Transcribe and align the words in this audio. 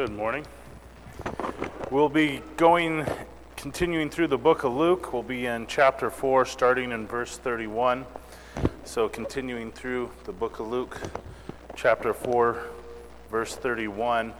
Good 0.00 0.12
morning. 0.12 0.46
We'll 1.90 2.08
be 2.08 2.40
going, 2.56 3.04
continuing 3.56 4.08
through 4.08 4.28
the 4.28 4.38
book 4.38 4.64
of 4.64 4.72
Luke. 4.72 5.12
We'll 5.12 5.22
be 5.22 5.44
in 5.44 5.66
chapter 5.66 6.08
4, 6.08 6.46
starting 6.46 6.92
in 6.92 7.06
verse 7.06 7.36
31. 7.36 8.06
So, 8.84 9.10
continuing 9.10 9.70
through 9.70 10.10
the 10.24 10.32
book 10.32 10.58
of 10.58 10.68
Luke, 10.68 10.98
chapter 11.76 12.14
4, 12.14 12.62
verse 13.30 13.54
31. 13.56 14.32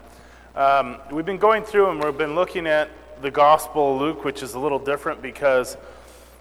Um, 0.57 0.97
we've 1.13 1.27
been 1.27 1.37
going 1.37 1.65
through 1.65 1.91
and 1.91 2.03
we've 2.03 2.17
been 2.17 2.35
looking 2.35 2.67
at 2.67 2.89
the 3.21 3.31
Gospel 3.31 3.97
of 3.97 4.01
Luke, 4.01 4.25
which 4.25 4.43
is 4.43 4.55
a 4.55 4.59
little 4.59 4.79
different 4.79 5.21
because 5.21 5.77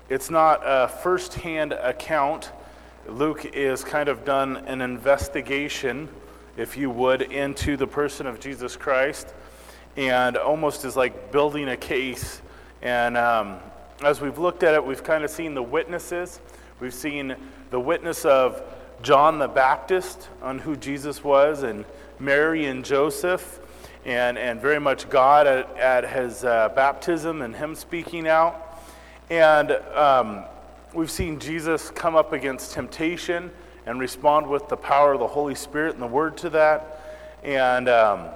it's 0.07 0.29
not 0.29 0.61
a 0.63 0.87
first 0.87 1.33
hand 1.33 1.73
account. 1.73 2.53
Luke 3.05 3.43
is 3.53 3.83
kind 3.83 4.07
of 4.07 4.23
done 4.23 4.55
an 4.65 4.79
investigation 4.79 6.07
if 6.59 6.75
you 6.75 6.89
would, 6.89 7.21
into 7.21 7.77
the 7.77 7.87
person 7.87 8.27
of 8.27 8.41
Jesus 8.41 8.75
Christ, 8.75 9.33
and 9.95 10.35
almost 10.35 10.83
is 10.83 10.97
like 10.97 11.31
building 11.31 11.69
a 11.69 11.77
case. 11.77 12.41
And 12.81 13.15
um, 13.15 13.59
as 14.03 14.19
we've 14.19 14.37
looked 14.37 14.63
at 14.63 14.73
it, 14.73 14.85
we've 14.85 15.03
kind 15.03 15.23
of 15.23 15.29
seen 15.29 15.53
the 15.53 15.63
witnesses. 15.63 16.41
We've 16.81 16.93
seen 16.93 17.37
the 17.71 17.79
witness 17.79 18.25
of 18.25 18.61
John 19.01 19.39
the 19.39 19.47
Baptist 19.47 20.27
on 20.41 20.59
who 20.59 20.75
Jesus 20.75 21.23
was, 21.23 21.63
and 21.63 21.85
Mary 22.19 22.65
and 22.65 22.83
Joseph, 22.83 23.61
and, 24.03 24.37
and 24.37 24.59
very 24.59 24.79
much 24.79 25.09
God 25.09 25.47
at, 25.47 25.77
at 25.77 26.09
his 26.09 26.43
uh, 26.43 26.69
baptism 26.75 27.41
and 27.41 27.55
him 27.55 27.73
speaking 27.73 28.27
out. 28.27 28.81
And 29.29 29.71
um, 29.71 30.43
we've 30.93 31.11
seen 31.11 31.39
Jesus 31.39 31.89
come 31.89 32.17
up 32.17 32.33
against 32.33 32.73
temptation 32.73 33.49
and 33.89 33.99
respond 33.99 34.45
with 34.45 34.69
the 34.69 34.77
power 34.77 35.13
of 35.13 35.19
the 35.19 35.27
Holy 35.27 35.55
Spirit 35.55 35.93
and 35.93 36.01
the 36.01 36.07
Word 36.07 36.37
to 36.37 36.51
that. 36.51 37.25
And 37.43 37.89
um, 37.89 38.27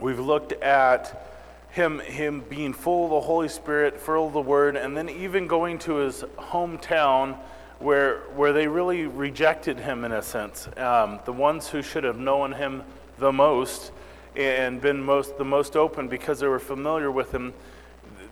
we've 0.00 0.18
looked 0.18 0.52
at 0.62 1.28
him, 1.68 2.00
him 2.00 2.42
being 2.48 2.72
full 2.72 3.04
of 3.04 3.10
the 3.10 3.20
Holy 3.20 3.50
Spirit, 3.50 4.00
full 4.00 4.28
of 4.28 4.32
the 4.32 4.40
Word, 4.40 4.76
and 4.76 4.96
then 4.96 5.10
even 5.10 5.46
going 5.46 5.78
to 5.80 5.96
his 5.96 6.24
hometown 6.38 7.36
where, 7.80 8.20
where 8.34 8.54
they 8.54 8.66
really 8.66 9.04
rejected 9.04 9.78
him 9.78 10.06
in 10.06 10.12
a 10.12 10.22
sense. 10.22 10.66
Um, 10.78 11.20
the 11.26 11.34
ones 11.34 11.68
who 11.68 11.82
should 11.82 12.04
have 12.04 12.18
known 12.18 12.52
him 12.52 12.82
the 13.18 13.30
most 13.30 13.92
and 14.34 14.80
been 14.80 15.02
most, 15.02 15.36
the 15.36 15.44
most 15.44 15.76
open 15.76 16.08
because 16.08 16.40
they 16.40 16.48
were 16.48 16.58
familiar 16.58 17.10
with 17.10 17.30
him, 17.30 17.52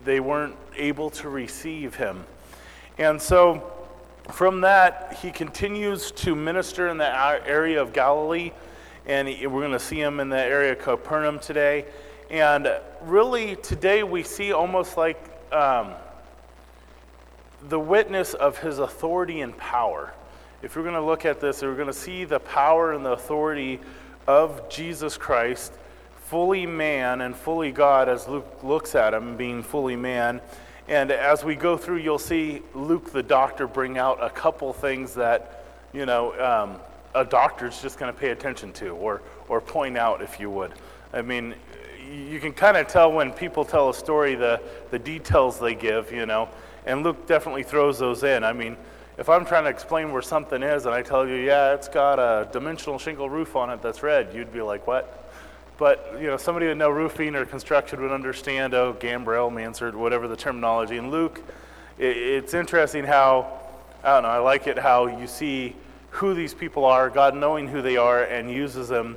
they 0.07 0.21
weren't 0.21 0.57
able 0.75 1.11
to 1.11 1.29
receive 1.29 1.97
him. 1.97 2.25
And 2.97 3.21
so 3.21 3.71
from 4.35 4.61
that, 4.63 5.19
he 5.23 5.31
continues 5.31 6.11
to 6.13 6.35
minister 6.35 6.89
in 6.89 6.99
the 6.99 7.47
area 7.47 7.81
of 7.81 7.93
Galilee, 7.93 8.53
and 9.07 9.29
we're 9.29 9.61
going 9.61 9.73
to 9.73 9.79
see 9.79 10.01
him 10.01 10.21
in 10.21 10.29
the 10.29 10.41
area 10.41 10.73
of 10.73 10.79
Capernaum 10.79 11.39
today. 11.39 11.87
And 12.31 12.71
really, 13.03 13.57
today 13.57 14.03
we 14.03 14.23
see 14.23 14.53
almost 14.53 14.97
like 14.97 15.19
um, 15.53 15.93
the 17.69 17.79
witness 17.79 18.35
of 18.35 18.59
his 18.59 18.79
authority 18.79 19.41
and 19.41 19.57
power. 19.57 20.15
If 20.63 20.77
we're 20.77 20.83
going 20.83 20.95
to 20.95 21.01
look 21.01 21.25
at 21.25 21.41
this, 21.41 21.63
we're 21.63 21.75
going 21.75 21.87
to 21.87 21.93
see 21.93 22.25
the 22.25 22.41
power 22.41 22.93
and 22.93 23.05
the 23.05 23.13
authority 23.13 23.81
of 24.27 24.69
Jesus 24.69 25.17
Christ, 25.17 25.73
fully 26.27 26.67
man 26.67 27.23
and 27.23 27.35
fully 27.35 27.73
God, 27.73 28.09
as 28.09 28.29
Luke 28.29 28.63
looks 28.63 28.95
at 28.95 29.15
him 29.15 29.37
being 29.37 29.63
fully 29.63 29.97
man. 29.97 30.41
And 30.91 31.13
as 31.13 31.45
we 31.45 31.55
go 31.55 31.77
through, 31.77 31.99
you'll 31.99 32.19
see 32.19 32.63
Luke 32.75 33.13
the 33.13 33.23
doctor 33.23 33.69
bring 33.69 33.97
out 33.97 34.19
a 34.21 34.29
couple 34.29 34.73
things 34.73 35.15
that, 35.15 35.65
you 35.93 36.05
know, 36.05 36.33
um, 36.41 36.81
a 37.15 37.25
doctor's 37.25 37.81
just 37.81 37.97
going 37.97 38.13
to 38.13 38.19
pay 38.19 38.31
attention 38.31 38.73
to 38.73 38.89
or, 38.89 39.23
or 39.49 39.61
point 39.61 39.97
out, 39.97 40.21
if 40.21 40.41
you 40.41 40.51
would. 40.51 40.73
I 41.13 41.23
mean, 41.23 41.55
you 42.13 42.41
can 42.41 42.53
kind 42.53 42.77
of 42.77 42.89
tell 42.89 43.13
when 43.13 43.31
people 43.31 43.65
tell 43.65 43.91
a 43.91 43.95
story 43.95 44.35
the, 44.35 44.61
the 44.91 44.99
details 44.99 45.61
they 45.61 45.77
give, 45.77 46.11
you 46.11 46.27
know, 46.27 46.49
and 46.85 47.05
Luke 47.05 47.25
definitely 47.29 47.63
throws 47.63 48.01
those 48.01 48.25
in. 48.25 48.43
I 48.43 48.53
mean, 48.53 48.77
if 49.17 49.29
I'm 49.29 49.47
trying 49.47 49.65
to 49.65 49.71
explain 49.71 50.11
where 50.11 50.23
something 50.23 50.61
is 50.61 50.87
and 50.87 50.95
I 50.95 51.03
tell 51.03 51.25
you, 51.25 51.37
yeah, 51.37 51.73
it's 51.73 51.89
got 51.89 52.19
a 52.19 52.51
dimensional 52.51 52.99
shingle 52.99 53.31
roof 53.31 53.55
on 53.55 53.71
it 53.71 53.81
that's 53.81 54.03
red, 54.03 54.35
you'd 54.35 54.53
be 54.53 54.61
like, 54.61 54.89
what? 54.89 55.20
But 55.81 56.19
you 56.21 56.27
know, 56.27 56.37
somebody 56.37 56.67
who 56.67 56.75
know 56.75 56.91
roofing 56.91 57.35
or 57.35 57.47
construction 57.47 58.03
would 58.03 58.13
understand, 58.13 58.75
oh, 58.75 58.93
gambrel, 58.93 59.51
mansard, 59.51 59.97
whatever 59.97 60.29
the 60.29 60.37
terminology. 60.37 60.99
And 60.99 61.11
Luke, 61.11 61.43
it, 61.97 62.19
it's 62.19 62.53
interesting 62.53 63.03
how, 63.03 63.59
I 64.05 64.13
don't 64.13 64.25
know, 64.25 64.29
I 64.29 64.39
like 64.41 64.67
it 64.67 64.79
how 64.79 65.07
you 65.07 65.27
see 65.27 65.75
who 66.11 66.35
these 66.35 66.53
people 66.53 66.85
are, 66.85 67.09
God 67.09 67.35
knowing 67.35 67.67
who 67.67 67.81
they 67.81 67.97
are, 67.97 68.23
and 68.25 68.51
uses 68.51 68.89
them. 68.89 69.17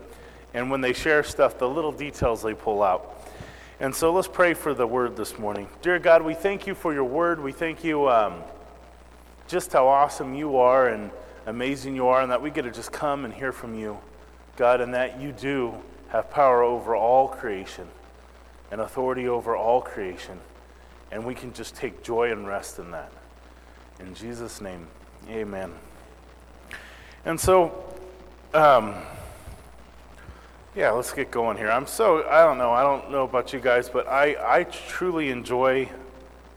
And 0.54 0.72
when 0.72 0.80
they 0.80 0.94
share 0.94 1.22
stuff, 1.22 1.60
the 1.60 1.68
little 1.68 1.92
details 1.92 2.42
they 2.42 2.54
pull 2.54 2.82
out. 2.82 3.28
And 3.82 3.94
so 3.94 4.14
let's 4.14 4.30
pray 4.30 4.54
for 4.54 4.74
the 4.74 4.88
word 4.88 5.18
this 5.18 5.38
morning. 5.38 5.68
Dear 5.82 6.00
God, 6.00 6.22
we 6.22 6.34
thank 6.34 6.66
you 6.66 6.76
for 6.76 6.94
your 6.94 7.04
word. 7.04 7.44
We 7.44 7.52
thank 7.52 7.84
you 7.84 8.08
um, 8.10 8.36
just 9.50 9.74
how 9.74 9.90
awesome 9.90 10.34
you 10.34 10.56
are 10.56 10.88
and 10.88 11.12
amazing 11.46 11.94
you 11.94 12.08
are, 12.08 12.22
and 12.22 12.32
that 12.32 12.42
we 12.42 12.52
get 12.52 12.62
to 12.62 12.72
just 12.72 12.94
come 12.94 13.26
and 13.26 13.34
hear 13.34 13.52
from 13.52 13.76
you, 13.76 13.98
God, 14.56 14.80
and 14.80 14.94
that 14.94 15.20
you 15.20 15.34
do 15.34 15.76
have 16.14 16.30
power 16.30 16.62
over 16.62 16.96
all 16.96 17.28
creation 17.28 17.88
and 18.72 18.80
authority 18.80 19.28
over 19.28 19.56
all 19.56 19.82
creation. 19.82 20.40
And 21.12 21.26
we 21.26 21.34
can 21.34 21.54
just 21.54 21.76
take 21.76 22.04
joy 22.04 22.32
and 22.32 22.48
rest 22.48 22.78
in 22.78 22.92
that. 22.92 23.12
In 24.00 24.14
Jesus' 24.14 24.62
name, 24.62 24.88
amen. 25.28 25.74
And 27.26 27.40
so, 27.40 27.84
um, 28.54 28.94
yeah, 30.76 30.92
let's 30.92 31.12
get 31.12 31.32
going 31.32 31.58
here. 31.58 31.72
I'm 31.72 31.88
so, 31.88 32.28
I 32.30 32.44
don't 32.44 32.60
know, 32.60 32.72
I 32.72 32.84
don't 32.84 33.10
know 33.10 33.24
about 33.24 33.52
you 33.52 33.60
guys, 33.60 33.90
but 33.90 34.08
I, 34.08 34.36
I 34.40 34.64
truly 34.66 35.32
enjoy 35.32 35.90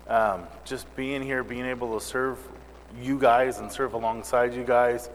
um, 0.07 0.43
just 0.67 0.95
being 0.97 1.23
here, 1.23 1.43
being 1.43 1.65
able 1.65 1.99
to 1.99 2.05
serve 2.05 2.39
you 3.01 3.19
guys 3.19 3.59
and 3.59 3.73
serve 3.73 3.95
alongside 3.95 4.53
you 4.53 4.65
guys. 4.65 5.09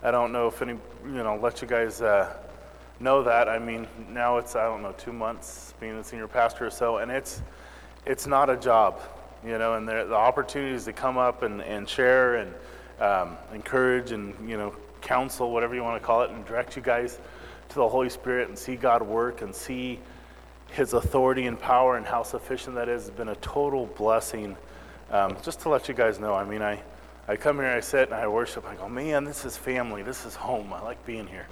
I 0.00 0.12
don't 0.12 0.30
know 0.30 0.46
if 0.46 0.62
any, 0.62 0.74
you 1.04 1.10
know, 1.10 1.36
let 1.42 1.60
you 1.60 1.66
guys. 1.66 2.00
Uh, 2.00 2.32
know 3.00 3.22
that. 3.22 3.48
I 3.48 3.58
mean, 3.58 3.86
now 4.10 4.36
it's 4.36 4.54
I 4.54 4.64
don't 4.64 4.82
know 4.82 4.92
two 4.92 5.12
months 5.12 5.74
being 5.80 5.96
a 5.96 6.04
senior 6.04 6.28
pastor 6.28 6.66
or 6.66 6.70
so, 6.70 6.98
and 6.98 7.10
it's 7.10 7.42
it's 8.06 8.26
not 8.26 8.50
a 8.50 8.56
job, 8.56 9.00
you 9.44 9.58
know. 9.58 9.74
And 9.74 9.88
the 9.88 10.14
opportunities 10.14 10.84
to 10.84 10.92
come 10.92 11.16
up 11.16 11.42
and, 11.42 11.62
and 11.62 11.88
share 11.88 12.36
and 12.36 12.54
um, 13.00 13.36
encourage 13.52 14.12
and 14.12 14.34
you 14.48 14.56
know 14.56 14.74
counsel, 15.00 15.50
whatever 15.50 15.74
you 15.74 15.82
want 15.82 16.00
to 16.00 16.06
call 16.06 16.22
it, 16.22 16.30
and 16.30 16.44
direct 16.44 16.76
you 16.76 16.82
guys 16.82 17.18
to 17.70 17.74
the 17.74 17.88
Holy 17.88 18.10
Spirit 18.10 18.48
and 18.48 18.58
see 18.58 18.76
God 18.76 19.02
work 19.02 19.42
and 19.42 19.54
see 19.54 19.98
His 20.72 20.92
authority 20.92 21.46
and 21.46 21.58
power 21.58 21.96
and 21.96 22.04
how 22.04 22.22
sufficient 22.22 22.76
that 22.76 22.88
is 22.88 23.02
has 23.02 23.10
been 23.10 23.28
a 23.28 23.36
total 23.36 23.86
blessing. 23.86 24.56
Um, 25.10 25.36
just 25.42 25.60
to 25.60 25.68
let 25.68 25.88
you 25.88 25.94
guys 25.94 26.20
know, 26.20 26.34
I 26.34 26.44
mean, 26.44 26.62
I. 26.62 26.82
I 27.28 27.36
come 27.36 27.58
here, 27.58 27.68
I 27.68 27.78
sit, 27.78 28.08
and 28.08 28.14
I 28.14 28.26
worship. 28.26 28.66
I 28.66 28.74
go, 28.74 28.88
man, 28.88 29.22
this 29.22 29.44
is 29.44 29.56
family. 29.56 30.02
This 30.02 30.26
is 30.26 30.34
home. 30.34 30.72
I 30.72 30.80
like 30.82 31.06
being 31.06 31.28
here. 31.28 31.46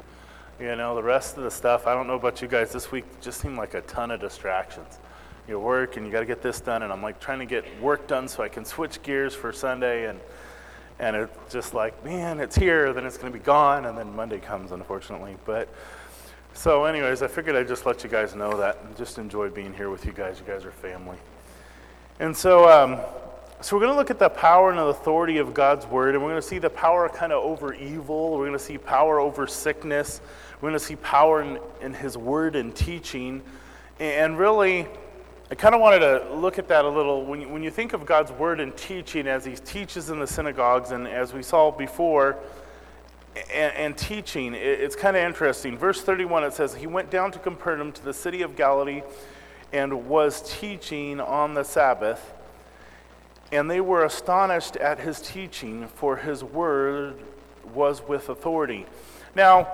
You 0.61 0.75
know, 0.75 0.97
the 0.97 1.03
rest 1.05 1.37
of 1.37 1.45
the 1.45 1.53
stuff, 1.53 1.87
I 1.87 1.95
don't 1.95 2.09
know 2.09 2.17
about 2.17 2.43
you 2.43 2.49
guys, 2.49 2.73
this 2.73 2.91
week 2.91 3.05
just 3.21 3.41
seemed 3.41 3.57
like 3.57 3.75
a 3.75 3.81
ton 3.83 4.11
of 4.11 4.21
distractions. 4.21 4.99
You 5.47 5.61
work 5.61 5.97
and 5.97 6.05
you 6.05 6.11
got 6.11 6.21
to 6.21 6.27
get 6.27 6.43
this 6.43 6.61
done, 6.61 6.83
and 6.83 6.93
I'm 6.93 7.01
like 7.01 7.21
trying 7.21 7.39
to 7.39 7.47
get 7.47 7.65
work 7.81 8.09
done 8.09 8.27
so 8.27 8.43
I 8.43 8.49
can 8.49 8.65
switch 8.65 9.01
gears 9.05 9.37
for 9.37 9.53
Sunday, 9.53 10.09
and 10.09 10.19
and 10.99 11.15
it's 11.15 11.53
just 11.53 11.75
like, 11.75 12.05
man, 12.05 12.41
it's 12.41 12.57
here, 12.57 12.93
then 12.93 13.07
it's 13.07 13.17
going 13.17 13.33
to 13.33 13.39
be 13.39 13.45
gone, 13.45 13.87
and 13.87 13.97
then 13.97 14.17
Monday 14.17 14.41
comes, 14.41 14.73
unfortunately. 14.73 15.37
But 15.45 15.69
so, 16.55 16.87
anyways, 16.87 17.23
I 17.23 17.29
figured 17.29 17.55
I'd 17.55 17.69
just 17.69 17.87
let 17.87 18.03
you 18.03 18.11
guys 18.11 18.35
know 18.35 18.57
that, 18.57 18.79
and 18.85 18.97
just 18.97 19.17
enjoy 19.19 19.51
being 19.51 19.73
here 19.73 19.91
with 19.91 20.05
you 20.05 20.11
guys. 20.11 20.41
You 20.41 20.53
guys 20.53 20.65
are 20.65 20.73
family. 20.73 21.19
And 22.19 22.37
so, 22.37 22.69
um, 22.69 22.99
so 23.61 23.77
we're 23.77 23.83
going 23.83 23.93
to 23.93 23.97
look 23.97 24.11
at 24.11 24.19
the 24.19 24.29
power 24.29 24.71
and 24.71 24.79
the 24.79 24.87
authority 24.87 25.39
of 25.39 25.55
God's 25.55 25.87
word, 25.87 26.17
and 26.17 26.25
we're 26.25 26.31
going 26.31 26.43
to 26.43 26.49
see 26.49 26.59
the 26.59 26.69
power 26.69 27.09
kind 27.09 27.33
of 27.33 27.45
over 27.45 27.73
evil. 27.75 28.33
We're 28.33 28.47
going 28.47 28.53
to 28.53 28.59
see 28.59 28.77
power 28.77 29.21
over 29.21 29.47
sickness. 29.47 30.21
We're 30.61 30.71
going 30.71 30.79
to 30.79 30.85
see 30.85 30.97
power 30.97 31.43
in, 31.43 31.59
in 31.81 31.95
His 31.95 32.17
word 32.17 32.57
and 32.57 32.75
teaching. 32.75 33.43
And 34.01 34.39
really, 34.39 34.87
I 35.51 35.55
kind 35.55 35.75
of 35.75 35.81
wanted 35.81 36.01
to 36.01 36.35
look 36.35 36.59
at 36.59 36.69
that 36.69 36.85
a 36.85 36.89
little. 36.89 37.25
When 37.25 37.41
you, 37.41 37.49
when 37.49 37.63
you 37.63 37.71
think 37.71 37.93
of 37.93 38.05
God's 38.05 38.33
word 38.33 38.61
and 38.61 38.77
teaching 38.77 39.27
as 39.27 39.45
He 39.45 39.55
teaches 39.55 40.11
in 40.11 40.19
the 40.19 40.27
synagogues, 40.27 40.91
and 40.91 41.07
as 41.07 41.33
we 41.33 41.43
saw 41.43 41.71
before, 41.71 42.37
and, 43.55 43.75
and 43.77 43.97
teaching, 43.97 44.55
it, 44.55 44.61
it's 44.61 44.97
kind 44.97 45.17
of 45.17 45.23
interesting. 45.23 45.79
Verse 45.79 46.03
31 46.03 46.45
it 46.45 46.53
says, 46.53 46.75
He 46.75 46.87
went 46.87 47.11
down 47.11 47.31
to 47.33 47.39
Capernaum 47.39 47.93
to 47.93 48.05
the 48.05 48.15
city 48.15 48.43
of 48.43 48.57
Galilee 48.57 49.03
and 49.73 50.09
was 50.09 50.59
teaching 50.59 51.21
on 51.21 51.55
the 51.55 51.65
Sabbath. 51.65 52.35
And 53.51 53.71
they 53.71 53.81
were 53.81 54.05
astonished 54.05 54.77
at 54.77 55.01
his 55.01 55.21
teaching, 55.21 55.89
for 55.89 56.17
his 56.17 56.45
word 56.45 57.23
was 57.73 58.03
with 58.07 58.29
authority. 58.29 58.87
Now, 59.35 59.69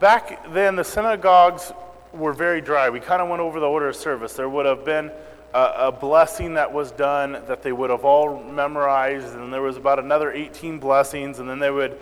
back 0.00 0.52
then, 0.52 0.76
the 0.76 0.84
synagogues 0.84 1.72
were 2.12 2.32
very 2.32 2.60
dry. 2.60 2.90
We 2.90 3.00
kind 3.00 3.20
of 3.20 3.28
went 3.28 3.40
over 3.40 3.60
the 3.60 3.66
order 3.66 3.88
of 3.88 3.96
service. 3.96 4.32
There 4.34 4.48
would 4.48 4.66
have 4.66 4.84
been 4.84 5.10
a, 5.54 5.72
a, 5.76 5.92
blessing 5.92 6.54
that 6.54 6.72
was 6.72 6.90
done 6.92 7.32
that 7.32 7.62
they 7.62 7.72
would 7.72 7.90
have 7.90 8.04
all 8.04 8.42
memorized, 8.42 9.34
and 9.34 9.52
there 9.52 9.62
was 9.62 9.76
about 9.76 9.98
another 9.98 10.30
18 10.30 10.78
blessings, 10.78 11.38
and 11.38 11.48
then 11.48 11.58
they 11.58 11.70
would 11.70 11.98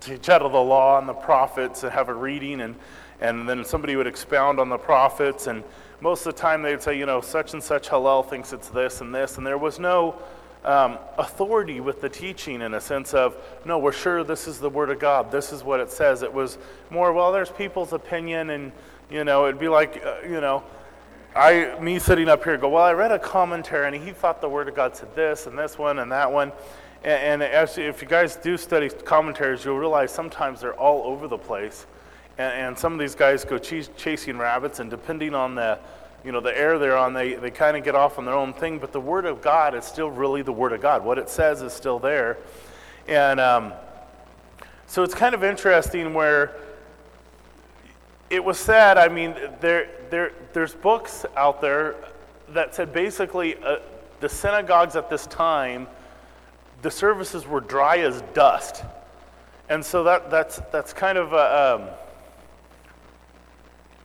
teach 0.00 0.28
out 0.28 0.42
of 0.42 0.52
the 0.52 0.60
law 0.60 0.98
and 0.98 1.08
the 1.08 1.14
prophets 1.14 1.82
and 1.82 1.92
have 1.92 2.08
a 2.08 2.14
reading. 2.14 2.60
And, 2.60 2.74
and 3.20 3.48
then 3.48 3.64
somebody 3.64 3.96
would 3.96 4.06
expound 4.06 4.60
on 4.60 4.68
the 4.68 4.78
prophets, 4.78 5.46
and 5.46 5.64
most 6.00 6.26
of 6.26 6.34
the 6.34 6.40
time 6.40 6.62
they'd 6.62 6.82
say, 6.82 6.96
you 6.96 7.06
know, 7.06 7.20
such 7.20 7.52
and 7.52 7.62
such 7.62 7.88
Hillel 7.88 8.22
thinks 8.22 8.52
it's 8.52 8.68
this 8.68 9.00
and 9.00 9.14
this, 9.14 9.38
and 9.38 9.46
there 9.46 9.58
was 9.58 9.78
no 9.78 10.16
um, 10.64 10.98
authority 11.16 11.80
with 11.80 12.00
the 12.00 12.08
teaching 12.08 12.62
in 12.62 12.74
a 12.74 12.80
sense 12.80 13.14
of, 13.14 13.36
no, 13.64 13.78
we're 13.78 13.92
sure 13.92 14.24
this 14.24 14.46
is 14.48 14.58
the 14.58 14.70
Word 14.70 14.90
of 14.90 14.98
God, 14.98 15.30
this 15.30 15.52
is 15.52 15.62
what 15.62 15.80
it 15.80 15.90
says. 15.90 16.22
It 16.22 16.32
was 16.32 16.58
more, 16.90 17.12
well, 17.12 17.32
there's 17.32 17.50
people's 17.50 17.92
opinion, 17.92 18.50
and, 18.50 18.72
you 19.10 19.24
know, 19.24 19.46
it'd 19.46 19.60
be 19.60 19.68
like, 19.68 20.02
uh, 20.04 20.16
you 20.22 20.40
know, 20.40 20.62
I, 21.34 21.78
me 21.80 21.98
sitting 21.98 22.28
up 22.28 22.42
here 22.42 22.56
go, 22.56 22.68
well, 22.68 22.82
I 22.82 22.92
read 22.92 23.12
a 23.12 23.18
commentary, 23.18 23.86
and 23.86 24.04
he 24.04 24.12
thought 24.12 24.40
the 24.40 24.48
Word 24.48 24.68
of 24.68 24.74
God 24.74 24.96
said 24.96 25.14
this, 25.14 25.46
and 25.46 25.56
this 25.58 25.78
one, 25.78 26.00
and 26.00 26.10
that 26.10 26.30
one. 26.32 26.52
And, 27.04 27.42
and 27.42 27.78
if 27.78 28.02
you 28.02 28.08
guys 28.08 28.36
do 28.36 28.56
study 28.56 28.88
commentaries, 28.88 29.64
you'll 29.64 29.78
realize 29.78 30.10
sometimes 30.10 30.60
they're 30.60 30.74
all 30.74 31.04
over 31.04 31.28
the 31.28 31.38
place. 31.38 31.86
And, 32.38 32.52
and 32.52 32.78
some 32.78 32.92
of 32.92 32.98
these 32.98 33.14
guys 33.14 33.44
go 33.44 33.58
ch- 33.58 33.88
chasing 33.96 34.38
rabbits, 34.38 34.80
and 34.80 34.90
depending 34.90 35.34
on 35.34 35.54
the, 35.54 35.78
you 36.24 36.32
know, 36.32 36.40
the 36.40 36.56
air 36.56 36.78
they're 36.78 36.96
on, 36.96 37.12
they, 37.12 37.34
they 37.34 37.50
kind 37.50 37.76
of 37.76 37.84
get 37.84 37.94
off 37.94 38.18
on 38.18 38.24
their 38.24 38.34
own 38.34 38.52
thing. 38.52 38.78
But 38.78 38.92
the 38.92 39.00
Word 39.00 39.24
of 39.24 39.40
God 39.40 39.74
is 39.74 39.84
still 39.84 40.10
really 40.10 40.42
the 40.42 40.52
Word 40.52 40.72
of 40.72 40.80
God. 40.80 41.04
What 41.04 41.18
it 41.18 41.28
says 41.28 41.62
is 41.62 41.72
still 41.72 41.98
there. 41.98 42.38
And 43.06 43.40
um, 43.40 43.72
so 44.86 45.02
it's 45.02 45.14
kind 45.14 45.34
of 45.34 45.44
interesting 45.44 46.14
where 46.14 46.56
it 48.30 48.44
was 48.44 48.58
said, 48.58 48.98
I 48.98 49.08
mean, 49.08 49.34
there, 49.60 49.88
there, 50.10 50.32
there's 50.52 50.74
books 50.74 51.24
out 51.36 51.60
there 51.60 51.94
that 52.50 52.74
said 52.74 52.92
basically 52.92 53.56
uh, 53.56 53.78
the 54.20 54.28
synagogues 54.28 54.96
at 54.96 55.08
this 55.08 55.26
time, 55.26 55.86
the 56.82 56.90
services 56.90 57.46
were 57.46 57.60
dry 57.60 57.98
as 57.98 58.22
dust. 58.34 58.84
And 59.68 59.84
so 59.84 60.04
that, 60.04 60.30
that's, 60.30 60.60
that's 60.72 60.92
kind 60.92 61.18
of, 61.18 61.32
uh, 61.32 61.78
um, 61.80 61.88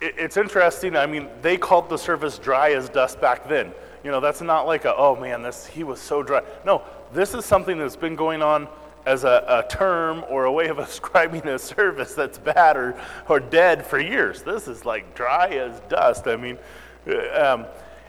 it's 0.04 0.38
interesting. 0.38 0.96
I 0.96 1.06
mean, 1.06 1.30
they 1.42 1.58
called 1.58 1.90
the 1.90 1.98
service 1.98 2.38
dry 2.38 2.74
as 2.74 2.90
dust 2.90 3.22
back 3.22 3.48
then. 3.48 3.74
You 4.04 4.12
know, 4.12 4.20
that's 4.20 4.42
not 4.42 4.66
like 4.68 4.86
a, 4.86 4.96
oh 4.96 5.16
man, 5.16 5.42
this, 5.42 5.66
he 5.66 5.84
was 5.84 6.00
so 6.00 6.24
dry. 6.24 6.42
No, 6.66 6.82
this 7.14 7.34
is 7.34 7.46
something 7.46 7.78
that's 7.78 7.96
been 7.96 8.16
going 8.16 8.42
on 8.42 8.68
as 9.06 9.24
a, 9.24 9.46
a, 9.48 9.70
term 9.70 10.24
or 10.30 10.46
a 10.46 10.52
way 10.52 10.68
of 10.68 10.80
ascribing 10.80 11.48
a 11.48 11.58
service 11.58 12.14
that's 12.14 12.38
bad 12.38 12.76
or, 12.76 13.00
or 13.30 13.40
dead 13.40 13.86
for 13.86 14.00
years. 14.00 14.42
This 14.42 14.68
is 14.68 14.86
like 14.86 15.16
dry 15.16 15.48
as 15.50 15.80
dust. 15.90 16.28
I 16.28 16.36
mean, 16.36 16.58
uh, 17.08 17.54
um, 17.54 17.66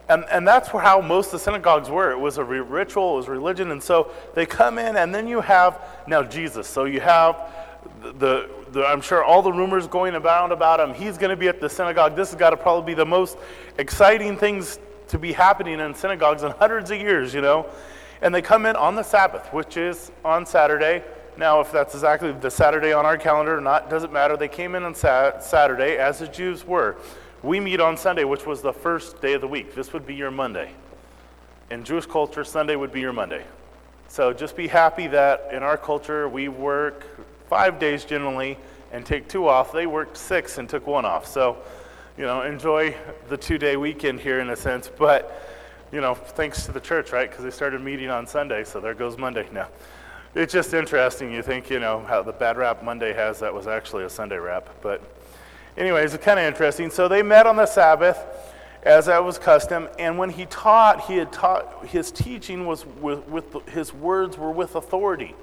and, 0.09 0.25
and 0.31 0.47
that's 0.47 0.69
how 0.69 1.01
most 1.01 1.27
of 1.27 1.33
the 1.33 1.39
synagogues 1.39 1.89
were. 1.89 2.11
It 2.11 2.19
was 2.19 2.39
a 2.39 2.45
ritual, 2.45 3.15
it 3.15 3.17
was 3.17 3.29
religion. 3.29 3.71
And 3.71 3.83
so 3.83 4.11
they 4.35 4.45
come 4.45 4.79
in, 4.79 4.97
and 4.97 5.15
then 5.15 5.27
you 5.27 5.41
have 5.41 5.81
now 6.07 6.23
Jesus. 6.23 6.67
So 6.69 6.85
you 6.85 7.01
have 7.01 7.37
the, 8.19 8.51
the 8.73 8.85
I'm 8.85 9.01
sure 9.01 9.25
all 9.25 9.43
the 9.43 9.53
rumors 9.53 9.87
going 9.87 10.15
about 10.15 10.53
about 10.53 10.81
him. 10.81 10.95
He's 10.95 11.19
going 11.19 11.31
to 11.31 11.37
be 11.37 11.49
at 11.49 11.61
the 11.61 11.69
synagogue. 11.69 12.17
This 12.17 12.31
has 12.31 12.39
got 12.39 12.51
to 12.51 12.57
probably 12.57 12.93
be 12.93 12.95
the 12.95 13.07
most 13.07 13.39
exciting 13.79 14.37
things 14.37 14.79
to 15.09 15.19
be 15.19 15.33
happening 15.33 15.81
in 15.81 15.95
synagogues 15.95 16.43
in 16.43 16.51
hundreds 16.53 16.91
of 16.91 16.99
years, 16.99 17.35
you 17.35 17.41
know. 17.41 17.67
And 18.23 18.35
they 18.35 18.43
come 18.43 18.67
in 18.67 18.77
on 18.77 18.95
the 18.95 19.03
Sabbath, 19.03 19.53
which 19.53 19.77
is 19.77 20.11
on 20.25 20.47
Saturday. 20.47 21.03
Now, 21.37 21.61
if 21.61 21.73
that's 21.73 21.95
exactly 21.95 22.33
the 22.33 22.51
Saturday 22.51 22.93
on 22.93 23.05
our 23.05 23.19
calendar 23.19 23.59
or 23.59 23.61
not, 23.61 23.91
doesn't 23.91 24.13
matter. 24.13 24.37
They 24.37 24.49
came 24.49 24.75
in 24.75 24.85
on 24.85 24.95
Saturday, 24.95 25.97
as 25.97 26.21
the 26.21 26.29
Jews 26.29 26.67
were. 26.67 26.97
We 27.43 27.61
meet 27.61 27.81
on 27.81 27.97
Sunday, 27.97 28.25
which 28.25 28.47
was 28.47 28.63
the 28.63 28.73
first 28.73 29.21
day 29.21 29.35
of 29.35 29.41
the 29.41 29.49
week. 29.49 29.75
This 29.75 29.93
would 29.93 30.07
be 30.07 30.15
your 30.15 30.31
Monday. 30.31 30.71
In 31.71 31.85
Jewish 31.85 32.07
culture, 32.07 32.45
Sunday 32.45 32.77
would 32.77 32.93
be 32.93 33.01
your 33.01 33.13
Monday. 33.13 33.45
So 34.09 34.33
just 34.33 34.57
be 34.57 34.69
happy 34.69 35.09
that 35.09 35.49
in 35.53 35.63
our 35.63 35.77
culture, 35.77 36.29
we 36.29 36.49
work 36.49 37.05
five 37.49 37.79
days 37.79 38.05
generally 38.05 38.59
and 38.93 39.05
take 39.05 39.29
two 39.29 39.49
off. 39.49 39.73
They 39.73 39.87
worked 39.87 40.17
six 40.17 40.59
and 40.59 40.69
took 40.69 40.87
one 40.87 41.05
off. 41.05 41.27
So, 41.27 41.59
you 42.17 42.25
know, 42.25 42.43
enjoy 42.43 42.95
the 43.29 43.37
two 43.37 43.59
day 43.59 43.77
weekend 43.77 44.21
here 44.21 44.41
in 44.41 44.51
a 44.51 44.57
sense. 44.57 44.91
But, 44.97 45.51
you 45.93 46.01
know, 46.01 46.15
thanks 46.15 46.67
to 46.67 46.73
the 46.73 46.81
church, 46.81 47.13
right? 47.13 47.29
Because 47.29 47.45
they 47.45 47.51
started 47.51 47.81
meeting 47.81 48.11
on 48.11 48.27
Sunday, 48.27 48.65
so 48.65 48.81
there 48.81 48.95
goes 48.95 49.19
Monday 49.19 49.49
now. 49.53 49.69
It's 50.35 50.53
just 50.53 50.75
interesting. 50.75 51.33
You 51.33 51.43
think, 51.43 51.71
you 51.71 51.79
know, 51.79 52.01
how 52.01 52.23
the 52.23 52.33
bad 52.33 52.57
rap 52.57 52.83
Monday 52.83 53.13
has 53.13 53.41
that 53.41 53.55
was 53.55 53.67
actually 53.67 54.05
a 54.05 54.11
Sunday 54.11 54.39
rap. 54.39 54.69
But, 54.83 55.03
anyways, 55.77 56.15
it's 56.15 56.25
kind 56.25 56.39
of 56.39 56.45
interesting. 56.45 56.91
So 56.91 57.09
they 57.09 57.23
met 57.23 57.47
on 57.47 57.57
the 57.57 57.67
Sabbath, 57.67 58.19
as 58.83 59.07
that 59.07 59.25
was 59.25 59.39
custom, 59.39 59.89
and 59.99 60.19
when 60.19 60.31
he 60.31 60.47
taught, 60.47 61.03
he 61.03 61.17
had 61.17 61.33
taught, 61.33 61.87
his 61.87 62.11
teaching 62.11 62.67
was 62.67 62.85
with, 62.85 63.27
with 63.29 63.69
his 63.69 63.95
words 63.95 64.37
were 64.37 64.51
with 64.51 64.75
authority. 64.75 65.35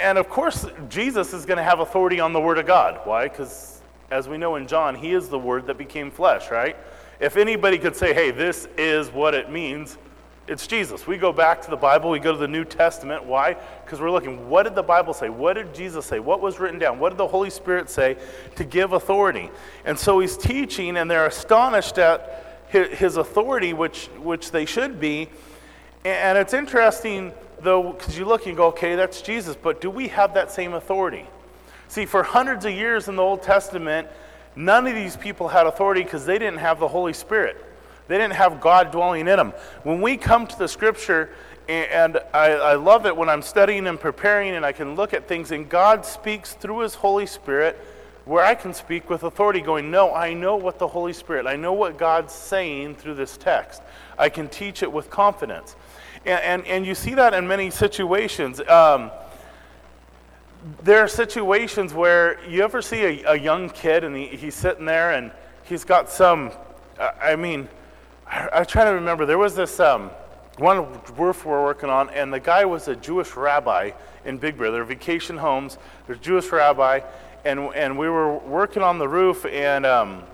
And 0.00 0.18
of 0.18 0.28
course, 0.28 0.66
Jesus 0.88 1.32
is 1.32 1.44
going 1.46 1.58
to 1.58 1.62
have 1.62 1.80
authority 1.80 2.20
on 2.20 2.32
the 2.32 2.40
Word 2.40 2.58
of 2.58 2.66
God. 2.66 3.00
Why? 3.04 3.28
Because 3.28 3.80
as 4.10 4.28
we 4.28 4.38
know 4.38 4.56
in 4.56 4.66
John, 4.66 4.94
he 4.94 5.12
is 5.12 5.28
the 5.28 5.38
Word 5.38 5.66
that 5.66 5.78
became 5.78 6.10
flesh, 6.10 6.50
right? 6.50 6.76
If 7.20 7.36
anybody 7.36 7.78
could 7.78 7.96
say, 7.96 8.14
hey, 8.14 8.30
this 8.30 8.68
is 8.76 9.10
what 9.10 9.34
it 9.34 9.50
means, 9.50 9.98
it's 10.46 10.66
Jesus. 10.66 11.06
We 11.06 11.18
go 11.18 11.30
back 11.30 11.60
to 11.62 11.70
the 11.70 11.76
Bible, 11.76 12.08
we 12.08 12.20
go 12.20 12.32
to 12.32 12.38
the 12.38 12.48
New 12.48 12.64
Testament. 12.64 13.24
Why? 13.24 13.54
Because 13.84 14.00
we're 14.00 14.10
looking, 14.10 14.48
what 14.48 14.62
did 14.62 14.74
the 14.74 14.82
Bible 14.82 15.12
say? 15.12 15.28
What 15.28 15.54
did 15.54 15.74
Jesus 15.74 16.06
say? 16.06 16.20
What 16.20 16.40
was 16.40 16.58
written 16.58 16.78
down? 16.78 16.98
What 16.98 17.10
did 17.10 17.18
the 17.18 17.28
Holy 17.28 17.50
Spirit 17.50 17.90
say 17.90 18.16
to 18.56 18.64
give 18.64 18.94
authority? 18.94 19.50
And 19.84 19.98
so 19.98 20.20
he's 20.20 20.38
teaching, 20.38 20.96
and 20.96 21.10
they're 21.10 21.26
astonished 21.26 21.98
at 21.98 22.64
his 22.70 23.18
authority, 23.18 23.74
which, 23.74 24.06
which 24.22 24.50
they 24.50 24.64
should 24.64 24.98
be. 24.98 25.28
And 26.04 26.38
it's 26.38 26.54
interesting, 26.54 27.32
though, 27.62 27.92
because 27.92 28.18
you 28.18 28.24
look 28.24 28.46
and 28.46 28.56
go, 28.56 28.66
okay, 28.68 28.94
that's 28.94 29.22
Jesus, 29.22 29.56
but 29.56 29.80
do 29.80 29.90
we 29.90 30.08
have 30.08 30.34
that 30.34 30.50
same 30.50 30.74
authority? 30.74 31.26
See, 31.88 32.06
for 32.06 32.22
hundreds 32.22 32.64
of 32.64 32.72
years 32.72 33.08
in 33.08 33.16
the 33.16 33.22
Old 33.22 33.42
Testament, 33.42 34.08
None 34.58 34.88
of 34.88 34.94
these 34.96 35.16
people 35.16 35.46
had 35.46 35.66
authority 35.66 36.02
because 36.02 36.26
they 36.26 36.36
didn't 36.36 36.58
have 36.58 36.80
the 36.80 36.88
Holy 36.88 37.12
Spirit. 37.12 37.64
They 38.08 38.18
didn't 38.18 38.34
have 38.34 38.60
God 38.60 38.90
dwelling 38.90 39.28
in 39.28 39.36
them. 39.36 39.52
When 39.84 40.00
we 40.00 40.16
come 40.16 40.48
to 40.48 40.58
the 40.58 40.66
scripture, 40.66 41.30
and 41.68 42.18
I, 42.34 42.50
I, 42.54 42.74
love 42.74 43.06
it 43.06 43.16
when 43.16 43.28
I'm 43.28 43.42
studying 43.42 43.86
and 43.86 44.00
preparing 44.00 44.56
and 44.56 44.66
I 44.66 44.72
can 44.72 44.96
look 44.96 45.14
at 45.14 45.28
things, 45.28 45.52
and 45.52 45.68
God 45.68 46.04
speaks 46.04 46.54
through 46.54 46.80
His 46.80 46.94
Holy 46.94 47.26
Spirit, 47.26 47.78
where 48.24 48.44
I 48.44 48.56
can 48.56 48.74
speak 48.74 49.08
with 49.08 49.22
authority, 49.22 49.60
going, 49.60 49.92
No, 49.92 50.12
I 50.12 50.34
know 50.34 50.56
what 50.56 50.80
the 50.80 50.88
Holy 50.88 51.12
Spirit, 51.12 51.46
I 51.46 51.54
know 51.54 51.74
what 51.74 51.96
God's 51.96 52.32
saying 52.32 52.96
through 52.96 53.14
this 53.14 53.36
text. 53.36 53.80
I 54.18 54.28
can 54.28 54.48
teach 54.48 54.82
it 54.82 54.92
with 54.92 55.08
confidence. 55.08 55.76
And, 56.28 56.44
and, 56.44 56.66
and 56.66 56.86
you 56.86 56.94
see 56.94 57.14
that 57.14 57.32
in 57.32 57.48
many 57.48 57.70
situations. 57.70 58.60
Um, 58.68 59.10
there 60.82 61.00
are 61.00 61.08
situations 61.08 61.94
where 61.94 62.38
you 62.46 62.62
ever 62.62 62.82
see 62.82 63.22
a, 63.22 63.32
a 63.32 63.36
young 63.38 63.70
kid 63.70 64.04
and 64.04 64.14
he, 64.14 64.26
he's 64.26 64.54
sitting 64.54 64.84
there 64.84 65.12
and 65.12 65.30
he's 65.64 65.84
got 65.84 66.10
some, 66.10 66.52
I 66.98 67.34
mean, 67.34 67.66
I, 68.26 68.48
I 68.52 68.64
try 68.64 68.84
to 68.84 68.90
remember, 68.90 69.24
there 69.24 69.38
was 69.38 69.54
this 69.54 69.80
um, 69.80 70.10
one 70.58 71.00
roof 71.16 71.46
we're 71.46 71.62
working 71.62 71.88
on, 71.88 72.10
and 72.10 72.30
the 72.30 72.40
guy 72.40 72.66
was 72.66 72.88
a 72.88 72.96
Jewish 72.96 73.34
rabbi 73.34 73.92
in 74.26 74.36
Big 74.36 74.58
Bear. 74.58 74.70
They're 74.70 74.84
vacation 74.84 75.38
homes, 75.38 75.78
there's 76.06 76.18
a 76.18 76.22
Jewish 76.22 76.52
rabbi, 76.52 77.00
and, 77.46 77.58
and 77.74 77.98
we 77.98 78.10
were 78.10 78.36
working 78.36 78.82
on 78.82 78.98
the 78.98 79.08
roof, 79.08 79.46
and 79.46 79.86
um, 79.86 80.24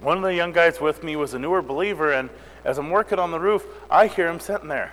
one 0.00 0.18
of 0.18 0.22
the 0.22 0.34
young 0.34 0.52
guys 0.52 0.80
with 0.80 1.02
me 1.02 1.16
was 1.16 1.34
a 1.34 1.38
newer 1.40 1.62
believer, 1.62 2.12
and 2.12 2.30
as 2.64 2.78
I'm 2.78 2.90
working 2.90 3.18
on 3.18 3.32
the 3.32 3.40
roof, 3.40 3.66
I 3.90 4.06
hear 4.06 4.28
him 4.28 4.38
sitting 4.38 4.68
there. 4.68 4.92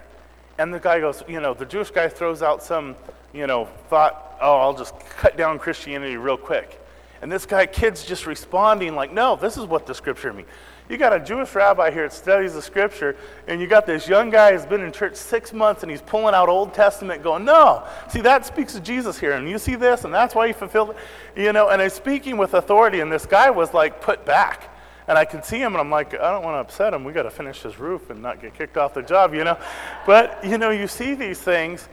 And 0.59 0.71
the 0.71 0.79
guy 0.79 0.99
goes, 0.99 1.23
you 1.27 1.39
know, 1.39 1.55
the 1.55 1.65
Jewish 1.65 1.89
guy 1.89 2.07
throws 2.07 2.43
out 2.43 2.61
some, 2.61 2.95
you 3.33 3.47
know, 3.47 3.65
thought 3.89 4.29
oh, 4.41 4.57
I'll 4.57 4.77
just 4.77 4.97
cut 4.99 5.37
down 5.37 5.59
Christianity 5.59 6.17
real 6.17 6.37
quick. 6.37 6.79
And 7.21 7.31
this 7.31 7.45
guy, 7.45 7.65
kid's 7.65 8.05
just 8.05 8.25
responding 8.25 8.95
like, 8.95 9.11
no, 9.11 9.35
this 9.35 9.57
is 9.57 9.65
what 9.65 9.85
the 9.85 9.93
scripture 9.93 10.31
means. 10.31 10.47
You 10.87 10.97
got 10.97 11.13
a 11.13 11.19
Jewish 11.19 11.53
rabbi 11.53 11.91
here 11.91 12.03
that 12.07 12.13
studies 12.13 12.53
the 12.53 12.61
scripture, 12.61 13.15
and 13.47 13.61
you 13.61 13.67
got 13.67 13.85
this 13.85 14.07
young 14.07 14.31
guy 14.31 14.53
who's 14.53 14.65
been 14.65 14.81
in 14.81 14.91
church 14.91 15.15
six 15.15 15.53
months 15.53 15.83
and 15.83 15.91
he's 15.91 16.01
pulling 16.01 16.33
out 16.33 16.49
Old 16.49 16.73
Testament 16.73 17.21
going, 17.21 17.45
no, 17.45 17.85
see, 18.09 18.21
that 18.21 18.45
speaks 18.45 18.75
of 18.75 18.83
Jesus 18.83 19.19
here, 19.19 19.33
and 19.33 19.47
you 19.47 19.59
see 19.59 19.75
this, 19.75 20.03
and 20.03 20.13
that's 20.13 20.33
why 20.33 20.47
he 20.47 20.53
fulfilled 20.53 20.91
it. 20.91 20.97
You 21.41 21.53
know, 21.53 21.69
and 21.69 21.81
I'm 21.81 21.89
speaking 21.89 22.37
with 22.37 22.53
authority, 22.53 23.01
and 23.01 23.11
this 23.11 23.25
guy 23.25 23.49
was 23.49 23.73
like 23.73 24.01
put 24.01 24.25
back. 24.25 24.73
And 25.09 25.17
I 25.17 25.25
could 25.25 25.43
see 25.43 25.57
him, 25.57 25.73
and 25.73 25.81
I'm 25.81 25.89
like, 25.89 26.13
I 26.13 26.29
don't 26.29 26.43
want 26.43 26.53
to 26.53 26.59
upset 26.59 26.93
him. 26.93 27.03
We 27.03 27.13
got 27.13 27.23
to 27.23 27.31
finish 27.31 27.63
this 27.63 27.79
roof 27.79 28.11
and 28.11 28.21
not 28.21 28.39
get 28.39 28.53
kicked 28.53 28.77
off 28.77 28.93
the 28.93 29.01
job, 29.01 29.33
you 29.33 29.43
know? 29.43 29.57
But, 30.05 30.45
you 30.45 30.59
know, 30.59 30.69
you 30.69 30.87
see 30.87 31.15
these 31.15 31.39
things, 31.39 31.89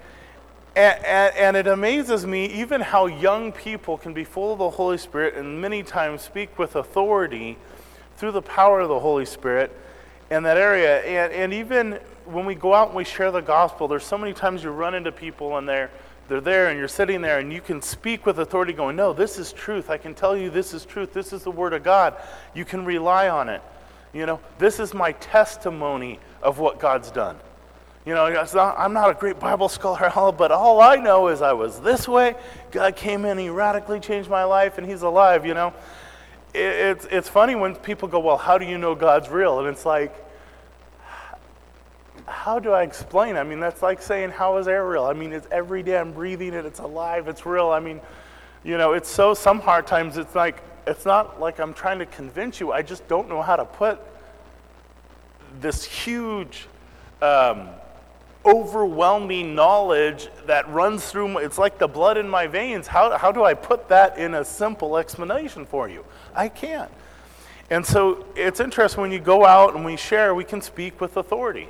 and, 0.77 1.03
and, 1.03 1.35
and, 1.35 1.57
it 1.57 1.67
amazes 1.67 2.27
me 2.27 2.45
even 2.45 2.83
how 2.83 3.07
young 3.07 3.53
people 3.53 3.97
can 3.97 4.13
be 4.13 4.23
full 4.23 4.53
of 4.53 4.59
the 4.59 4.69
Holy 4.69 4.99
Spirit 4.99 5.35
and 5.35 5.59
many 5.63 5.83
times 5.83 6.21
speak 6.21 6.59
with 6.59 6.77
authority 6.77 7.57
through 8.19 8.33
the 8.33 8.43
power 8.43 8.81
of 8.81 8.91
the 8.91 9.01
Holy 9.01 9.25
Spirit 9.25 9.75
in 10.31 10.43
that 10.43 10.59
area. 10.59 11.01
And, 11.01 11.33
and 11.33 11.55
even 11.55 11.99
when 12.27 12.45
we 12.45 12.55
go 12.55 12.75
out 12.75 12.89
and 12.89 12.97
we 12.97 13.05
share 13.05 13.31
the 13.31 13.41
gospel, 13.41 13.89
there's 13.89 14.05
so 14.05 14.19
many 14.19 14.35
times 14.35 14.63
you 14.63 14.69
run 14.69 14.95
into 14.95 15.11
people 15.11 15.57
and 15.57 15.67
they're, 15.67 15.91
they're 16.29 16.41
there 16.41 16.69
and 16.69 16.79
you're 16.79 16.89
sitting 16.89 17.21
there 17.21 17.39
and 17.39 17.53
you 17.53 17.61
can 17.61 17.81
speak 17.81 18.27
with 18.27 18.39
authority 18.39 18.73
going, 18.73 18.97
No, 18.97 19.13
this 19.13 19.39
is 19.39 19.53
truth. 19.53 19.91
I 19.91 19.99
can 19.99 20.15
tell 20.15 20.37
you 20.37 20.51
this 20.51 20.75
is 20.75 20.85
truth. 20.85 21.13
This 21.13 21.33
is 21.33 21.43
the 21.43 21.51
Word 21.51 21.73
of 21.73 21.83
God. 21.83 22.17
You 22.55 22.65
can 22.65 22.85
rely 22.85 23.29
on 23.29 23.49
it. 23.49 23.63
You 24.13 24.27
know, 24.27 24.41
this 24.59 24.81
is 24.81 24.95
my 24.95 25.13
testimony 25.13 26.19
of 26.43 26.59
what 26.59 26.79
God's 26.79 27.11
done. 27.11 27.37
You 28.05 28.15
know, 28.15 28.25
I'm 28.25 28.93
not 28.93 29.11
a 29.11 29.15
great 29.15 29.41
Bible 29.41 29.69
scholar, 29.69 30.11
but 30.39 30.53
all 30.53 30.81
I 30.81 30.97
know 30.97 31.29
is 31.29 31.43
I 31.43 31.53
was 31.53 31.81
this 31.81 32.07
way. 32.07 32.35
God 32.71 32.97
came 32.97 33.25
in, 33.25 33.39
He 33.39 33.49
radically 33.49 34.01
changed 34.01 34.31
my 34.31 34.45
life, 34.45 34.79
and 34.79 34.87
He's 34.87 35.03
alive, 35.03 35.45
you 35.45 35.55
know. 35.55 35.75
it, 36.55 36.61
it's, 36.61 37.07
it's 37.11 37.29
funny 37.29 37.55
when 37.55 37.75
people 37.77 38.09
go, 38.09 38.21
Well, 38.21 38.39
how 38.39 38.59
do 38.59 38.65
you 38.65 38.79
know 38.79 38.95
God's 38.95 39.29
real? 39.29 39.59
And 39.61 39.69
it's 39.69 39.85
like, 39.85 40.15
how 42.27 42.59
do 42.59 42.73
I 42.73 42.83
explain? 42.83 43.37
I 43.37 43.45
mean, 43.45 43.61
that's 43.61 43.83
like 43.83 44.03
saying, 44.03 44.31
How 44.31 44.57
is 44.59 44.69
air 44.69 44.87
real? 44.87 45.05
I 45.05 45.13
mean, 45.13 45.33
it's 45.33 45.47
every 45.51 45.83
day 45.83 45.99
I'm 45.99 46.13
breathing 46.13 46.55
it, 46.55 46.65
it's 46.65 46.81
alive, 46.81 47.29
it's 47.29 47.47
real. 47.47 47.71
I 47.71 47.81
mean, 47.81 48.01
you 48.65 48.79
know, 48.79 48.93
it's 48.93 49.09
so, 49.09 49.35
some 49.35 49.61
hard 49.61 49.87
times 49.87 50.17
it's 50.17 50.35
like, 50.35 50.63
it's 50.87 51.05
not 51.05 51.41
like 51.41 51.59
I'm 51.61 51.75
trying 51.75 51.99
to 52.01 52.07
convince 52.07 52.61
you, 52.61 52.73
I 52.73 52.83
just 52.83 53.07
don't 53.09 53.29
know 53.29 53.43
how 53.43 53.57
to 53.57 53.65
put 53.65 54.01
this 55.61 55.85
huge, 55.85 56.67
um, 57.23 57.69
overwhelming 58.45 59.55
knowledge 59.55 60.29
that 60.47 60.69
runs 60.69 61.11
through 61.11 61.39
it's 61.39 61.59
like 61.59 61.79
the 61.79 61.89
blood 61.89 62.17
in 62.17 62.29
my 62.29 62.47
veins 62.47 62.87
how, 62.87 63.19
how 63.19 63.33
do 63.33 63.43
i 63.43 63.53
put 63.53 63.89
that 63.89 64.17
in 64.17 64.35
a 64.35 64.45
simple 64.45 64.97
explanation 64.97 65.67
for 65.67 65.89
you 65.89 66.05
i 66.33 66.49
can't 66.49 66.91
and 67.71 67.85
so 67.85 68.25
it's 68.37 68.61
interesting 68.61 69.01
when 69.01 69.11
you 69.11 69.19
go 69.19 69.45
out 69.45 69.75
and 69.75 69.85
we 69.85 69.97
share 69.97 70.33
we 70.33 70.45
can 70.45 70.61
speak 70.61 71.01
with 71.01 71.17
authority 71.17 71.67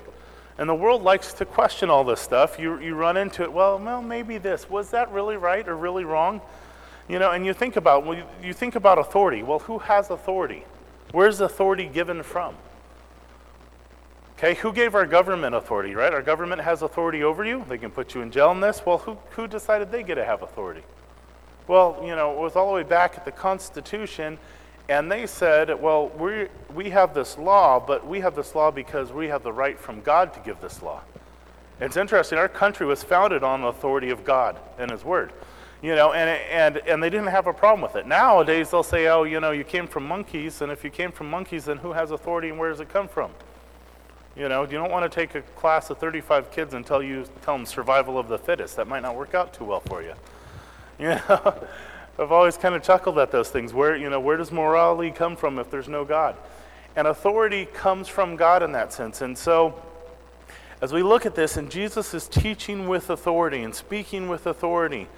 and 0.58 0.68
the 0.68 0.74
world 0.74 1.02
likes 1.02 1.32
to 1.34 1.44
question 1.44 1.90
all 1.90 2.04
this 2.04 2.20
stuff 2.20 2.58
you, 2.58 2.78
you 2.80 2.94
run 2.94 3.16
into 3.16 3.42
it 3.42 3.52
well 3.52 3.78
well 3.78 4.02
maybe 4.02 4.38
this 4.38 4.68
was 4.68 4.90
that 4.90 5.10
really 5.12 5.36
right 5.36 5.68
or 5.68 5.76
really 5.76 6.04
wrong 6.04 6.40
you 7.08 7.18
know 7.18 7.30
and 7.32 7.44
you 7.44 7.52
think 7.52 7.76
about 7.76 8.04
well, 8.04 8.18
you, 8.18 8.24
you 8.42 8.52
think 8.52 8.74
about 8.74 8.98
authority 8.98 9.42
well 9.42 9.60
who 9.60 9.78
has 9.78 10.10
authority 10.10 10.64
where's 11.12 11.40
authority 11.40 11.86
given 11.86 12.22
from 12.22 12.54
Okay, 14.38 14.52
who 14.52 14.70
gave 14.70 14.94
our 14.94 15.06
government 15.06 15.54
authority, 15.54 15.94
right? 15.94 16.12
Our 16.12 16.20
government 16.20 16.60
has 16.60 16.82
authority 16.82 17.24
over 17.24 17.42
you. 17.42 17.64
They 17.70 17.78
can 17.78 17.90
put 17.90 18.14
you 18.14 18.20
in 18.20 18.30
jail 18.30 18.50
in 18.50 18.60
this. 18.60 18.84
Well, 18.84 18.98
who, 18.98 19.16
who 19.30 19.48
decided 19.48 19.90
they 19.90 20.02
get 20.02 20.16
to 20.16 20.26
have 20.26 20.42
authority? 20.42 20.82
Well, 21.66 22.02
you 22.02 22.14
know, 22.14 22.32
it 22.32 22.38
was 22.38 22.54
all 22.54 22.66
the 22.68 22.74
way 22.74 22.82
back 22.82 23.16
at 23.16 23.24
the 23.24 23.32
Constitution, 23.32 24.38
and 24.88 25.10
they 25.10 25.26
said, 25.26 25.80
well, 25.80 26.08
we, 26.10 26.48
we 26.74 26.90
have 26.90 27.12
this 27.12 27.36
law, 27.36 27.80
but 27.80 28.06
we 28.06 28.20
have 28.20 28.36
this 28.36 28.54
law 28.54 28.70
because 28.70 29.12
we 29.12 29.26
have 29.28 29.42
the 29.42 29.52
right 29.52 29.78
from 29.78 30.00
God 30.00 30.32
to 30.34 30.40
give 30.40 30.60
this 30.60 30.80
law. 30.82 31.02
It's 31.80 31.96
interesting, 31.96 32.38
our 32.38 32.48
country 32.48 32.86
was 32.86 33.02
founded 33.02 33.42
on 33.42 33.62
the 33.62 33.66
authority 33.68 34.10
of 34.10 34.24
God 34.24 34.58
and 34.78 34.90
His 34.90 35.04
Word. 35.04 35.32
You 35.82 35.94
know, 35.94 36.12
and, 36.12 36.30
and, 36.50 36.78
and 36.88 37.02
they 37.02 37.10
didn't 37.10 37.26
have 37.26 37.46
a 37.46 37.52
problem 37.52 37.82
with 37.82 37.96
it. 37.96 38.06
Nowadays, 38.06 38.70
they'll 38.70 38.82
say, 38.82 39.08
oh, 39.08 39.24
you 39.24 39.40
know, 39.40 39.50
you 39.50 39.62
came 39.62 39.86
from 39.86 40.06
monkeys, 40.06 40.62
and 40.62 40.72
if 40.72 40.82
you 40.82 40.90
came 40.90 41.12
from 41.12 41.28
monkeys, 41.28 41.66
then 41.66 41.76
who 41.78 41.92
has 41.92 42.12
authority 42.12 42.48
and 42.48 42.58
where 42.58 42.70
does 42.70 42.80
it 42.80 42.88
come 42.88 43.08
from? 43.08 43.30
You 44.36 44.48
know, 44.48 44.62
you 44.62 44.72
don't 44.72 44.90
want 44.90 45.10
to 45.10 45.14
take 45.14 45.34
a 45.34 45.42
class 45.42 45.90
of 45.90 45.98
35 45.98 46.50
kids 46.50 46.74
and 46.74 46.84
tell 46.84 47.02
you 47.02 47.24
tell 47.42 47.56
them 47.56 47.66
survival 47.66 48.18
of 48.18 48.28
the 48.28 48.38
fittest. 48.38 48.76
That 48.76 48.86
might 48.86 49.00
not 49.00 49.16
work 49.16 49.34
out 49.34 49.54
too 49.54 49.64
well 49.64 49.80
for 49.80 50.02
you. 50.02 50.14
You 50.98 51.08
know, 51.08 51.66
I've 52.18 52.32
always 52.32 52.56
kind 52.56 52.74
of 52.74 52.82
chuckled 52.82 53.18
at 53.18 53.30
those 53.30 53.50
things. 53.50 53.74
Where 53.74 53.96
you 53.96 54.08
know, 54.08 54.20
where 54.20 54.36
does 54.36 54.50
morality 54.50 55.10
come 55.10 55.36
from 55.36 55.58
if 55.58 55.70
there's 55.70 55.88
no 55.88 56.04
God? 56.04 56.36
And 56.94 57.06
authority 57.06 57.66
comes 57.66 58.08
from 58.08 58.36
God 58.36 58.62
in 58.62 58.72
that 58.72 58.92
sense. 58.92 59.20
And 59.20 59.36
so, 59.36 59.82
as 60.80 60.92
we 60.92 61.02
look 61.02 61.26
at 61.26 61.34
this, 61.34 61.56
and 61.56 61.70
Jesus 61.70 62.14
is 62.14 62.26
teaching 62.26 62.88
with 62.88 63.10
authority 63.10 63.62
and 63.62 63.74
speaking 63.74 64.28
with 64.28 64.46
authority, 64.46 65.08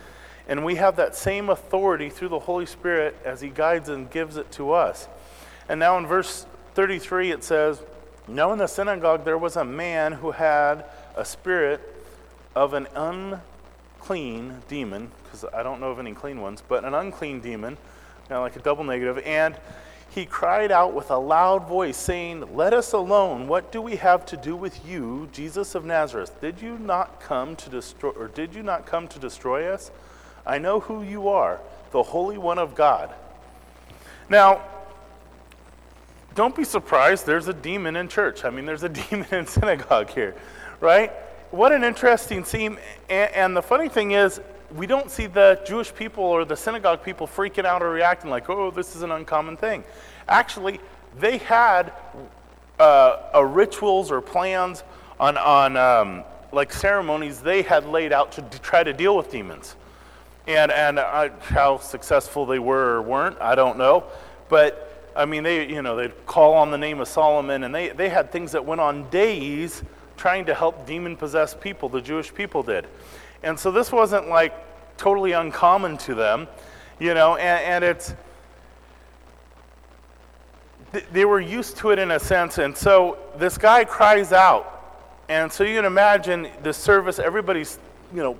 and 0.48 0.64
we 0.64 0.76
have 0.76 0.96
that 0.96 1.14
same 1.14 1.50
authority 1.50 2.10
through 2.10 2.30
the 2.30 2.38
Holy 2.40 2.66
Spirit 2.66 3.16
as 3.24 3.40
He 3.40 3.48
guides 3.48 3.88
and 3.88 4.10
gives 4.10 4.36
it 4.36 4.50
to 4.52 4.72
us. 4.72 5.06
And 5.68 5.78
now 5.78 5.98
in 5.98 6.06
verse 6.06 6.46
33, 6.74 7.30
it 7.30 7.44
says. 7.44 7.80
Now, 8.26 8.52
in 8.52 8.58
the 8.58 8.66
synagogue, 8.66 9.24
there 9.24 9.38
was 9.38 9.56
a 9.56 9.64
man 9.64 10.12
who 10.12 10.32
had 10.32 10.84
a 11.16 11.24
spirit 11.24 11.80
of 12.54 12.74
an 12.74 12.86
unclean 12.94 14.62
demon, 14.68 15.10
because 15.38 15.54
I 15.54 15.62
don't 15.62 15.80
know 15.80 15.90
of 15.90 15.98
any 15.98 16.12
clean 16.12 16.40
ones, 16.40 16.62
but 16.66 16.84
an 16.84 16.94
unclean 16.94 17.40
demon, 17.40 17.76
now 18.30 18.40
like 18.40 18.56
a 18.56 18.60
double 18.60 18.84
negative, 18.84 19.18
and 19.24 19.56
he 20.10 20.24
cried 20.24 20.72
out 20.72 20.94
with 20.94 21.10
a 21.10 21.18
loud 21.18 21.68
voice, 21.68 21.96
saying, 21.96 22.56
Let 22.56 22.72
us 22.72 22.92
alone. 22.92 23.46
What 23.46 23.70
do 23.70 23.82
we 23.82 23.96
have 23.96 24.24
to 24.26 24.36
do 24.36 24.56
with 24.56 24.86
you, 24.86 25.28
Jesus 25.32 25.74
of 25.74 25.84
Nazareth? 25.84 26.40
Did 26.40 26.60
you 26.62 26.78
not 26.78 27.20
come 27.20 27.56
to 27.56 27.70
destroy, 27.70 28.10
or 28.10 28.28
did 28.28 28.54
you 28.54 28.62
not 28.62 28.86
come 28.86 29.06
to 29.08 29.18
destroy 29.18 29.66
us? 29.66 29.90
I 30.46 30.58
know 30.58 30.80
who 30.80 31.02
you 31.02 31.28
are, 31.28 31.60
the 31.90 32.02
Holy 32.02 32.38
One 32.38 32.58
of 32.58 32.74
God. 32.74 33.12
Now, 34.30 34.62
don't 36.34 36.56
be 36.56 36.64
surprised 36.64 37.26
there's 37.26 37.48
a 37.48 37.54
demon 37.54 37.96
in 37.96 38.08
church. 38.08 38.44
I 38.44 38.50
mean, 38.50 38.64
there's 38.64 38.82
a 38.82 38.88
demon 39.10 39.28
in 39.30 39.46
synagogue 39.46 40.10
here, 40.10 40.34
right? 40.80 41.12
What 41.50 41.72
an 41.72 41.84
interesting 41.84 42.44
scene. 42.44 42.78
And, 43.08 43.32
and, 43.32 43.56
the 43.56 43.62
funny 43.62 43.88
thing 43.88 44.12
is, 44.12 44.40
we 44.76 44.86
don't 44.86 45.10
see 45.10 45.26
the 45.26 45.60
Jewish 45.66 45.94
people 45.94 46.24
or 46.24 46.44
the 46.44 46.56
synagogue 46.56 47.02
people 47.02 47.26
freaking 47.26 47.64
out 47.64 47.82
or 47.82 47.90
reacting 47.90 48.30
like, 48.30 48.48
oh, 48.50 48.70
this 48.70 48.94
is 48.94 49.02
an 49.02 49.10
uncommon 49.10 49.56
thing. 49.56 49.84
Actually, 50.28 50.80
they 51.18 51.38
had 51.38 51.92
uh, 52.78 53.44
rituals 53.44 54.10
or 54.10 54.20
plans 54.20 54.84
on, 55.18 55.36
on 55.36 55.76
um, 55.76 56.24
like 56.52 56.72
ceremonies 56.72 57.40
they 57.40 57.62
had 57.62 57.86
laid 57.86 58.12
out 58.12 58.32
to, 58.32 58.42
to 58.42 58.58
try 58.60 58.82
to 58.82 58.92
deal 58.92 59.16
with 59.16 59.30
demons. 59.30 59.76
And, 60.46 60.70
and 60.70 60.98
uh, 60.98 61.30
how 61.40 61.78
successful 61.78 62.46
they 62.46 62.58
were 62.58 62.96
or 62.96 63.02
weren't, 63.02 63.38
I 63.40 63.54
don't 63.54 63.76
know. 63.76 64.04
But 64.48 65.12
I 65.14 65.24
mean, 65.24 65.42
they, 65.42 65.68
you 65.68 65.82
know, 65.82 65.96
they'd 65.96 66.26
call 66.26 66.54
on 66.54 66.70
the 66.70 66.78
name 66.78 67.00
of 67.00 67.08
Solomon, 67.08 67.64
and 67.64 67.74
they, 67.74 67.88
they 67.88 68.08
had 68.08 68.30
things 68.30 68.52
that 68.52 68.64
went 68.64 68.80
on 68.80 69.10
days 69.10 69.82
trying 70.16 70.46
to 70.46 70.54
help 70.54 70.86
demon 70.86 71.16
possessed 71.16 71.60
people, 71.60 71.88
the 71.88 72.00
Jewish 72.00 72.32
people 72.32 72.62
did. 72.62 72.86
And 73.42 73.58
so 73.58 73.70
this 73.70 73.92
wasn't 73.92 74.28
like 74.28 74.54
totally 74.96 75.32
uncommon 75.32 75.96
to 75.98 76.14
them, 76.14 76.48
you 76.98 77.14
know, 77.14 77.36
and, 77.36 77.84
and 77.84 77.84
it's, 77.84 78.14
they 81.12 81.24
were 81.24 81.40
used 81.40 81.76
to 81.78 81.90
it 81.90 81.98
in 81.98 82.10
a 82.10 82.18
sense. 82.18 82.58
And 82.58 82.76
so 82.76 83.18
this 83.36 83.58
guy 83.58 83.84
cries 83.84 84.32
out. 84.32 84.74
And 85.28 85.52
so 85.52 85.62
you 85.62 85.76
can 85.76 85.84
imagine 85.84 86.48
the 86.62 86.72
service, 86.72 87.18
everybody's, 87.18 87.78
you 88.14 88.22
know, 88.22 88.38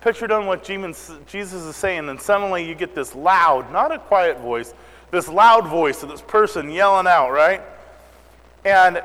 pictured 0.00 0.30
on 0.30 0.46
what 0.46 0.62
Jesus 0.62 1.10
is 1.54 1.76
saying, 1.76 2.10
and 2.10 2.20
suddenly 2.20 2.68
you 2.68 2.74
get 2.74 2.94
this 2.94 3.14
loud, 3.14 3.72
not 3.72 3.90
a 3.90 3.98
quiet 3.98 4.38
voice, 4.40 4.74
this 5.10 5.28
loud 5.28 5.66
voice 5.66 6.02
of 6.02 6.10
this 6.10 6.20
person 6.20 6.70
yelling 6.70 7.06
out, 7.06 7.30
right? 7.30 7.62
And 8.66 9.02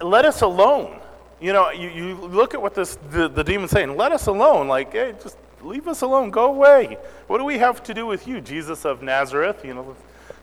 let 0.00 0.24
us 0.24 0.40
alone. 0.40 0.98
You 1.40 1.52
know, 1.52 1.70
you, 1.70 1.88
you 1.90 2.14
look 2.14 2.54
at 2.54 2.62
what 2.62 2.74
this 2.74 2.98
the, 3.10 3.28
the 3.28 3.44
demon's 3.44 3.70
saying, 3.70 3.96
let 3.96 4.12
us 4.12 4.26
alone. 4.26 4.68
Like, 4.68 4.92
hey, 4.92 5.14
just 5.22 5.36
leave 5.62 5.86
us 5.88 6.02
alone, 6.02 6.30
go 6.30 6.46
away. 6.46 6.96
What 7.26 7.38
do 7.38 7.44
we 7.44 7.58
have 7.58 7.82
to 7.84 7.94
do 7.94 8.06
with 8.06 8.26
you, 8.26 8.40
Jesus 8.40 8.84
of 8.84 9.02
Nazareth? 9.02 9.64
You 9.64 9.74
know, 9.74 9.96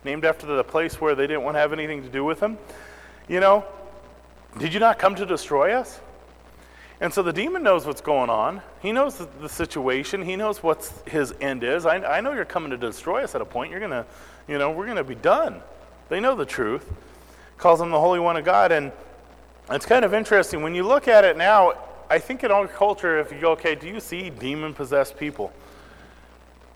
named 0.04 0.26
after 0.26 0.46
the 0.46 0.64
place 0.64 1.02
where 1.02 1.16
they 1.16 1.28
didn't 1.28 1.44
want 1.44 1.56
to 1.56 1.60
have 1.60 1.74
anything 1.74 2.04
to 2.04 2.10
do 2.10 2.24
with 2.24 2.40
him. 2.40 2.58
You 3.28 3.40
know, 3.40 3.66
did 4.60 4.74
you 4.74 4.80
not 4.80 5.00
come 5.00 5.16
to 5.16 5.26
destroy 5.26 5.74
us? 5.74 6.00
And 7.02 7.14
so 7.14 7.24
the 7.24 7.34
demon 7.34 7.64
knows 7.64 7.86
what's 7.86 8.02
going 8.02 8.30
on. 8.30 8.62
He 8.82 8.92
knows 8.92 9.18
the, 9.42 9.50
situation. 9.50 10.22
He 10.22 10.36
knows 10.36 10.64
what 10.64 10.90
his 11.08 11.34
end 11.42 11.64
is. 11.64 11.86
I, 11.86 11.98
I 11.98 12.22
know 12.22 12.34
you're 12.34 12.46
coming 12.46 12.70
to 12.70 12.78
destroy 12.78 13.24
us 13.24 13.36
at 13.36 13.42
a 13.42 13.46
point. 13.46 13.72
You're 13.72 13.80
going 13.80 13.92
to 13.92 14.06
you 14.48 14.58
know, 14.58 14.72
we're 14.72 14.86
going 14.86 14.98
to 14.98 15.04
be 15.04 15.16
done. 15.16 15.62
They 16.10 16.20
know 16.20 16.36
the 16.36 16.46
truth. 16.46 16.92
Calls 17.58 17.80
him 17.80 17.92
the 17.92 18.00
Holy 18.00 18.20
One 18.20 18.36
of 18.36 18.44
God. 18.44 18.72
And 18.72 18.92
it's 19.70 19.86
kind 19.86 20.04
of 20.04 20.14
interesting. 20.14 20.62
When 20.62 20.76
you 20.76 20.84
look 20.84 21.08
at 21.08 21.24
it 21.24 21.38
now, 21.38 21.74
I 22.10 22.20
think 22.20 22.44
in 22.44 22.52
our 22.52 22.68
culture, 22.68 23.20
if 23.20 23.32
you 23.32 23.40
go, 23.40 23.52
okay, 23.52 23.76
do 23.76 23.88
you 23.88 24.00
see 24.00 24.30
demon 24.30 24.74
possessed 24.74 25.18
people? 25.18 25.54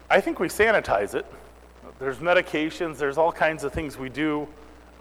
I 0.09 0.21
think 0.21 0.39
we 0.39 0.47
sanitize 0.47 1.13
it. 1.13 1.25
There's 1.99 2.17
medications, 2.17 2.97
there's 2.97 3.17
all 3.17 3.31
kinds 3.31 3.63
of 3.63 3.73
things 3.73 3.97
we 3.97 4.09
do 4.09 4.47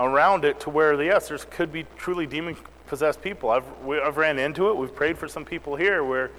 around 0.01 0.45
it 0.45 0.61
to 0.61 0.71
where, 0.71 0.97
the 0.97 1.05
yes, 1.07 1.29
there 1.29 1.39
could 1.39 1.73
be 1.73 1.87
truly 1.97 2.27
demon 2.27 2.57
possessed 2.87 3.23
people. 3.23 3.51
I've, 3.51 3.65
we, 3.85 4.01
I've 4.01 4.17
ran 4.17 4.39
into 4.39 4.69
it. 4.71 4.77
We've 4.77 4.95
prayed 4.95 5.17
for 5.17 5.29
some 5.29 5.45
people 5.45 5.77
here 5.77 6.03
where 6.05 6.31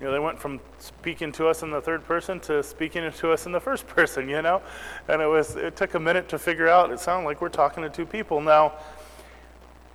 you 0.00 0.06
know, 0.06 0.12
they 0.12 0.18
went 0.18 0.38
from 0.38 0.60
speaking 0.78 1.32
to 1.32 1.48
us 1.48 1.62
in 1.62 1.70
the 1.70 1.80
third 1.80 2.04
person 2.04 2.38
to 2.40 2.62
speaking 2.62 3.10
to 3.18 3.32
us 3.32 3.46
in 3.46 3.52
the 3.52 3.60
first 3.60 3.86
person, 3.86 4.28
you 4.28 4.42
know? 4.42 4.62
And 5.08 5.20
it 5.20 5.26
was 5.26 5.56
it 5.56 5.76
took 5.76 5.94
a 5.94 6.00
minute 6.00 6.28
to 6.30 6.38
figure 6.38 6.68
out. 6.68 6.90
It 6.90 7.00
sounded 7.00 7.26
like 7.26 7.40
we're 7.40 7.48
talking 7.48 7.82
to 7.82 7.90
two 7.90 8.06
people. 8.06 8.40
Now, 8.40 8.74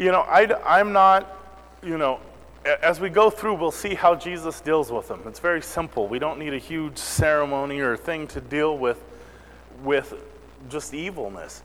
you 0.02 0.12
know, 0.12 0.22
I, 0.22 0.50
I'm 0.66 0.94
not, 0.94 1.38
you 1.84 1.96
know, 1.96 2.20
as 2.82 3.00
we 3.00 3.10
go 3.10 3.30
through, 3.30 3.54
we'll 3.54 3.70
see 3.70 3.94
how 3.94 4.16
Jesus 4.16 4.60
deals 4.60 4.92
with 4.92 5.08
them. 5.08 5.22
It's 5.28 5.38
very 5.38 5.62
simple. 5.62 6.08
We 6.08 6.18
don't 6.18 6.40
need 6.40 6.56
a 6.56 6.58
huge 6.58 6.98
ceremony 6.98 7.80
or 7.82 7.96
thing 7.96 8.26
to 8.30 8.42
deal 8.42 8.80
with 8.80 9.04
with 9.84 10.16
just 10.70 10.96
evilness. 10.96 11.62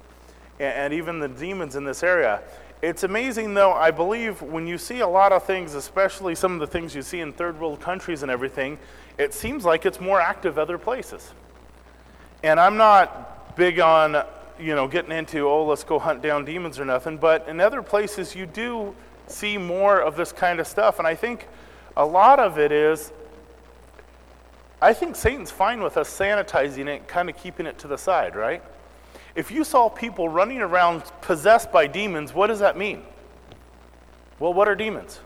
And, 0.60 0.74
and 0.74 0.92
even 0.92 1.18
the 1.18 1.28
demons 1.28 1.76
in 1.76 1.84
this 1.84 2.02
area. 2.02 2.42
It's 2.82 3.04
amazing, 3.04 3.54
though, 3.54 3.72
I 3.72 3.90
believe 3.90 4.42
when 4.42 4.66
you 4.66 4.76
see 4.76 5.00
a 5.00 5.08
lot 5.08 5.32
of 5.32 5.44
things, 5.44 5.72
especially 5.72 6.34
some 6.34 6.52
of 6.52 6.60
the 6.60 6.66
things 6.66 6.94
you 6.94 7.00
see 7.00 7.20
in 7.20 7.32
third 7.32 7.58
world 7.58 7.80
countries 7.80 8.22
and 8.22 8.30
everything, 8.30 8.76
it 9.16 9.32
seems 9.32 9.64
like 9.64 9.86
it's 9.86 9.98
more 9.98 10.20
active 10.20 10.58
other 10.58 10.76
places. 10.76 11.32
And 12.42 12.60
I'm 12.60 12.76
not 12.76 13.56
big 13.56 13.80
on, 13.80 14.22
you 14.58 14.74
know, 14.74 14.88
getting 14.88 15.12
into, 15.12 15.48
oh, 15.48 15.64
let's 15.64 15.84
go 15.84 15.98
hunt 15.98 16.22
down 16.22 16.44
demons 16.44 16.78
or 16.78 16.84
nothing, 16.84 17.16
but 17.16 17.46
in 17.48 17.60
other 17.60 17.82
places 17.82 18.34
you 18.34 18.46
do 18.46 18.94
see 19.26 19.58
more 19.58 20.00
of 20.00 20.16
this 20.16 20.32
kind 20.32 20.60
of 20.60 20.66
stuff. 20.66 20.98
And 20.98 21.06
I 21.06 21.14
think 21.14 21.48
a 21.96 22.04
lot 22.04 22.38
of 22.38 22.58
it 22.58 22.72
is, 22.72 23.12
I 24.80 24.92
think 24.92 25.16
Satan's 25.16 25.50
fine 25.50 25.82
with 25.82 25.96
us 25.96 26.08
sanitizing 26.08 26.86
it, 26.86 27.08
kind 27.08 27.28
of 27.28 27.36
keeping 27.36 27.66
it 27.66 27.78
to 27.78 27.88
the 27.88 27.98
side, 27.98 28.36
right? 28.36 28.62
If 29.34 29.50
you 29.50 29.64
saw 29.64 29.90
people 29.90 30.30
running 30.30 30.62
around 30.62 31.02
possessed 31.20 31.70
by 31.70 31.86
demons, 31.86 32.32
what 32.32 32.46
does 32.46 32.60
that 32.60 32.76
mean? 32.76 33.02
Well, 34.38 34.54
what 34.54 34.66
are 34.66 34.74
demons? 34.74 35.20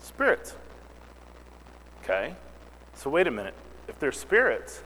Spirits. 0.00 0.54
Okay? 2.02 2.36
So, 2.94 3.10
wait 3.10 3.26
a 3.26 3.30
minute. 3.32 3.54
If 3.88 3.98
they're 3.98 4.12
spirits, 4.12 4.83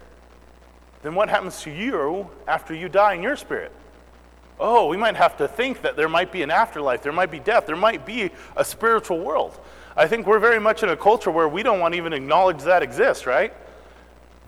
then 1.03 1.15
what 1.15 1.29
happens 1.29 1.63
to 1.63 1.71
you 1.71 2.29
after 2.47 2.75
you 2.75 2.89
die 2.89 3.15
in 3.15 3.23
your 3.23 3.37
spirit? 3.37 3.73
Oh, 4.61 4.89
we 4.89 4.97
might 4.97 5.17
have 5.17 5.37
to 5.37 5.47
think 5.47 5.83
that 5.83 5.97
there 5.97 6.09
might 6.09 6.33
be 6.33 6.43
an 6.43 6.51
afterlife, 6.51 7.03
there 7.03 7.13
might 7.13 7.31
be 7.31 7.39
death, 7.39 7.67
there 7.67 7.77
might 7.77 8.05
be 8.05 8.31
a 8.57 8.65
spiritual 8.65 9.21
world. 9.21 9.59
I 9.97 10.07
think 10.09 10.27
we're 10.27 10.41
very 10.41 10.61
much 10.61 10.83
in 10.83 10.89
a 10.89 10.97
culture 10.97 11.31
where 11.31 11.49
we 11.49 11.63
don't 11.63 11.81
want 11.81 11.95
to 11.95 11.99
even 11.99 12.13
acknowledge 12.13 12.63
that 12.63 12.83
exists, 12.83 13.27
right? 13.27 13.53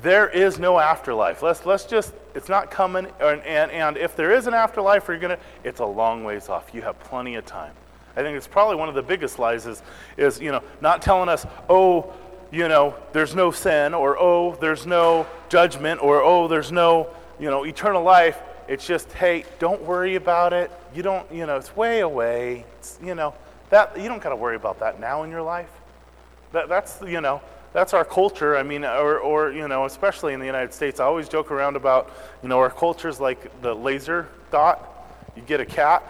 There 0.02 0.28
is 0.28 0.58
no 0.58 0.78
afterlife. 0.78 1.42
Let's, 1.42 1.66
let's 1.66 1.84
just, 1.84 2.14
it's 2.34 2.48
not 2.48 2.70
coming. 2.70 3.06
And, 3.20 3.42
and, 3.42 3.70
and 3.70 3.96
if 3.96 4.16
there 4.16 4.32
is 4.32 4.46
an 4.46 4.54
afterlife, 4.54 5.08
you're 5.08 5.18
going 5.18 5.36
to, 5.36 5.42
it's 5.62 5.80
a 5.80 5.84
long 5.84 6.24
ways 6.24 6.48
off. 6.48 6.70
You 6.72 6.82
have 6.82 6.98
plenty 7.00 7.34
of 7.34 7.44
time. 7.46 7.72
I 8.16 8.22
think 8.22 8.36
it's 8.36 8.46
probably 8.46 8.76
one 8.76 8.88
of 8.88 8.94
the 8.94 9.02
biggest 9.02 9.38
lies 9.38 9.66
is, 9.66 9.82
is, 10.16 10.40
you 10.40 10.50
know, 10.50 10.62
not 10.80 11.02
telling 11.02 11.28
us, 11.28 11.46
oh, 11.68 12.12
you 12.50 12.68
know, 12.68 12.94
there's 13.12 13.34
no 13.34 13.50
sin, 13.50 13.94
or 13.94 14.16
oh, 14.18 14.56
there's 14.60 14.86
no 14.86 15.26
judgment, 15.48 16.02
or 16.02 16.22
oh, 16.22 16.48
there's 16.48 16.72
no, 16.72 17.08
you 17.38 17.50
know, 17.50 17.64
eternal 17.64 18.02
life. 18.02 18.38
It's 18.68 18.86
just, 18.86 19.10
hey, 19.12 19.44
don't 19.58 19.82
worry 19.82 20.14
about 20.16 20.52
it. 20.52 20.70
You 20.94 21.02
don't, 21.02 21.30
you 21.32 21.46
know, 21.46 21.56
it's 21.56 21.74
way 21.76 22.00
away. 22.00 22.64
It's, 22.78 22.98
you 23.02 23.14
know, 23.14 23.34
that 23.70 23.96
you 24.00 24.08
don't 24.08 24.22
got 24.22 24.30
to 24.30 24.36
worry 24.36 24.56
about 24.56 24.80
that 24.80 25.00
now 25.00 25.22
in 25.22 25.30
your 25.30 25.42
life. 25.42 25.70
That, 26.52 26.68
that's, 26.68 27.00
you 27.02 27.20
know, 27.20 27.40
that's 27.72 27.94
our 27.94 28.04
culture. 28.04 28.56
I 28.56 28.62
mean, 28.62 28.84
or, 28.84 29.18
or, 29.18 29.52
you 29.52 29.68
know, 29.68 29.84
especially 29.84 30.34
in 30.34 30.40
the 30.40 30.46
United 30.46 30.72
States, 30.72 30.98
I 30.98 31.04
always 31.04 31.28
joke 31.28 31.50
around 31.50 31.76
about, 31.76 32.12
you 32.42 32.48
know, 32.48 32.58
our 32.58 32.70
culture's 32.70 33.20
like 33.20 33.60
the 33.62 33.74
laser 33.74 34.28
dot. 34.50 34.86
You 35.36 35.42
get 35.42 35.60
a 35.60 35.66
cat 35.66 36.02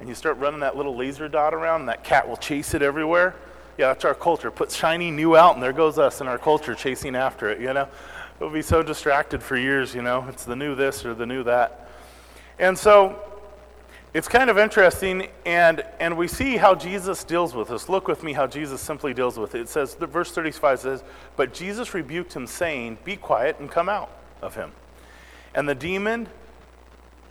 and 0.00 0.08
you 0.08 0.14
start 0.14 0.38
running 0.38 0.60
that 0.60 0.76
little 0.76 0.96
laser 0.96 1.28
dot 1.28 1.54
around, 1.54 1.80
and 1.80 1.88
that 1.88 2.04
cat 2.04 2.28
will 2.28 2.36
chase 2.36 2.74
it 2.74 2.82
everywhere. 2.82 3.34
Yeah, 3.78 3.86
that's 3.92 4.04
our 4.04 4.14
culture. 4.14 4.50
Put 4.50 4.72
shiny 4.72 5.12
new 5.12 5.36
out, 5.36 5.54
and 5.54 5.62
there 5.62 5.72
goes 5.72 5.98
us 5.98 6.20
in 6.20 6.26
our 6.26 6.36
culture 6.36 6.74
chasing 6.74 7.14
after 7.14 7.48
it, 7.48 7.60
you 7.60 7.72
know? 7.72 7.88
We'll 8.40 8.50
be 8.50 8.60
so 8.60 8.82
distracted 8.82 9.40
for 9.40 9.56
years, 9.56 9.94
you 9.94 10.02
know? 10.02 10.26
It's 10.28 10.44
the 10.44 10.56
new 10.56 10.74
this 10.74 11.06
or 11.06 11.14
the 11.14 11.26
new 11.26 11.44
that. 11.44 11.88
And 12.58 12.76
so 12.76 13.22
it's 14.12 14.26
kind 14.26 14.50
of 14.50 14.58
interesting, 14.58 15.28
and, 15.46 15.84
and 16.00 16.16
we 16.18 16.26
see 16.26 16.56
how 16.56 16.74
Jesus 16.74 17.22
deals 17.22 17.54
with 17.54 17.68
this. 17.68 17.88
Look 17.88 18.08
with 18.08 18.24
me 18.24 18.32
how 18.32 18.48
Jesus 18.48 18.80
simply 18.80 19.14
deals 19.14 19.38
with 19.38 19.54
it. 19.54 19.60
It 19.60 19.68
says, 19.68 19.94
the 19.94 20.08
verse 20.08 20.32
35 20.32 20.80
says, 20.80 21.04
But 21.36 21.54
Jesus 21.54 21.94
rebuked 21.94 22.32
him, 22.32 22.48
saying, 22.48 22.98
Be 23.04 23.14
quiet 23.14 23.60
and 23.60 23.70
come 23.70 23.88
out 23.88 24.10
of 24.42 24.56
him. 24.56 24.72
And 25.54 25.68
the 25.68 25.76
demon, 25.76 26.28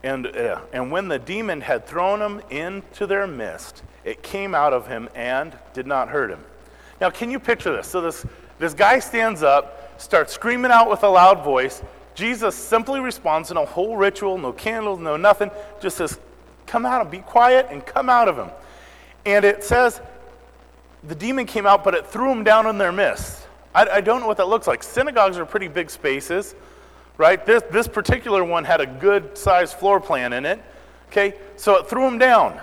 and, 0.03 0.27
uh, 0.27 0.61
and 0.73 0.91
when 0.91 1.07
the 1.07 1.19
demon 1.19 1.61
had 1.61 1.85
thrown 1.85 2.21
him 2.21 2.41
into 2.49 3.07
their 3.07 3.27
midst, 3.27 3.83
it 4.03 4.21
came 4.21 4.53
out 4.53 4.73
of 4.73 4.87
him 4.87 5.09
and 5.15 5.57
did 5.73 5.87
not 5.87 6.09
hurt 6.09 6.29
him. 6.29 6.39
Now, 7.01 7.09
can 7.09 7.29
you 7.29 7.39
picture 7.39 7.75
this? 7.75 7.87
So, 7.87 8.01
this, 8.01 8.25
this 8.59 8.73
guy 8.73 8.99
stands 8.99 9.43
up, 9.43 9.99
starts 10.01 10.33
screaming 10.33 10.71
out 10.71 10.89
with 10.89 11.03
a 11.03 11.09
loud 11.09 11.43
voice. 11.43 11.81
Jesus 12.15 12.55
simply 12.55 12.99
responds, 12.99 13.51
in 13.51 13.57
a 13.57 13.65
whole 13.65 13.97
ritual, 13.97 14.37
no 14.37 14.51
candles, 14.51 14.99
no 14.99 15.17
nothing, 15.17 15.51
just 15.79 15.97
says, 15.97 16.19
Come 16.65 16.85
out 16.85 17.01
and 17.01 17.09
be 17.09 17.19
quiet 17.19 17.67
and 17.69 17.85
come 17.85 18.09
out 18.09 18.27
of 18.27 18.37
him. 18.37 18.49
And 19.25 19.45
it 19.45 19.63
says 19.63 20.01
the 21.03 21.15
demon 21.15 21.45
came 21.45 21.65
out, 21.65 21.83
but 21.83 21.93
it 21.95 22.05
threw 22.05 22.31
him 22.31 22.43
down 22.43 22.67
in 22.67 22.77
their 22.77 22.91
midst. 22.91 23.47
I, 23.73 23.87
I 23.87 24.01
don't 24.01 24.19
know 24.19 24.27
what 24.27 24.37
that 24.37 24.47
looks 24.47 24.67
like. 24.67 24.83
Synagogues 24.83 25.37
are 25.37 25.45
pretty 25.45 25.67
big 25.67 25.89
spaces, 25.89 26.55
right? 27.17 27.43
This, 27.45 27.63
this 27.71 27.87
particular 27.87 28.43
one 28.43 28.63
had 28.63 28.81
a 28.81 28.85
good 28.85 29.37
sized 29.37 29.73
floor 29.73 29.99
plan 29.99 30.33
in 30.33 30.45
it. 30.45 30.61
Okay, 31.09 31.33
so 31.55 31.77
it 31.77 31.87
threw 31.87 32.05
him 32.05 32.17
down. 32.17 32.59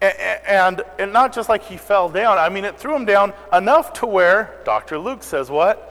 And, 0.00 0.14
and, 0.46 0.82
and 0.98 1.12
not 1.12 1.32
just 1.32 1.48
like 1.48 1.62
he 1.64 1.76
fell 1.76 2.08
down, 2.08 2.38
I 2.38 2.48
mean, 2.48 2.64
it 2.64 2.78
threw 2.78 2.96
him 2.96 3.04
down 3.04 3.34
enough 3.52 3.92
to 3.94 4.06
where 4.06 4.58
Dr. 4.64 4.98
Luke 4.98 5.22
says 5.22 5.50
what? 5.50 5.86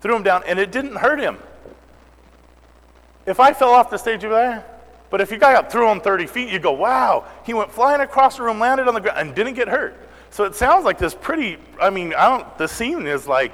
Threw 0.00 0.14
him 0.14 0.22
down, 0.22 0.42
and 0.46 0.58
it 0.58 0.70
didn't 0.70 0.96
hurt 0.96 1.18
him. 1.18 1.38
If 3.26 3.40
I 3.40 3.52
fell 3.52 3.70
off 3.70 3.90
the 3.90 3.96
stage, 3.96 4.22
you'd 4.22 4.32
like, 4.32 4.58
eh. 4.58 4.62
but 5.10 5.20
if 5.20 5.30
you 5.30 5.38
got 5.38 5.56
up, 5.56 5.72
threw 5.72 5.90
him 5.90 6.00
30 6.00 6.26
feet, 6.26 6.50
you 6.50 6.58
go, 6.58 6.72
wow, 6.72 7.26
he 7.44 7.54
went 7.54 7.72
flying 7.72 8.00
across 8.00 8.36
the 8.36 8.42
room, 8.42 8.60
landed 8.60 8.86
on 8.86 8.94
the 8.94 9.00
ground, 9.00 9.18
and 9.18 9.34
didn't 9.34 9.54
get 9.54 9.66
hurt. 9.66 9.96
So 10.30 10.44
it 10.44 10.54
sounds 10.54 10.84
like 10.84 10.98
this 10.98 11.14
pretty, 11.14 11.58
I 11.80 11.90
mean, 11.90 12.14
I 12.14 12.28
don't, 12.28 12.58
the 12.58 12.68
scene 12.68 13.06
is 13.06 13.26
like 13.26 13.52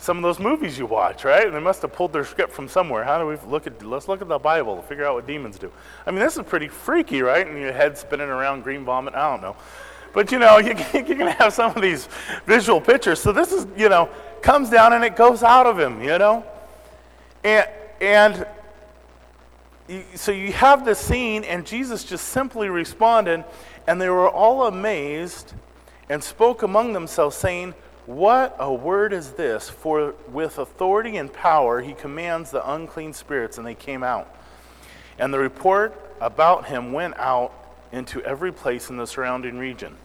some 0.00 0.16
of 0.16 0.22
those 0.22 0.38
movies 0.38 0.78
you 0.78 0.86
watch, 0.86 1.24
right? 1.24 1.46
And 1.46 1.54
they 1.54 1.60
must 1.60 1.82
have 1.82 1.92
pulled 1.92 2.14
their 2.14 2.24
script 2.24 2.52
from 2.52 2.68
somewhere. 2.68 3.04
How 3.04 3.18
do 3.18 3.26
we 3.26 3.36
look 3.46 3.66
at, 3.66 3.84
let's 3.84 4.08
look 4.08 4.22
at 4.22 4.28
the 4.28 4.38
Bible 4.38 4.76
to 4.76 4.82
figure 4.82 5.04
out 5.04 5.14
what 5.14 5.26
demons 5.26 5.58
do. 5.58 5.70
I 6.06 6.10
mean, 6.10 6.20
this 6.20 6.38
is 6.38 6.44
pretty 6.46 6.68
freaky, 6.68 7.20
right? 7.20 7.46
And 7.46 7.58
your 7.60 7.72
head 7.72 7.98
spinning 7.98 8.28
around, 8.28 8.62
green 8.62 8.82
vomit, 8.82 9.14
I 9.14 9.30
don't 9.30 9.42
know. 9.42 9.56
But 10.14 10.32
you 10.32 10.38
know, 10.38 10.56
you, 10.58 10.74
you're 10.94 11.04
to 11.04 11.30
have 11.32 11.52
some 11.52 11.76
of 11.76 11.82
these 11.82 12.08
visual 12.46 12.80
pictures. 12.80 13.20
So 13.20 13.30
this 13.30 13.52
is, 13.52 13.66
you 13.76 13.90
know, 13.90 14.08
comes 14.40 14.70
down 14.70 14.94
and 14.94 15.04
it 15.04 15.16
goes 15.16 15.42
out 15.42 15.66
of 15.66 15.78
him, 15.78 16.02
you 16.02 16.16
know? 16.16 16.46
And, 17.44 17.68
and 18.00 18.46
so 20.14 20.32
you 20.32 20.52
have 20.52 20.86
this 20.86 20.98
scene, 20.98 21.44
and 21.44 21.66
Jesus 21.66 22.04
just 22.04 22.28
simply 22.28 22.70
responded, 22.70 23.44
and 23.86 24.00
they 24.00 24.08
were 24.08 24.30
all 24.30 24.66
amazed 24.66 25.52
and 26.08 26.24
spoke 26.24 26.62
among 26.62 26.94
themselves, 26.94 27.36
saying, 27.36 27.74
What 28.10 28.56
a 28.58 28.74
word 28.74 29.12
is 29.12 29.30
this? 29.34 29.70
For 29.70 30.16
with 30.32 30.58
authority 30.58 31.16
and 31.16 31.32
power 31.32 31.80
he 31.80 31.92
commands 31.92 32.50
the 32.50 32.68
unclean 32.68 33.12
spirits, 33.12 33.56
and 33.56 33.64
they 33.64 33.76
came 33.76 34.02
out. 34.02 34.34
And 35.20 35.32
the 35.32 35.38
report 35.38 35.94
about 36.20 36.66
him 36.66 36.92
went 36.92 37.16
out 37.18 37.52
into 37.92 38.20
every 38.22 38.50
place 38.50 38.90
in 38.90 38.96
the 38.96 39.06
surrounding 39.06 39.58
region. 39.58 39.96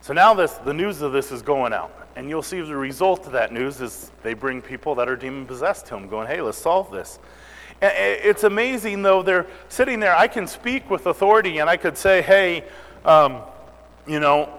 So 0.00 0.12
now 0.12 0.32
this, 0.34 0.52
the 0.52 0.72
news 0.72 1.02
of 1.02 1.10
this 1.10 1.32
is 1.32 1.42
going 1.42 1.72
out. 1.72 2.06
And 2.14 2.28
you'll 2.28 2.40
see 2.40 2.60
the 2.60 2.76
result 2.76 3.26
of 3.26 3.32
that 3.32 3.52
news 3.52 3.80
is 3.80 4.12
they 4.22 4.34
bring 4.34 4.62
people 4.62 4.94
that 4.94 5.08
are 5.08 5.16
demon 5.16 5.44
possessed 5.44 5.86
to 5.86 5.96
him, 5.96 6.08
going, 6.08 6.28
hey, 6.28 6.40
let's 6.40 6.56
solve 6.56 6.92
this. 6.92 7.18
It's 7.82 8.44
amazing, 8.44 9.02
though, 9.02 9.24
they're 9.24 9.48
sitting 9.68 9.98
there. 9.98 10.16
I 10.16 10.28
can 10.28 10.46
speak 10.46 10.88
with 10.88 11.06
authority 11.06 11.58
and 11.58 11.68
I 11.68 11.78
could 11.78 11.98
say, 11.98 12.22
hey, 12.22 12.62
um, 13.04 13.42
you 14.06 14.20
know, 14.20 14.56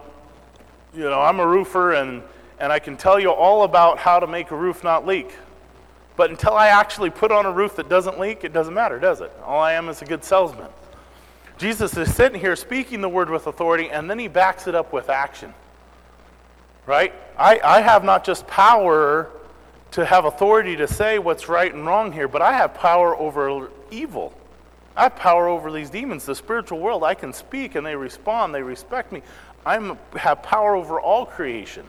you 0.94 1.04
know, 1.04 1.22
I'm 1.22 1.40
a 1.40 1.46
roofer 1.46 1.94
and, 1.94 2.22
and 2.58 2.72
I 2.72 2.78
can 2.78 2.96
tell 2.96 3.20
you 3.20 3.30
all 3.30 3.64
about 3.64 3.98
how 3.98 4.18
to 4.18 4.26
make 4.26 4.50
a 4.50 4.56
roof 4.56 4.82
not 4.82 5.06
leak. 5.06 5.34
But 6.16 6.30
until 6.30 6.54
I 6.54 6.68
actually 6.68 7.10
put 7.10 7.30
on 7.30 7.44
a 7.44 7.52
roof 7.52 7.76
that 7.76 7.88
doesn't 7.88 8.18
leak, 8.18 8.44
it 8.44 8.52
doesn't 8.52 8.72
matter, 8.72 8.98
does 8.98 9.20
it? 9.20 9.30
All 9.44 9.60
I 9.60 9.74
am 9.74 9.88
is 9.88 10.00
a 10.00 10.06
good 10.06 10.24
salesman. 10.24 10.68
Jesus 11.58 11.96
is 11.96 12.14
sitting 12.14 12.40
here 12.40 12.56
speaking 12.56 13.00
the 13.00 13.08
word 13.08 13.30
with 13.30 13.46
authority, 13.46 13.90
and 13.90 14.08
then 14.08 14.18
he 14.18 14.28
backs 14.28 14.66
it 14.66 14.74
up 14.74 14.92
with 14.92 15.10
action. 15.10 15.52
Right? 16.86 17.12
I, 17.38 17.60
I 17.62 17.80
have 17.80 18.04
not 18.04 18.24
just 18.24 18.46
power 18.46 19.30
to 19.92 20.04
have 20.04 20.24
authority 20.24 20.76
to 20.76 20.88
say 20.88 21.18
what's 21.18 21.48
right 21.48 21.72
and 21.72 21.86
wrong 21.86 22.12
here, 22.12 22.28
but 22.28 22.42
I 22.42 22.52
have 22.52 22.74
power 22.74 23.16
over 23.16 23.70
evil. 23.90 24.32
I 24.96 25.04
have 25.04 25.16
power 25.16 25.48
over 25.48 25.70
these 25.70 25.90
demons. 25.90 26.24
The 26.24 26.34
spiritual 26.34 26.78
world, 26.78 27.04
I 27.04 27.14
can 27.14 27.32
speak 27.32 27.74
and 27.74 27.86
they 27.86 27.96
respond, 27.96 28.54
they 28.54 28.62
respect 28.62 29.12
me. 29.12 29.22
I 29.64 29.96
have 30.14 30.42
power 30.42 30.76
over 30.76 31.00
all 31.00 31.26
creation. 31.26 31.84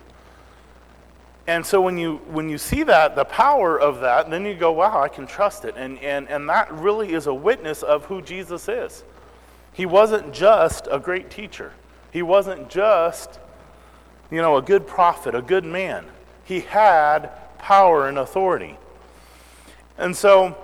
And 1.48 1.66
so 1.66 1.80
when 1.80 1.98
you 1.98 2.18
when 2.28 2.50
you 2.50 2.58
see 2.58 2.84
that, 2.84 3.16
the 3.16 3.24
power 3.24 3.80
of 3.80 4.02
that, 4.02 4.30
then 4.30 4.46
you 4.46 4.54
go, 4.54 4.74
wow, 4.74 5.02
I 5.02 5.08
can 5.08 5.26
trust 5.26 5.64
it. 5.64 5.76
And 5.78 5.98
and 6.00 6.30
and 6.30 6.50
that 6.50 6.72
really 6.74 7.14
is 7.14 7.26
a 7.26 7.34
witness 7.34 7.84
of 7.84 8.06
who 8.06 8.22
Jesus 8.22 8.68
is. 8.68 9.04
He 9.72 9.86
wasn't 9.86 10.34
just 10.34 10.88
a 10.92 11.00
great 11.00 11.30
teacher. 11.30 11.72
He 12.12 12.22
wasn't 12.22 12.70
just, 12.70 13.40
you 14.32 14.42
know, 14.42 14.58
a 14.58 14.62
good 14.62 14.88
prophet, 14.88 15.36
a 15.36 15.42
good 15.42 15.64
man. 15.64 16.06
He 16.44 16.62
had 16.62 17.30
power 17.60 18.08
and 18.08 18.18
authority. 18.18 18.78
And 19.98 20.16
so, 20.16 20.58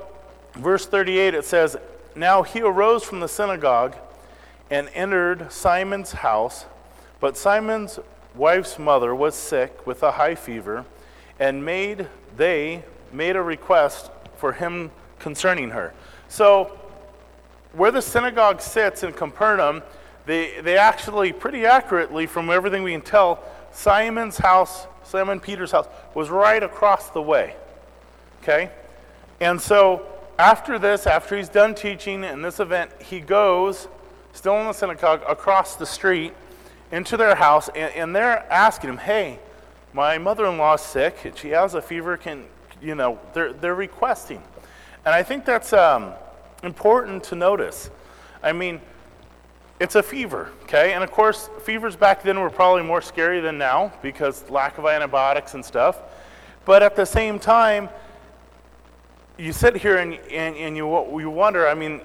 verse 0.54 0.86
38, 0.86 1.34
it 1.34 1.46
says, 1.46 1.78
Now 2.16 2.44
he 2.44 2.62
arose 2.62 3.04
from 3.04 3.20
the 3.20 3.28
synagogue 3.28 3.96
and 4.70 4.90
entered 4.94 5.52
Simon's 5.52 6.14
house, 6.14 6.66
but 7.20 7.38
Simon's 7.38 8.00
wife's 8.36 8.80
mother 8.80 9.14
was 9.14 9.36
sick 9.36 9.86
with 9.86 10.04
a 10.04 10.12
high 10.12 10.36
fever, 10.36 10.86
and 11.40 11.64
made 11.64 12.08
they 12.36 12.84
made 13.12 13.36
a 13.36 13.42
request 13.42 14.10
for 14.38 14.54
him 14.54 14.92
concerning 15.20 15.70
her. 15.70 15.94
So, 16.28 16.78
where 17.74 17.92
the 17.92 18.02
synagogue 18.02 18.62
sits 18.62 19.04
in 19.04 19.14
Capernaum, 19.14 19.84
they, 20.26 20.62
they 20.62 20.78
actually, 20.78 21.34
pretty 21.34 21.66
accurately, 21.66 22.26
from 22.26 22.50
everything 22.50 22.84
we 22.84 22.92
can 22.92 23.02
tell, 23.02 23.44
Simon's 23.72 24.38
house 24.38 24.88
Simon 25.04 25.40
Peter's 25.40 25.72
house 25.72 25.88
was 26.14 26.30
right 26.30 26.64
across 26.64 27.10
the 27.10 27.22
way. 27.22 27.56
Okay? 28.42 28.72
And 29.40 29.62
so 29.62 30.06
after 30.40 30.80
this, 30.80 31.06
after 31.06 31.38
he's 31.38 31.50
done 31.50 31.76
teaching 31.76 32.24
in 32.24 32.42
this 32.42 32.60
event, 32.60 32.92
he 33.02 33.20
goes, 33.20 33.88
still 34.32 34.58
in 34.60 34.68
the 34.68 34.74
synagogue, 34.74 35.22
across 35.28 35.76
the 35.76 35.86
street 35.86 36.34
into 36.94 37.18
their 37.18 37.36
house, 37.36 37.68
and, 37.70 37.94
and 37.94 38.16
they're 38.16 38.46
asking 38.52 38.92
him, 38.92 38.98
hey, 38.98 39.40
my 39.94 40.18
mother-in-law's 40.18 40.82
sick. 40.82 41.34
She 41.36 41.50
has 41.50 41.74
a 41.74 41.82
fever. 41.82 42.16
Can, 42.18 42.46
you 42.82 42.96
know, 42.96 43.20
they're, 43.34 43.52
they're 43.52 43.76
requesting. 43.76 44.42
And 45.06 45.14
I 45.14 45.24
think 45.24 45.44
that's, 45.44 45.74
um, 45.74 46.14
important 46.64 47.24
to 47.26 47.36
notice. 47.36 47.90
I 48.42 48.54
mean, 48.54 48.80
it's 49.80 49.96
a 49.96 50.04
fever, 50.04 50.50
okay? 50.64 50.94
And 50.94 51.04
of 51.04 51.12
course, 51.12 51.50
fevers 51.64 51.96
back 51.96 52.24
then 52.24 52.40
were 52.40 52.50
probably 52.50 52.84
more 52.84 53.02
scary 53.02 53.42
than 53.42 53.58
now 53.58 53.92
because 54.02 54.50
lack 54.50 54.78
of 54.78 54.86
antibiotics 54.86 55.54
and 55.54 55.64
stuff. 55.64 56.00
But 56.66 56.82
at 56.82 56.96
the 56.96 57.06
same 57.06 57.40
time, 57.40 57.90
you 59.38 59.52
sit 59.52 59.76
here 59.76 59.98
and, 59.98 60.14
and, 60.32 60.56
and 60.56 60.78
you, 60.78 60.88
you 61.20 61.30
wonder, 61.30 61.68
I 61.68 61.74
mean, 61.74 62.02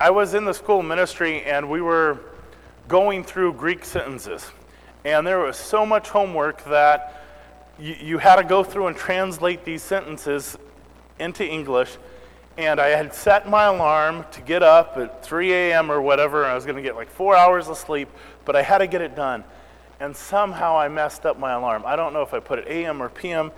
I 0.00 0.10
was 0.10 0.34
in 0.34 0.44
the 0.44 0.54
school 0.54 0.82
ministry 0.82 1.42
and 1.42 1.68
we 1.68 1.80
were 1.80 2.20
going 2.88 3.24
through 3.24 3.54
Greek 3.54 3.84
sentences. 3.84 4.50
And 5.04 5.26
there 5.26 5.38
was 5.38 5.56
so 5.56 5.86
much 5.86 6.08
homework 6.08 6.64
that 6.64 7.24
you, 7.78 7.94
you 8.00 8.18
had 8.18 8.36
to 8.36 8.44
go 8.44 8.64
through 8.64 8.88
and 8.88 8.96
translate 8.96 9.64
these 9.64 9.82
sentences 9.82 10.56
into 11.18 11.46
English. 11.46 11.96
And 12.58 12.80
I 12.80 12.88
had 12.88 13.14
set 13.14 13.48
my 13.48 13.64
alarm 13.64 14.24
to 14.32 14.40
get 14.40 14.62
up 14.62 14.96
at 14.96 15.22
3 15.22 15.52
a.m. 15.52 15.92
or 15.92 16.00
whatever, 16.00 16.42
and 16.42 16.52
I 16.52 16.54
was 16.54 16.64
going 16.64 16.76
to 16.76 16.82
get 16.82 16.96
like 16.96 17.10
four 17.10 17.36
hours 17.36 17.68
of 17.68 17.76
sleep, 17.76 18.08
but 18.44 18.56
I 18.56 18.62
had 18.62 18.78
to 18.78 18.86
get 18.86 19.02
it 19.02 19.14
done. 19.14 19.44
And 20.00 20.16
somehow 20.16 20.78
I 20.78 20.88
messed 20.88 21.26
up 21.26 21.38
my 21.38 21.52
alarm. 21.52 21.84
I 21.86 21.96
don't 21.96 22.12
know 22.12 22.22
if 22.22 22.32
I 22.32 22.40
put 22.40 22.58
it 22.58 22.66
a.m. 22.68 23.02
or 23.02 23.08
p.m. 23.08 23.52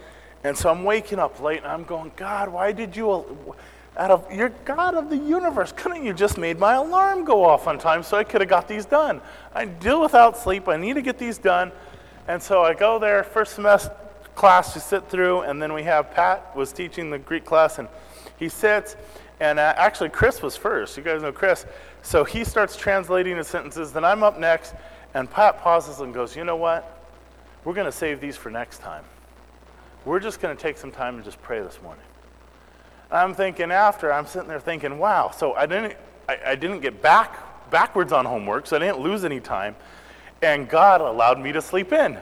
And 0.44 0.56
so 0.56 0.70
I'm 0.70 0.84
waking 0.84 1.18
up 1.18 1.40
late 1.40 1.58
and 1.58 1.66
I'm 1.66 1.84
going, 1.84 2.12
God, 2.16 2.48
why 2.48 2.72
did 2.72 2.96
you, 2.96 3.54
out 3.98 4.10
of 4.10 4.32
your 4.32 4.50
God 4.64 4.94
of 4.94 5.10
the 5.10 5.16
universe, 5.16 5.72
couldn't 5.72 6.04
you 6.04 6.12
just 6.12 6.38
made 6.38 6.58
my 6.58 6.74
alarm 6.74 7.24
go 7.24 7.44
off 7.44 7.66
on 7.66 7.78
time 7.78 8.02
so 8.02 8.16
I 8.16 8.24
could 8.24 8.40
have 8.40 8.48
got 8.48 8.68
these 8.68 8.86
done? 8.86 9.20
I 9.52 9.64
deal 9.64 10.00
without 10.00 10.38
sleep. 10.38 10.68
I 10.68 10.76
need 10.76 10.94
to 10.94 11.02
get 11.02 11.18
these 11.18 11.36
done. 11.36 11.72
And 12.28 12.42
so 12.42 12.62
I 12.62 12.74
go 12.74 12.98
there, 12.98 13.24
first 13.24 13.54
semester 13.54 13.94
class 14.34 14.72
to 14.72 14.80
sit 14.80 15.08
through, 15.08 15.40
and 15.40 15.60
then 15.60 15.72
we 15.72 15.82
have 15.82 16.12
Pat 16.12 16.54
was 16.54 16.72
teaching 16.72 17.10
the 17.10 17.18
Greek 17.18 17.44
class, 17.44 17.80
and 17.80 17.88
he 18.38 18.48
sits, 18.48 18.94
and 19.40 19.58
uh, 19.58 19.74
actually 19.76 20.10
Chris 20.10 20.40
was 20.42 20.56
first. 20.56 20.96
You 20.96 21.02
guys 21.02 21.22
know 21.22 21.32
Chris. 21.32 21.66
So 22.02 22.22
he 22.22 22.44
starts 22.44 22.76
translating 22.76 23.36
the 23.36 23.44
sentences. 23.44 23.92
Then 23.92 24.04
I'm 24.04 24.22
up 24.22 24.38
next, 24.38 24.74
and 25.14 25.28
Pat 25.28 25.60
pauses 25.60 26.00
and 26.00 26.14
goes, 26.14 26.36
You 26.36 26.44
know 26.44 26.56
what? 26.56 26.94
We're 27.64 27.74
going 27.74 27.86
to 27.86 27.92
save 27.92 28.20
these 28.20 28.36
for 28.36 28.50
next 28.50 28.78
time. 28.78 29.04
We're 30.04 30.20
just 30.20 30.40
going 30.40 30.56
to 30.56 30.62
take 30.62 30.78
some 30.78 30.92
time 30.92 31.16
and 31.16 31.24
just 31.24 31.42
pray 31.42 31.60
this 31.60 31.82
morning. 31.82 32.04
I'm 33.10 33.34
thinking 33.34 33.70
after, 33.70 34.12
I'm 34.12 34.26
sitting 34.26 34.48
there 34.48 34.60
thinking, 34.60 34.98
wow, 34.98 35.30
so 35.30 35.54
I 35.54 35.66
didn't, 35.66 35.96
I, 36.28 36.38
I 36.48 36.54
didn't 36.54 36.80
get 36.80 37.00
back 37.00 37.70
backwards 37.70 38.12
on 38.12 38.24
homework, 38.24 38.66
so 38.66 38.76
I 38.76 38.80
didn't 38.80 39.00
lose 39.00 39.24
any 39.24 39.40
time. 39.40 39.76
And 40.42 40.68
God 40.68 41.00
allowed 41.00 41.40
me 41.40 41.52
to 41.52 41.62
sleep 41.62 41.92
in. 41.92 42.18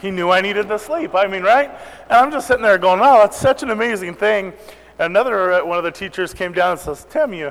He 0.00 0.10
knew 0.10 0.30
I 0.30 0.40
needed 0.40 0.68
to 0.68 0.78
sleep. 0.78 1.14
I 1.14 1.26
mean, 1.26 1.42
right? 1.42 1.70
And 2.04 2.12
I'm 2.12 2.30
just 2.30 2.46
sitting 2.46 2.62
there 2.62 2.78
going, 2.78 3.00
wow, 3.00 3.18
that's 3.18 3.36
such 3.36 3.62
an 3.62 3.70
amazing 3.70 4.14
thing. 4.14 4.52
Another 4.98 5.54
uh, 5.54 5.64
one 5.64 5.78
of 5.78 5.84
the 5.84 5.90
teachers 5.90 6.34
came 6.34 6.52
down 6.52 6.72
and 6.72 6.80
says, 6.80 7.06
Tim, 7.08 7.32
you, 7.32 7.50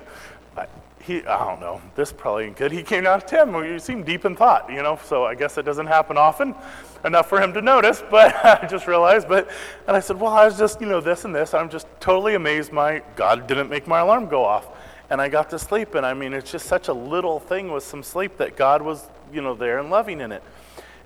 he, 1.05 1.25
I 1.25 1.45
don't 1.45 1.59
know, 1.59 1.81
this 1.93 2.11
probably 2.11 2.45
ain't 2.45 2.57
good. 2.57 2.71
He 2.71 2.81
came 2.81 3.03
down 3.03 3.21
to 3.21 3.25
Tim, 3.25 3.53
you 3.63 3.77
seem 3.77 4.03
deep 4.03 4.25
in 4.25 4.35
thought, 4.35 4.71
you 4.71 4.81
know, 4.81 4.99
so 5.03 5.23
I 5.23 5.35
guess 5.35 5.57
it 5.57 5.63
doesn't 5.63 5.85
happen 5.85 6.17
often 6.17 6.55
enough 7.03 7.29
for 7.29 7.39
him 7.39 7.53
to 7.53 7.61
notice, 7.61 8.03
but 8.11 8.35
I 8.43 8.67
just 8.67 8.87
realized, 8.87 9.27
but, 9.27 9.49
and 9.87 9.95
I 9.95 9.99
said, 9.99 10.19
well, 10.19 10.33
I 10.33 10.45
was 10.45 10.57
just, 10.57 10.81
you 10.81 10.87
know, 10.87 11.01
this 11.01 11.23
and 11.23 11.35
this. 11.35 11.53
I'm 11.53 11.69
just 11.69 11.87
totally 11.99 12.33
amazed 12.33 12.71
my, 12.71 13.03
God 13.15 13.45
didn't 13.45 13.69
make 13.69 13.87
my 13.87 13.99
alarm 13.99 14.27
go 14.27 14.43
off. 14.43 14.67
And 15.11 15.21
I 15.21 15.29
got 15.29 15.51
to 15.51 15.59
sleep, 15.59 15.93
and 15.93 16.03
I 16.03 16.15
mean, 16.15 16.33
it's 16.33 16.51
just 16.51 16.65
such 16.65 16.87
a 16.87 16.93
little 16.93 17.39
thing 17.39 17.71
with 17.71 17.83
some 17.83 18.01
sleep 18.01 18.37
that 18.37 18.55
God 18.55 18.81
was, 18.81 19.07
you 19.31 19.39
know, 19.39 19.53
there 19.53 19.77
and 19.77 19.91
loving 19.91 20.19
in 20.19 20.31
it. 20.31 20.41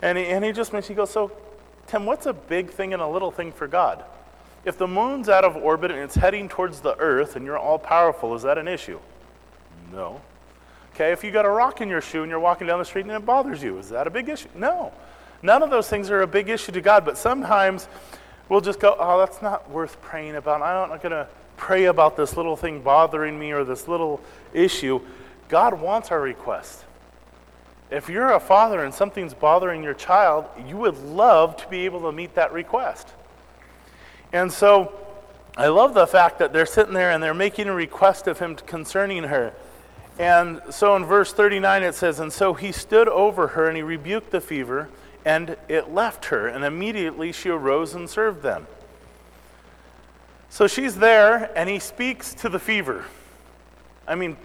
And 0.01 0.17
he, 0.17 0.25
and 0.27 0.45
he 0.45 0.53
just 0.53 0.71
mentioned, 0.71 0.95
he 0.95 0.95
goes, 0.95 1.09
so, 1.09 1.33
Tim, 1.87 2.05
what's 2.05 2.25
a 2.25 2.31
big 2.31 2.69
thing 2.69 2.93
and 2.93 3.01
a 3.01 3.07
little 3.07 3.31
thing 3.31 3.51
for 3.51 3.67
God? 3.67 4.05
If 4.63 4.77
the 4.77 4.87
moon's 4.87 5.27
out 5.27 5.43
of 5.43 5.57
orbit 5.57 5.91
and 5.91 5.99
it's 5.99 6.15
heading 6.15 6.47
towards 6.47 6.79
the 6.79 6.95
earth 6.97 7.35
and 7.35 7.45
you're 7.45 7.57
all 7.57 7.77
powerful, 7.77 8.33
is 8.35 8.43
that 8.43 8.57
an 8.57 8.69
issue? 8.69 8.99
No. 9.91 10.21
Okay, 10.93 11.11
if 11.11 11.23
you 11.23 11.31
got 11.31 11.45
a 11.45 11.49
rock 11.49 11.81
in 11.81 11.89
your 11.89 12.01
shoe 12.01 12.23
and 12.23 12.29
you're 12.29 12.39
walking 12.39 12.67
down 12.67 12.79
the 12.79 12.85
street 12.85 13.05
and 13.05 13.11
it 13.11 13.25
bothers 13.25 13.63
you, 13.63 13.77
is 13.77 13.89
that 13.89 14.07
a 14.07 14.09
big 14.09 14.27
issue? 14.29 14.49
No. 14.55 14.91
None 15.41 15.63
of 15.63 15.69
those 15.69 15.87
things 15.87 16.09
are 16.09 16.21
a 16.21 16.27
big 16.27 16.49
issue 16.49 16.71
to 16.73 16.81
God, 16.81 17.05
but 17.05 17.17
sometimes 17.17 17.87
we'll 18.49 18.61
just 18.61 18.79
go, 18.79 18.95
oh, 18.99 19.19
that's 19.19 19.41
not 19.41 19.69
worth 19.69 20.01
praying 20.01 20.35
about. 20.35 20.61
I'm 20.61 20.89
not 20.89 21.01
going 21.01 21.11
to 21.11 21.27
pray 21.55 21.85
about 21.85 22.17
this 22.17 22.35
little 22.35 22.55
thing 22.55 22.81
bothering 22.81 23.39
me 23.39 23.51
or 23.51 23.63
this 23.63 23.87
little 23.87 24.21
issue. 24.53 24.99
God 25.47 25.79
wants 25.79 26.11
our 26.11 26.19
request. 26.19 26.83
If 27.91 28.09
you're 28.09 28.33
a 28.33 28.39
father 28.39 28.83
and 28.83 28.93
something's 28.93 29.33
bothering 29.33 29.83
your 29.83 29.93
child, 29.93 30.45
you 30.67 30.77
would 30.77 30.97
love 30.97 31.57
to 31.57 31.67
be 31.69 31.85
able 31.85 32.01
to 32.01 32.11
meet 32.11 32.35
that 32.35 32.53
request. 32.53 33.07
And 34.31 34.51
so 34.51 34.93
I 35.57 35.67
love 35.67 35.93
the 35.93 36.05
fact 36.05 36.39
that 36.39 36.53
they're 36.53 36.65
sitting 36.67 36.93
there 36.93 37.11
and 37.11 37.23
they're 37.23 37.33
making 37.33 37.67
a 37.67 37.73
request 37.73 38.27
of 38.27 38.39
him 38.39 38.55
concerning 38.55 39.23
her. 39.23 39.53
And 40.19 40.61
so 40.69 40.97
in 40.97 41.05
verse 41.05 41.31
39 41.31 41.81
it 41.81 41.95
says, 41.95 42.19
And 42.19 42.31
so 42.31 42.53
he 42.53 42.73
stood 42.73 43.07
over 43.07 43.47
her 43.47 43.67
and 43.67 43.77
he 43.77 43.81
rebuked 43.81 44.31
the 44.31 44.41
fever, 44.41 44.89
and 45.25 45.55
it 45.69 45.91
left 45.91 46.25
her, 46.25 46.47
and 46.47 46.63
immediately 46.63 47.31
she 47.31 47.49
arose 47.49 47.95
and 47.95 48.09
served 48.09 48.43
them. 48.43 48.67
So 50.49 50.67
she's 50.67 50.95
there, 50.97 51.51
and 51.57 51.69
he 51.69 51.79
speaks 51.79 52.33
to 52.35 52.49
the 52.49 52.59
fever. 52.59 53.05
I 54.07 54.15
mean, 54.15 54.35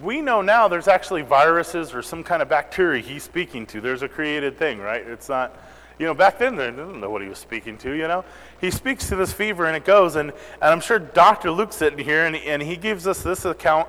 we 0.00 0.22
know 0.22 0.40
now 0.40 0.68
there's 0.68 0.88
actually 0.88 1.22
viruses 1.22 1.92
or 1.92 2.00
some 2.00 2.24
kind 2.24 2.40
of 2.40 2.48
bacteria 2.48 3.02
he's 3.02 3.22
speaking 3.22 3.66
to. 3.66 3.80
There's 3.80 4.02
a 4.02 4.08
created 4.08 4.56
thing, 4.56 4.78
right? 4.78 5.06
It's 5.06 5.28
not, 5.28 5.58
you 5.98 6.06
know, 6.06 6.14
back 6.14 6.38
then 6.38 6.56
they 6.56 6.66
didn't 6.66 7.00
know 7.00 7.10
what 7.10 7.20
he 7.20 7.28
was 7.28 7.38
speaking 7.38 7.76
to, 7.78 7.92
you 7.92 8.08
know? 8.08 8.24
He 8.60 8.70
speaks 8.70 9.08
to 9.08 9.16
this 9.16 9.32
fever 9.32 9.66
and 9.66 9.76
it 9.76 9.84
goes, 9.84 10.16
and, 10.16 10.30
and 10.30 10.62
I'm 10.62 10.80
sure 10.80 10.98
Dr. 10.98 11.50
Luke's 11.50 11.76
sitting 11.76 11.98
here 11.98 12.24
and, 12.24 12.36
and 12.36 12.62
he 12.62 12.76
gives 12.76 13.06
us 13.06 13.22
this 13.22 13.44
account. 13.44 13.88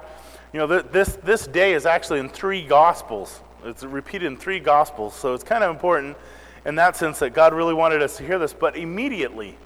You 0.53 0.59
know, 0.59 0.67
th- 0.67 0.91
this, 0.91 1.17
this 1.23 1.47
day 1.47 1.73
is 1.73 1.85
actually 1.85 2.19
in 2.19 2.29
three 2.29 2.65
Gospels. 2.65 3.41
It's 3.63 3.83
repeated 3.83 4.27
in 4.27 4.37
three 4.37 4.59
Gospels, 4.59 5.15
so 5.15 5.33
it's 5.33 5.43
kind 5.43 5.63
of 5.63 5.71
important 5.71 6.17
in 6.65 6.75
that 6.75 6.95
sense 6.95 7.19
that 7.19 7.31
God 7.31 7.53
really 7.53 7.73
wanted 7.73 8.01
us 8.01 8.17
to 8.17 8.25
hear 8.25 8.37
this, 8.37 8.53
but 8.53 8.75
immediately 8.75 9.57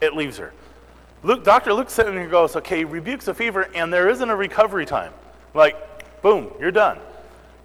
it 0.00 0.14
leaves 0.14 0.36
her. 0.38 0.52
Luke, 1.22 1.44
Dr. 1.44 1.72
Luke's 1.72 1.92
sitting 1.92 2.14
here 2.14 2.28
goes, 2.28 2.56
okay, 2.56 2.84
rebukes 2.84 3.28
a 3.28 3.34
fever, 3.34 3.68
and 3.74 3.92
there 3.92 4.08
isn't 4.08 4.28
a 4.28 4.36
recovery 4.36 4.84
time. 4.84 5.12
Like, 5.54 6.22
boom, 6.22 6.50
you're 6.60 6.70
done 6.70 6.98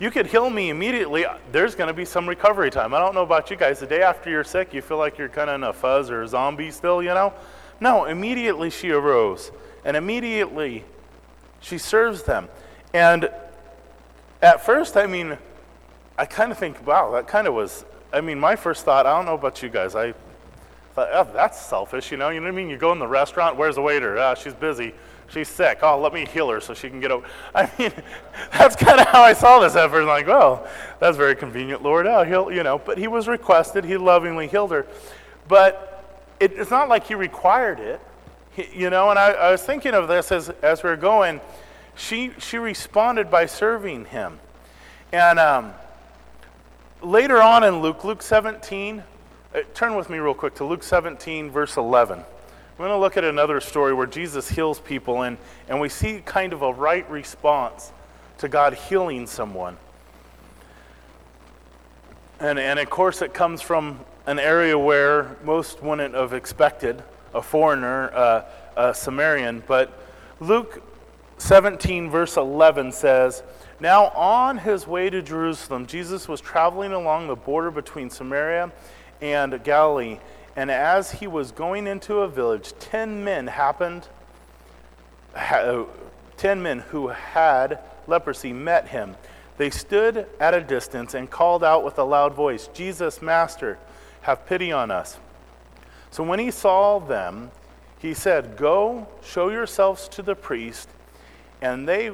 you 0.01 0.09
could 0.09 0.25
heal 0.25 0.49
me 0.49 0.71
immediately. 0.71 1.25
There's 1.51 1.75
going 1.75 1.87
to 1.87 1.93
be 1.93 2.05
some 2.05 2.27
recovery 2.27 2.71
time. 2.71 2.91
I 2.95 2.97
don't 2.97 3.13
know 3.13 3.21
about 3.21 3.51
you 3.51 3.55
guys. 3.55 3.79
The 3.79 3.85
day 3.85 4.01
after 4.01 4.31
you're 4.31 4.43
sick, 4.43 4.73
you 4.73 4.81
feel 4.81 4.97
like 4.97 5.19
you're 5.19 5.29
kind 5.29 5.47
of 5.47 5.55
in 5.57 5.63
a 5.63 5.71
fuzz 5.71 6.09
or 6.09 6.23
a 6.23 6.27
zombie 6.27 6.71
still, 6.71 7.03
you 7.03 7.09
know? 7.09 7.31
No, 7.79 8.05
immediately 8.05 8.71
she 8.71 8.89
arose. 8.89 9.51
And 9.85 9.95
immediately 9.95 10.85
she 11.61 11.77
serves 11.77 12.23
them. 12.23 12.49
And 12.93 13.29
at 14.41 14.65
first, 14.65 14.97
I 14.97 15.07
mean, 15.07 15.37
I 16.17 16.25
kind 16.25 16.51
of 16.51 16.57
think, 16.57 16.85
wow, 16.85 17.11
that 17.11 17.27
kind 17.27 17.47
of 17.47 17.53
was, 17.53 17.85
I 18.11 18.19
mean, 18.21 18.39
my 18.39 18.55
first 18.55 18.83
thought, 18.83 19.05
I 19.05 19.15
don't 19.15 19.25
know 19.25 19.35
about 19.35 19.63
you 19.63 19.69
guys. 19.69 19.95
I 19.95 20.13
thought, 20.93 21.09
oh, 21.13 21.31
that's 21.33 21.59
selfish, 21.59 22.11
you 22.11 22.17
know? 22.17 22.29
You 22.29 22.41
know 22.41 22.47
what 22.47 22.53
I 22.53 22.55
mean? 22.55 22.69
You 22.69 22.77
go 22.77 22.91
in 22.91 22.99
the 22.99 23.07
restaurant, 23.07 23.55
where's 23.55 23.75
the 23.75 23.81
waiter? 23.81 24.17
Ah, 24.17 24.33
she's 24.33 24.53
busy 24.53 24.93
she's 25.31 25.47
sick. 25.47 25.79
Oh, 25.81 25.99
let 25.99 26.13
me 26.13 26.25
heal 26.25 26.49
her 26.49 26.59
so 26.59 26.73
she 26.73 26.89
can 26.89 26.99
get 26.99 27.11
over. 27.11 27.25
I 27.55 27.69
mean, 27.77 27.91
that's 28.51 28.75
kind 28.75 28.99
of 28.99 29.07
how 29.07 29.21
I 29.21 29.33
saw 29.33 29.59
this 29.59 29.75
at 29.75 29.89
first. 29.89 30.07
Like, 30.07 30.27
well, 30.27 30.67
that's 30.99 31.17
very 31.17 31.35
convenient, 31.35 31.81
Lord. 31.81 32.07
Oh, 32.07 32.23
he'll, 32.23 32.51
you 32.51 32.63
know. 32.63 32.77
But 32.77 32.97
he 32.97 33.07
was 33.07 33.27
requested. 33.27 33.85
He 33.85 33.97
lovingly 33.97 34.47
healed 34.47 34.71
her. 34.71 34.85
But 35.47 36.05
it, 36.39 36.53
it's 36.53 36.71
not 36.71 36.89
like 36.89 37.05
he 37.05 37.15
required 37.15 37.79
it, 37.79 38.01
you 38.73 38.89
know. 38.89 39.09
And 39.09 39.19
I, 39.19 39.31
I 39.31 39.51
was 39.51 39.61
thinking 39.61 39.93
of 39.93 40.07
this 40.07 40.31
as 40.31 40.49
as 40.61 40.83
we 40.83 40.89
are 40.89 40.97
going. 40.97 41.41
She 41.95 42.31
she 42.39 42.57
responded 42.57 43.29
by 43.29 43.45
serving 43.45 44.05
him, 44.05 44.39
and 45.11 45.39
um, 45.39 45.73
later 47.01 47.41
on 47.41 47.63
in 47.63 47.81
Luke, 47.81 48.03
Luke 48.03 48.21
17. 48.21 49.03
Uh, 49.53 49.59
turn 49.73 49.97
with 49.97 50.09
me 50.09 50.17
real 50.17 50.33
quick 50.33 50.55
to 50.55 50.63
Luke 50.63 50.81
17, 50.81 51.51
verse 51.51 51.75
11. 51.75 52.23
We're 52.77 52.87
going 52.87 52.97
to 52.97 53.01
look 53.01 53.17
at 53.17 53.25
another 53.25 53.59
story 53.59 53.93
where 53.93 54.07
Jesus 54.07 54.47
heals 54.47 54.79
people, 54.79 55.23
and, 55.23 55.37
and 55.67 55.81
we 55.81 55.89
see 55.89 56.21
kind 56.25 56.53
of 56.53 56.61
a 56.61 56.71
right 56.71 57.07
response 57.11 57.91
to 58.37 58.47
God 58.47 58.75
healing 58.75 59.27
someone. 59.27 59.75
And, 62.39 62.57
and 62.57 62.79
of 62.79 62.89
course, 62.89 63.21
it 63.21 63.33
comes 63.33 63.61
from 63.61 63.99
an 64.25 64.39
area 64.39 64.79
where 64.79 65.35
most 65.43 65.83
wouldn't 65.83 66.15
have 66.15 66.31
expected 66.31 67.03
a 67.33 67.41
foreigner, 67.41 68.11
uh, 68.13 68.43
a 68.75 68.93
Samaritan. 68.93 69.63
But 69.67 69.91
Luke 70.39 70.81
17, 71.37 72.09
verse 72.09 72.37
11 72.37 72.91
says, 72.91 73.43
Now 73.79 74.09
on 74.09 74.59
his 74.59 74.85
way 74.87 75.09
to 75.09 75.21
Jerusalem, 75.21 75.87
Jesus 75.87 76.27
was 76.27 76.41
traveling 76.41 76.91
along 76.91 77.27
the 77.27 77.35
border 77.35 77.71
between 77.71 78.09
Samaria 78.09 78.71
and 79.21 79.63
Galilee. 79.63 80.19
And 80.55 80.69
as 80.69 81.11
he 81.11 81.27
was 81.27 81.51
going 81.51 81.87
into 81.87 82.19
a 82.19 82.27
village, 82.27 82.73
ten 82.79 83.23
men 83.23 83.47
happened, 83.47 84.07
ha, 85.35 85.85
ten 86.37 86.61
men 86.61 86.79
who 86.79 87.07
had 87.07 87.79
leprosy 88.07 88.51
met 88.53 88.89
him. 88.89 89.15
They 89.57 89.69
stood 89.69 90.27
at 90.39 90.53
a 90.53 90.61
distance 90.61 91.13
and 91.13 91.29
called 91.29 91.63
out 91.63 91.83
with 91.83 91.97
a 91.99 92.03
loud 92.03 92.33
voice, 92.33 92.67
Jesus, 92.73 93.21
Master, 93.21 93.77
have 94.21 94.45
pity 94.45 94.71
on 94.71 94.91
us. 94.91 95.17
So 96.11 96.23
when 96.23 96.39
he 96.39 96.51
saw 96.51 96.99
them, 96.99 97.51
he 97.99 98.13
said, 98.13 98.57
Go, 98.57 99.07
show 99.23 99.49
yourselves 99.49 100.07
to 100.09 100.21
the 100.21 100.35
priest. 100.35 100.89
and 101.61 101.87
they 101.87 102.11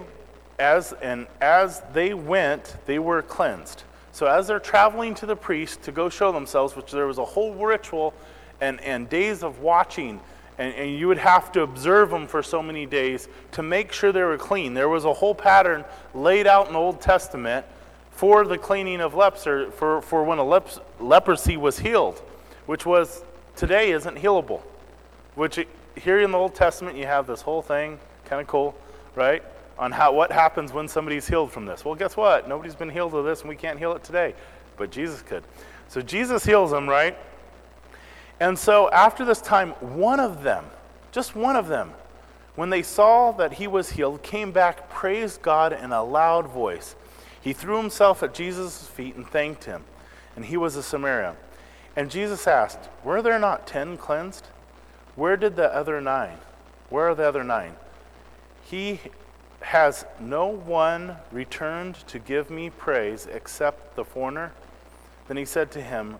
as 0.59 0.93
and 1.01 1.27
as 1.39 1.81
they 1.93 2.13
went, 2.13 2.77
they 2.85 2.99
were 2.99 3.21
cleansed. 3.21 3.83
So 4.11 4.25
as 4.25 4.47
they're 4.47 4.59
traveling 4.59 5.13
to 5.15 5.25
the 5.25 5.35
priest 5.35 5.83
to 5.83 5.91
go 5.91 6.09
show 6.09 6.31
themselves, 6.31 6.75
which 6.75 6.91
there 6.91 7.05
was 7.05 7.19
a 7.19 7.25
whole 7.25 7.53
ritual 7.53 8.13
and, 8.59 8.81
and 8.81 9.07
days 9.07 9.43
of 9.43 9.59
watching, 9.59 10.19
and, 10.57 10.73
and 10.73 10.97
you 10.97 11.07
would 11.07 11.19
have 11.19 11.51
to 11.51 11.61
observe 11.61 12.09
them 12.09 12.25
for 12.25 12.41
so 12.41 12.63
many 12.63 12.87
days 12.87 13.27
to 13.51 13.61
make 13.61 13.91
sure 13.91 14.11
they 14.11 14.23
were 14.23 14.37
clean. 14.37 14.73
There 14.73 14.89
was 14.89 15.05
a 15.05 15.13
whole 15.13 15.35
pattern 15.35 15.85
laid 16.15 16.47
out 16.47 16.67
in 16.67 16.73
the 16.73 16.79
Old 16.79 16.99
Testament 16.99 17.65
for 18.09 18.43
the 18.43 18.57
cleaning 18.57 18.99
of 18.99 19.13
leprosy, 19.13 19.69
for, 19.71 20.01
for 20.01 20.23
when 20.23 20.39
a 20.39 20.43
lep- 20.43 20.69
leprosy 20.99 21.55
was 21.55 21.77
healed, 21.77 22.17
which 22.65 22.83
was 22.83 23.21
today 23.57 23.91
isn't 23.91 24.15
healable. 24.15 24.61
Which 25.35 25.59
here 25.95 26.19
in 26.19 26.31
the 26.31 26.37
Old 26.37 26.55
Testament 26.55 26.95
you 26.97 27.05
have 27.05 27.27
this 27.27 27.41
whole 27.41 27.61
thing, 27.61 27.99
kind 28.25 28.41
of 28.41 28.47
cool, 28.47 28.75
right? 29.15 29.43
On 29.77 29.91
how 29.91 30.13
what 30.13 30.31
happens 30.31 30.71
when 30.71 30.87
somebody's 30.87 31.27
healed 31.27 31.51
from 31.51 31.65
this. 31.65 31.83
Well, 31.83 31.95
guess 31.95 32.15
what? 32.15 32.47
Nobody's 32.47 32.75
been 32.75 32.89
healed 32.89 33.13
of 33.13 33.25
this, 33.25 33.41
and 33.41 33.49
we 33.49 33.55
can't 33.55 33.77
heal 33.77 33.93
it 33.93 34.03
today, 34.03 34.33
but 34.77 34.89
Jesus 34.89 35.21
could. 35.21 35.43
So 35.89 36.01
Jesus 36.01 36.45
heals 36.45 36.71
them, 36.71 36.87
right? 36.87 37.17
And 38.39 38.57
so 38.57 38.89
after 38.91 39.25
this 39.25 39.41
time, 39.41 39.71
one 39.81 40.19
of 40.19 40.43
them, 40.43 40.65
just 41.11 41.35
one 41.35 41.55
of 41.55 41.67
them, 41.67 41.91
when 42.55 42.69
they 42.69 42.81
saw 42.81 43.31
that 43.33 43.53
he 43.53 43.67
was 43.67 43.91
healed, 43.91 44.23
came 44.23 44.51
back, 44.51 44.89
praised 44.89 45.41
God 45.41 45.73
in 45.73 45.91
a 45.91 46.03
loud 46.03 46.47
voice. 46.47 46.95
He 47.39 47.53
threw 47.53 47.77
himself 47.77 48.23
at 48.23 48.33
Jesus' 48.33 48.87
feet 48.87 49.15
and 49.15 49.27
thanked 49.27 49.65
him. 49.65 49.83
And 50.35 50.45
he 50.45 50.57
was 50.57 50.75
a 50.75 50.83
Samaritan. 50.83 51.35
And 51.97 52.11
Jesus 52.11 52.45
asked, 52.45 52.89
Were 53.03 53.23
there 53.23 53.39
not 53.39 53.65
ten 53.65 53.97
cleansed? 53.97 54.45
Where 55.15 55.35
did 55.35 55.55
the 55.55 55.73
other 55.75 55.99
nine? 55.99 56.37
Where 56.89 57.09
are 57.09 57.15
the 57.15 57.27
other 57.27 57.43
nine? 57.43 57.75
He 58.63 59.01
has 59.61 60.05
no 60.19 60.45
one 60.45 61.15
returned 61.31 61.95
to 62.07 62.19
give 62.19 62.51
me 62.51 62.69
praise 62.69 63.25
except 63.25 63.95
the 63.95 64.05
foreigner. 64.05 64.53
Then 65.27 65.37
he 65.37 65.45
said 65.45 65.71
to 65.71 65.81
him, 65.81 66.17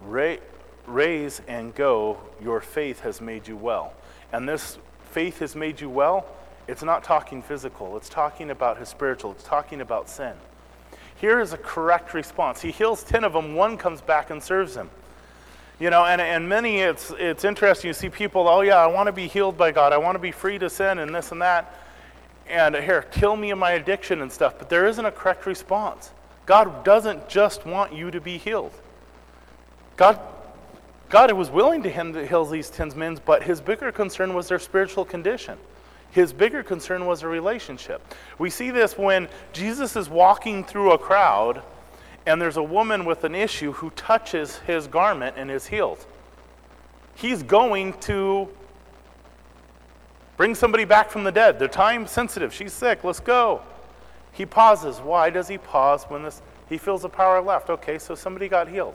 Raise 0.00 1.42
and 1.46 1.74
go, 1.74 2.18
your 2.42 2.60
faith 2.62 3.00
has 3.00 3.20
made 3.20 3.46
you 3.46 3.56
well. 3.56 3.92
And 4.32 4.48
this 4.48 4.78
faith 5.10 5.40
has 5.40 5.54
made 5.54 5.82
you 5.82 5.90
well, 5.90 6.26
it's 6.66 6.82
not 6.82 7.04
talking 7.04 7.42
physical, 7.42 7.96
it's 7.98 8.08
talking 8.08 8.50
about 8.50 8.78
his 8.78 8.88
spiritual, 8.88 9.32
it's 9.32 9.44
talking 9.44 9.82
about 9.82 10.08
sin. 10.08 10.32
Here 11.22 11.40
is 11.40 11.52
a 11.52 11.56
correct 11.56 12.14
response. 12.14 12.60
He 12.60 12.72
heals 12.72 13.04
10 13.04 13.22
of 13.22 13.32
them, 13.32 13.54
one 13.54 13.78
comes 13.78 14.00
back 14.00 14.30
and 14.30 14.42
serves 14.42 14.74
him. 14.74 14.90
You 15.78 15.88
know, 15.88 16.04
and, 16.04 16.20
and 16.20 16.48
many, 16.48 16.80
it's, 16.80 17.12
it's 17.16 17.44
interesting. 17.44 17.88
You 17.88 17.94
see 17.94 18.08
people, 18.08 18.48
oh, 18.48 18.62
yeah, 18.62 18.78
I 18.78 18.86
want 18.86 19.06
to 19.06 19.12
be 19.12 19.28
healed 19.28 19.56
by 19.56 19.70
God. 19.70 19.92
I 19.92 19.98
want 19.98 20.16
to 20.16 20.18
be 20.18 20.32
free 20.32 20.58
to 20.58 20.68
sin 20.68 20.98
and 20.98 21.14
this 21.14 21.30
and 21.30 21.40
that. 21.40 21.78
And 22.48 22.74
here, 22.74 23.02
kill 23.02 23.36
me 23.36 23.52
in 23.52 23.58
my 23.60 23.70
addiction 23.70 24.20
and 24.20 24.32
stuff. 24.32 24.58
But 24.58 24.68
there 24.68 24.84
isn't 24.86 25.04
a 25.04 25.12
correct 25.12 25.46
response. 25.46 26.10
God 26.44 26.84
doesn't 26.84 27.28
just 27.28 27.64
want 27.64 27.92
you 27.92 28.10
to 28.10 28.20
be 28.20 28.36
healed. 28.36 28.72
God 29.96 30.18
God 31.08 31.30
was 31.32 31.50
willing 31.50 31.82
to 31.82 31.90
heal 32.26 32.46
these 32.46 32.70
ten 32.70 32.90
men, 32.96 33.20
but 33.26 33.42
his 33.42 33.60
bigger 33.60 33.92
concern 33.92 34.32
was 34.32 34.48
their 34.48 34.58
spiritual 34.58 35.04
condition. 35.04 35.58
His 36.12 36.32
bigger 36.32 36.62
concern 36.62 37.06
was 37.06 37.22
a 37.22 37.28
relationship. 37.28 38.02
We 38.38 38.50
see 38.50 38.70
this 38.70 38.96
when 38.98 39.28
Jesus 39.54 39.96
is 39.96 40.10
walking 40.10 40.62
through 40.62 40.92
a 40.92 40.98
crowd 40.98 41.62
and 42.26 42.40
there's 42.40 42.58
a 42.58 42.62
woman 42.62 43.04
with 43.06 43.24
an 43.24 43.34
issue 43.34 43.72
who 43.72 43.90
touches 43.90 44.58
his 44.58 44.86
garment 44.86 45.36
and 45.38 45.50
is 45.50 45.66
healed. 45.66 46.06
He's 47.14 47.42
going 47.42 47.94
to 48.00 48.48
bring 50.36 50.54
somebody 50.54 50.84
back 50.84 51.10
from 51.10 51.24
the 51.24 51.32
dead. 51.32 51.58
They're 51.58 51.66
time 51.66 52.06
sensitive. 52.06 52.52
She's 52.52 52.74
sick. 52.74 53.02
Let's 53.04 53.20
go. 53.20 53.62
He 54.32 54.44
pauses. 54.44 54.98
Why 54.98 55.30
does 55.30 55.48
he 55.48 55.56
pause 55.58 56.04
when 56.04 56.22
this 56.22 56.42
he 56.68 56.78
feels 56.78 57.02
the 57.02 57.08
power 57.08 57.40
left? 57.40 57.70
Okay, 57.70 57.98
so 57.98 58.14
somebody 58.14 58.48
got 58.48 58.68
healed 58.68 58.94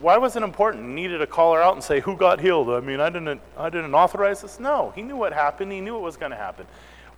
why 0.00 0.16
was 0.18 0.36
it 0.36 0.42
important? 0.42 0.86
He 0.86 0.94
needed 0.94 1.18
to 1.18 1.26
call 1.26 1.54
her 1.54 1.62
out 1.62 1.74
and 1.74 1.82
say, 1.82 2.00
Who 2.00 2.16
got 2.16 2.40
healed? 2.40 2.70
I 2.70 2.80
mean, 2.80 3.00
I 3.00 3.10
didn't, 3.10 3.40
I 3.56 3.70
didn't 3.70 3.94
authorize 3.94 4.42
this. 4.42 4.60
No, 4.60 4.92
he 4.94 5.02
knew 5.02 5.16
what 5.16 5.32
happened. 5.32 5.72
He 5.72 5.80
knew 5.80 5.96
it 5.96 6.02
was 6.02 6.16
going 6.16 6.30
to 6.30 6.36
happen. 6.36 6.66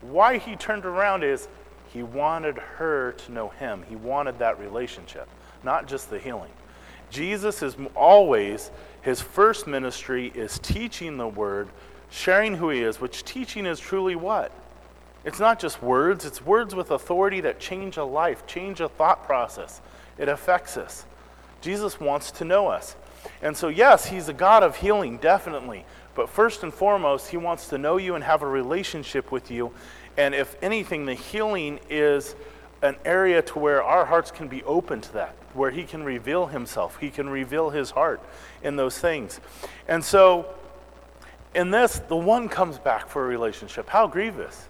Why 0.01 0.39
he 0.39 0.57
turned 0.57 0.85
around 0.85 1.23
is 1.25 1.49
he 1.93 2.03
wanted 2.03 2.59
her 2.59 3.13
to 3.13 3.33
know 3.33 3.49
him. 3.49 3.85
He 3.89 3.97
wanted 3.97 4.39
that 4.39 4.59
relationship, 4.59 5.29
not 5.63 5.87
just 5.87 6.11
the 6.11 6.19
healing. 6.19 6.51
Jesus 7.11 7.63
is 7.63 7.77
always, 7.95 8.71
his 9.03 9.21
first 9.21 9.67
ministry 9.67 10.33
is 10.35 10.59
teaching 10.59 11.19
the 11.19 11.29
word, 11.29 11.69
sharing 12.11 12.55
who 12.55 12.71
he 12.71 12.81
is, 12.81 13.01
which 13.01 13.25
teaching 13.25 13.67
is 13.67 13.79
truly 13.79 14.17
what? 14.17 14.51
It's 15.25 15.39
not 15.39 15.61
just 15.61 15.83
words, 15.83 16.25
it's 16.25 16.45
words 16.45 16.75
with 16.75 16.91
authority 16.91 17.41
that 17.43 17.61
change 17.61 17.97
a 17.97 18.05
life, 18.05 18.47
change 18.47 18.81
a 18.81 18.89
thought 18.89 19.25
process. 19.25 19.81
It 20.19 20.29
affects 20.29 20.77
us. 20.77 21.05
Jesus 21.63 21.99
wants 21.99 22.31
to 22.33 22.45
know 22.45 22.69
us. 22.69 22.97
And 23.41 23.57
so, 23.57 23.69
yes, 23.69 24.07
He's 24.07 24.29
a 24.29 24.33
God 24.33 24.63
of 24.63 24.77
healing, 24.77 25.17
definitely. 25.17 25.87
But 26.15 26.29
first 26.29 26.63
and 26.63 26.75
foremost, 26.75 27.31
He 27.31 27.37
wants 27.37 27.69
to 27.69 27.79
know 27.79 27.97
you 27.97 28.15
and 28.15 28.25
have 28.25 28.43
a 28.43 28.47
relationship 28.47 29.33
with 29.33 29.51
you. 29.51 29.73
And 30.17 30.35
if 30.35 30.57
anything, 30.63 31.07
the 31.07 31.15
healing 31.15 31.81
is 31.89 32.35
an 32.83 32.97
area 33.05 33.41
to 33.43 33.59
where 33.59 33.83
our 33.83 34.05
hearts 34.05 34.31
can 34.31 34.49
be 34.49 34.63
open 34.65 35.01
to 35.01 35.13
that, 35.15 35.35
where 35.55 35.71
He 35.71 35.85
can 35.85 36.03
reveal 36.03 36.47
Himself, 36.47 36.99
He 36.99 37.11
can 37.11 37.31
reveal 37.31 37.71
His 37.71 37.93
heart 37.93 38.21
in 38.63 38.77
those 38.77 38.99
things. 38.99 39.41
And 39.89 40.05
so, 40.05 40.47
in 41.55 41.71
this, 41.71 42.01
the 42.01 42.17
one 42.17 42.49
comes 42.49 42.79
back 42.79 43.09
for 43.09 43.25
a 43.25 43.29
relationship. 43.29 43.89
How 43.89 44.07
grievous. 44.07 44.69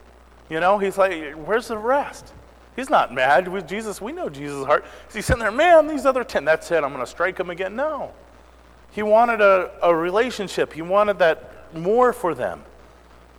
You 0.51 0.61
know, 0.61 0.79
He's 0.79 0.99
like, 0.99 1.33
where's 1.33 1.69
the 1.69 1.79
rest? 1.79 2.33
He's 2.75 2.89
not 2.89 3.13
mad 3.13 3.49
with 3.49 3.69
Jesus. 3.69 4.01
We 4.01 4.13
know 4.13 4.29
Jesus' 4.29 4.65
heart. 4.65 4.85
He's 5.13 5.27
sitting 5.27 5.41
there, 5.41 5.53
man, 5.53 5.87
these 5.87 6.07
other 6.07 6.25
10, 6.25 6.45
that's 6.45 6.71
it, 6.71 6.83
I'm 6.83 6.93
going 6.93 7.05
to 7.05 7.11
strike 7.11 7.37
them 7.37 7.51
again. 7.51 7.77
No. 7.77 8.13
He 8.93 9.03
wanted 9.03 9.41
a, 9.41 9.71
a 9.83 9.95
relationship, 9.95 10.73
he 10.73 10.83
wanted 10.83 11.19
that 11.19 11.75
more 11.75 12.13
for 12.13 12.35
them. 12.35 12.63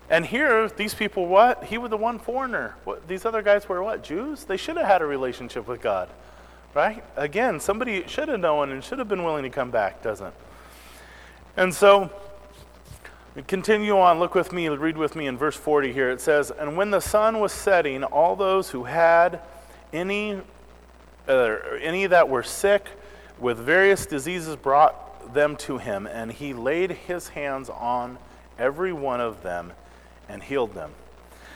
And 0.09 0.25
here, 0.25 0.67
these 0.69 0.93
people, 0.93 1.27
what? 1.27 1.63
He 1.63 1.77
was 1.77 1.89
the 1.89 1.97
one 1.97 2.19
foreigner. 2.19 2.75
What, 2.83 3.07
these 3.07 3.25
other 3.25 3.41
guys 3.41 3.67
were 3.67 3.81
what? 3.81 4.03
Jews? 4.03 4.43
They 4.43 4.57
should 4.57 4.77
have 4.77 4.85
had 4.85 5.01
a 5.01 5.05
relationship 5.05 5.67
with 5.67 5.81
God, 5.81 6.09
right? 6.75 7.03
Again, 7.15 7.59
somebody 7.59 8.05
should 8.07 8.27
have 8.27 8.39
known 8.39 8.71
and 8.71 8.83
should 8.83 8.99
have 8.99 9.07
been 9.07 9.23
willing 9.23 9.43
to 9.43 9.49
come 9.49 9.71
back, 9.71 10.03
doesn't? 10.03 10.33
And 11.55 11.73
so, 11.73 12.11
Continue 13.47 13.97
on, 13.97 14.19
look 14.19 14.35
with 14.35 14.53
me, 14.53 14.69
read 14.69 14.95
with 14.95 15.15
me 15.15 15.25
in 15.25 15.39
verse 15.39 15.55
40 15.55 15.91
here. 15.91 16.11
It 16.11 16.21
says, 16.21 16.51
And 16.51 16.77
when 16.77 16.91
the 16.91 16.99
sun 16.99 17.39
was 17.39 17.51
setting, 17.51 18.03
all 18.03 18.35
those 18.35 18.69
who 18.69 18.83
had 18.83 19.39
any, 19.91 20.39
uh, 21.27 21.55
any 21.81 22.05
that 22.05 22.29
were 22.29 22.43
sick 22.43 22.87
with 23.39 23.57
various 23.57 24.05
diseases 24.05 24.55
brought 24.55 25.33
them 25.33 25.55
to 25.55 25.79
him, 25.79 26.05
and 26.05 26.31
he 26.31 26.53
laid 26.53 26.91
his 26.91 27.29
hands 27.29 27.71
on 27.71 28.19
every 28.59 28.93
one 28.93 29.19
of 29.19 29.41
them 29.41 29.73
and 30.29 30.43
healed 30.43 30.75
them. 30.75 30.91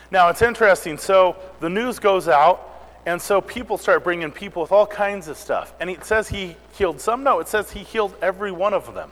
Now, 0.09 0.29
it's 0.29 0.41
interesting. 0.41 0.97
So 0.97 1.35
the 1.59 1.69
news 1.69 1.99
goes 1.99 2.27
out, 2.27 2.89
and 3.05 3.21
so 3.21 3.39
people 3.39 3.77
start 3.77 4.03
bringing 4.03 4.31
people 4.31 4.63
with 4.63 4.71
all 4.71 4.87
kinds 4.87 5.27
of 5.27 5.37
stuff. 5.37 5.75
And 5.79 5.91
it 5.91 6.03
says 6.05 6.27
he 6.27 6.55
healed 6.73 6.99
some? 6.99 7.23
No, 7.23 7.39
it 7.39 7.47
says 7.47 7.69
he 7.69 7.83
healed 7.83 8.15
every 8.19 8.51
one 8.51 8.73
of 8.73 8.95
them. 8.95 9.11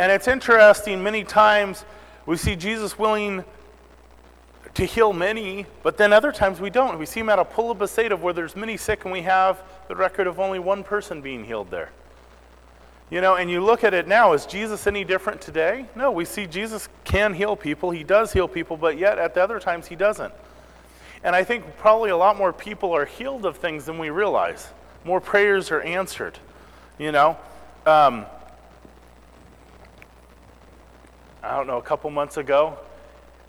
And 0.00 0.10
it's 0.10 0.28
interesting, 0.28 1.02
many 1.02 1.24
times 1.24 1.84
we 2.24 2.38
see 2.38 2.56
Jesus 2.56 2.98
willing 2.98 3.44
to 4.72 4.86
heal 4.86 5.12
many, 5.12 5.66
but 5.82 5.98
then 5.98 6.14
other 6.14 6.32
times 6.32 6.58
we 6.58 6.70
don't. 6.70 6.98
We 6.98 7.04
see 7.04 7.20
him 7.20 7.28
at 7.28 7.38
a 7.38 7.44
pool 7.44 7.70
of 7.70 7.80
Bethsaida 7.80 8.16
where 8.16 8.32
there's 8.32 8.56
many 8.56 8.78
sick, 8.78 9.04
and 9.04 9.12
we 9.12 9.20
have 9.20 9.62
the 9.88 9.94
record 9.94 10.26
of 10.26 10.40
only 10.40 10.58
one 10.58 10.84
person 10.84 11.20
being 11.20 11.44
healed 11.44 11.70
there. 11.70 11.90
You 13.10 13.20
know, 13.20 13.34
and 13.34 13.50
you 13.50 13.62
look 13.62 13.84
at 13.84 13.92
it 13.92 14.08
now, 14.08 14.32
is 14.32 14.46
Jesus 14.46 14.86
any 14.86 15.04
different 15.04 15.42
today? 15.42 15.84
No, 15.94 16.10
we 16.10 16.24
see 16.24 16.46
Jesus 16.46 16.88
can 17.04 17.34
heal 17.34 17.54
people. 17.54 17.90
He 17.90 18.02
does 18.02 18.32
heal 18.32 18.48
people, 18.48 18.78
but 18.78 18.96
yet 18.96 19.18
at 19.18 19.34
the 19.34 19.42
other 19.42 19.60
times 19.60 19.88
he 19.88 19.96
doesn't. 19.96 20.32
And 21.22 21.36
I 21.36 21.44
think 21.44 21.76
probably 21.76 22.08
a 22.08 22.16
lot 22.16 22.38
more 22.38 22.54
people 22.54 22.96
are 22.96 23.04
healed 23.04 23.44
of 23.44 23.58
things 23.58 23.84
than 23.84 23.98
we 23.98 24.08
realize. 24.08 24.66
More 25.04 25.20
prayers 25.20 25.70
are 25.70 25.82
answered, 25.82 26.38
you 26.98 27.12
know. 27.12 27.36
Um, 27.84 28.24
I 31.42 31.56
don't 31.56 31.66
know, 31.66 31.78
a 31.78 31.82
couple 31.82 32.10
months 32.10 32.36
ago, 32.36 32.78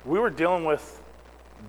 we 0.05 0.17
were 0.17 0.29
dealing 0.29 0.63
with 0.63 1.01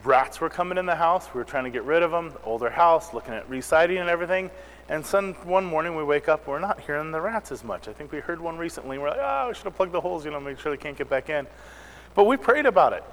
rats 0.05 0.41
were 0.41 0.49
coming 0.49 0.79
in 0.79 0.87
the 0.87 0.95
house. 0.95 1.29
We 1.35 1.39
were 1.39 1.45
trying 1.45 1.65
to 1.65 1.71
get 1.71 1.85
rid 1.85 2.03
of 2.03 2.11
them, 2.11 2.33
older 2.45 2.71
house, 2.71 3.13
looking 3.13 3.35
at 3.35 3.49
residing 3.49 3.99
and 3.99 4.09
everything. 4.09 4.51
And 4.89 5.05
some, 5.05 5.35
one 5.45 5.65
morning 5.65 5.97
we 5.97 6.05
wake 6.05 6.29
up, 6.29 6.47
we're 6.47 6.59
not 6.59 6.81
hearing 6.81 7.11
the 7.11 7.21
rats 7.21 7.53
as 7.53 7.65
much. 7.65 7.89
I 7.89 7.93
think 7.93 8.13
we 8.13 8.21
heard 8.21 8.41
one 8.41 8.57
recently. 8.57 8.99
We're 8.99 9.11
like, 9.11 9.21
oh, 9.21 9.49
we 9.49 9.55
should 9.55 9.65
have 9.65 9.75
plugged 9.75 9.93
the 9.93 10.01
holes, 10.01 10.25
you 10.25 10.31
know, 10.31 10.41
make 10.41 10.59
sure 10.59 10.71
they 10.71 10.81
can't 10.81 10.97
get 10.97 11.09
back 11.09 11.29
in. 11.29 11.47
But 12.15 12.25
we 12.25 12.37
prayed 12.37 12.67
about 12.67 12.93
it. 12.93 13.05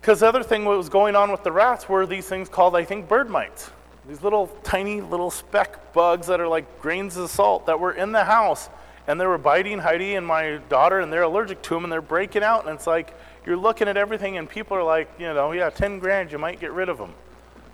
Because 0.00 0.20
the 0.20 0.28
other 0.28 0.42
thing 0.42 0.64
what 0.64 0.76
was 0.76 0.88
going 0.88 1.14
on 1.14 1.30
with 1.30 1.44
the 1.44 1.52
rats 1.52 1.88
were 1.88 2.06
these 2.06 2.26
things 2.26 2.48
called, 2.48 2.74
I 2.74 2.84
think, 2.84 3.08
bird 3.08 3.30
mites. 3.30 3.70
These 4.08 4.22
little 4.22 4.48
tiny 4.64 5.00
little 5.00 5.30
speck 5.30 5.92
bugs 5.92 6.26
that 6.26 6.40
are 6.40 6.48
like 6.48 6.80
grains 6.82 7.16
of 7.16 7.30
salt 7.30 7.66
that 7.66 7.78
were 7.78 7.92
in 7.92 8.12
the 8.12 8.24
house 8.24 8.68
and 9.06 9.20
they 9.20 9.26
were 9.26 9.38
biting 9.38 9.78
Heidi 9.78 10.14
and 10.14 10.26
my 10.26 10.60
daughter, 10.68 11.00
and 11.00 11.12
they're 11.12 11.22
allergic 11.22 11.62
to 11.62 11.74
them, 11.74 11.84
and 11.84 11.92
they're 11.92 12.00
breaking 12.00 12.42
out. 12.42 12.66
And 12.66 12.74
it's 12.74 12.86
like, 12.86 13.14
you're 13.46 13.56
looking 13.56 13.88
at 13.88 13.96
everything 13.96 14.36
and 14.38 14.48
people 14.48 14.76
are 14.76 14.84
like, 14.84 15.10
you 15.18 15.32
know, 15.32 15.52
yeah, 15.52 15.70
10 15.70 15.98
grand, 15.98 16.30
you 16.30 16.38
might 16.38 16.60
get 16.60 16.72
rid 16.72 16.88
of 16.88 16.98
them. 16.98 17.12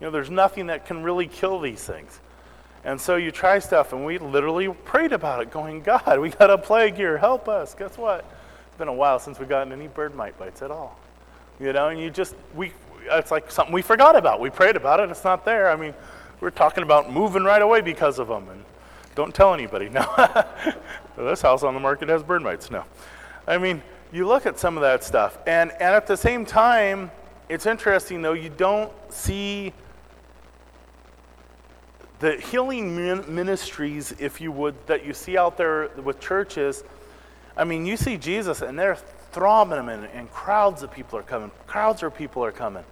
You 0.01 0.07
know, 0.07 0.11
there's 0.11 0.31
nothing 0.31 0.69
that 0.69 0.87
can 0.87 1.03
really 1.03 1.27
kill 1.27 1.61
these 1.61 1.83
things. 1.83 2.21
And 2.85 3.01
so 3.01 3.17
you 3.17 3.31
try 3.31 3.59
stuff, 3.59 3.93
and 3.93 4.07
we 4.07 4.19
literally 4.19 4.69
prayed 4.69 5.13
about 5.13 5.43
it, 5.43 5.51
going, 5.51 5.83
God, 5.83 6.21
we 6.21 6.31
got 6.31 6.49
a 6.49 6.57
plague 6.57 6.95
here, 6.95 7.19
help 7.19 7.49
us. 7.49 7.75
Guess 7.75 7.99
what? 7.99 8.25
It's 8.69 8.77
been 8.79 8.89
a 8.89 8.93
while 8.93 9.19
since 9.19 9.39
we've 9.39 9.49
gotten 9.49 9.73
any 9.73 9.89
bird 9.89 10.15
mite 10.15 10.39
bites 10.39 10.63
at 10.63 10.71
all. 10.71 10.99
You 11.61 11.73
know, 11.73 11.89
and 11.89 12.01
you 12.01 12.09
just, 12.09 12.37
we, 12.55 12.73
it's 13.11 13.33
like 13.33 13.51
something 13.51 13.75
we 13.75 13.83
forgot 13.83 14.15
about. 14.15 14.41
We 14.41 14.49
prayed 14.49 14.77
about 14.77 15.01
it, 15.01 15.11
it's 15.11 15.25
not 15.25 15.45
there. 15.45 15.71
I 15.71 15.77
mean, 15.77 15.93
we're 16.41 16.51
talking 16.51 16.85
about 16.85 17.13
moving 17.13 17.43
right 17.43 17.61
away 17.61 17.81
because 17.81 18.21
of 18.21 18.29
them. 18.29 18.49
And 18.49 18.65
don't 19.19 19.35
tell 19.35 19.53
anybody. 19.53 19.89
No. 19.89 20.07
this 21.17 21.43
house 21.43 21.65
on 21.65 21.75
the 21.75 21.81
market 21.81 22.09
has 22.09 22.23
bird 22.23 22.41
mites. 22.41 22.71
No. 22.71 22.85
I 23.49 23.59
mean, 23.59 23.83
you 24.13 24.29
look 24.29 24.47
at 24.47 24.61
some 24.61 24.77
of 24.77 24.83
that 24.83 25.03
stuff, 25.03 25.39
and, 25.45 25.73
and 25.73 25.83
at 25.83 26.07
the 26.07 26.17
same 26.17 26.47
time, 26.47 27.11
it's 27.49 27.67
interesting 27.67 28.23
though, 28.23 28.35
you 28.35 28.49
don't 28.49 28.93
see 29.13 29.73
the 32.21 32.37
healing 32.37 32.95
ministries, 33.35 34.15
if 34.21 34.41
you 34.41 34.53
would, 34.53 34.75
that 34.87 35.05
you 35.05 35.13
see 35.13 35.37
out 35.37 35.57
there 35.57 35.89
with 36.03 36.21
churches. 36.21 36.85
I 37.57 37.65
mean, 37.65 37.87
you 37.87 37.97
see 37.97 38.19
Jesus, 38.19 38.63
and 38.63 38.79
they're 38.79 38.99
throbbing 39.33 39.79
them, 39.79 39.89
and, 39.89 40.05
and 40.15 40.31
crowds 40.31 40.85
of 40.85 40.93
people 40.93 41.19
are 41.19 41.25
coming. 41.25 41.51
Crowds 41.67 42.05
of 42.05 42.15
people 42.15 42.45
are 42.45 42.53
coming. 42.53 42.85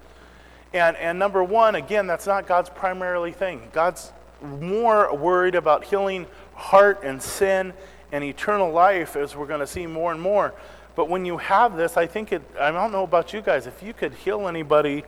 And, 0.73 0.97
and 0.97 1.21
number 1.21 1.45
one, 1.45 1.77
again, 1.77 2.09
that's 2.09 2.27
not 2.27 2.49
God's 2.49 2.71
primarily 2.71 3.31
thing. 3.31 3.69
God's 3.73 4.13
more 4.43 5.15
worried 5.15 5.55
about 5.55 5.85
healing 5.85 6.27
heart 6.55 7.03
and 7.03 7.23
sin 7.23 7.73
and 8.13 8.23
eternal 8.25 8.71
life, 8.71 9.17
as 9.17 9.37
we're 9.37 9.47
going 9.47 9.61
to 9.61 9.67
see 9.67 9.87
more 9.87 10.13
and 10.13 10.21
more. 10.21 10.55
But 10.95 11.09
when 11.09 11.25
you 11.25 11.39
have 11.39 11.77
this, 11.77 11.97
I 11.97 12.07
think 12.07 12.33
it, 12.33 12.43
I 12.59 12.71
don't 12.71 12.93
know 12.93 13.05
about 13.05 13.33
you 13.33 13.43
guys, 13.43 13.67
if 13.67 13.83
you 13.83 13.93
could 13.93 14.15
heal 14.15 14.49
anybody, 14.49 15.05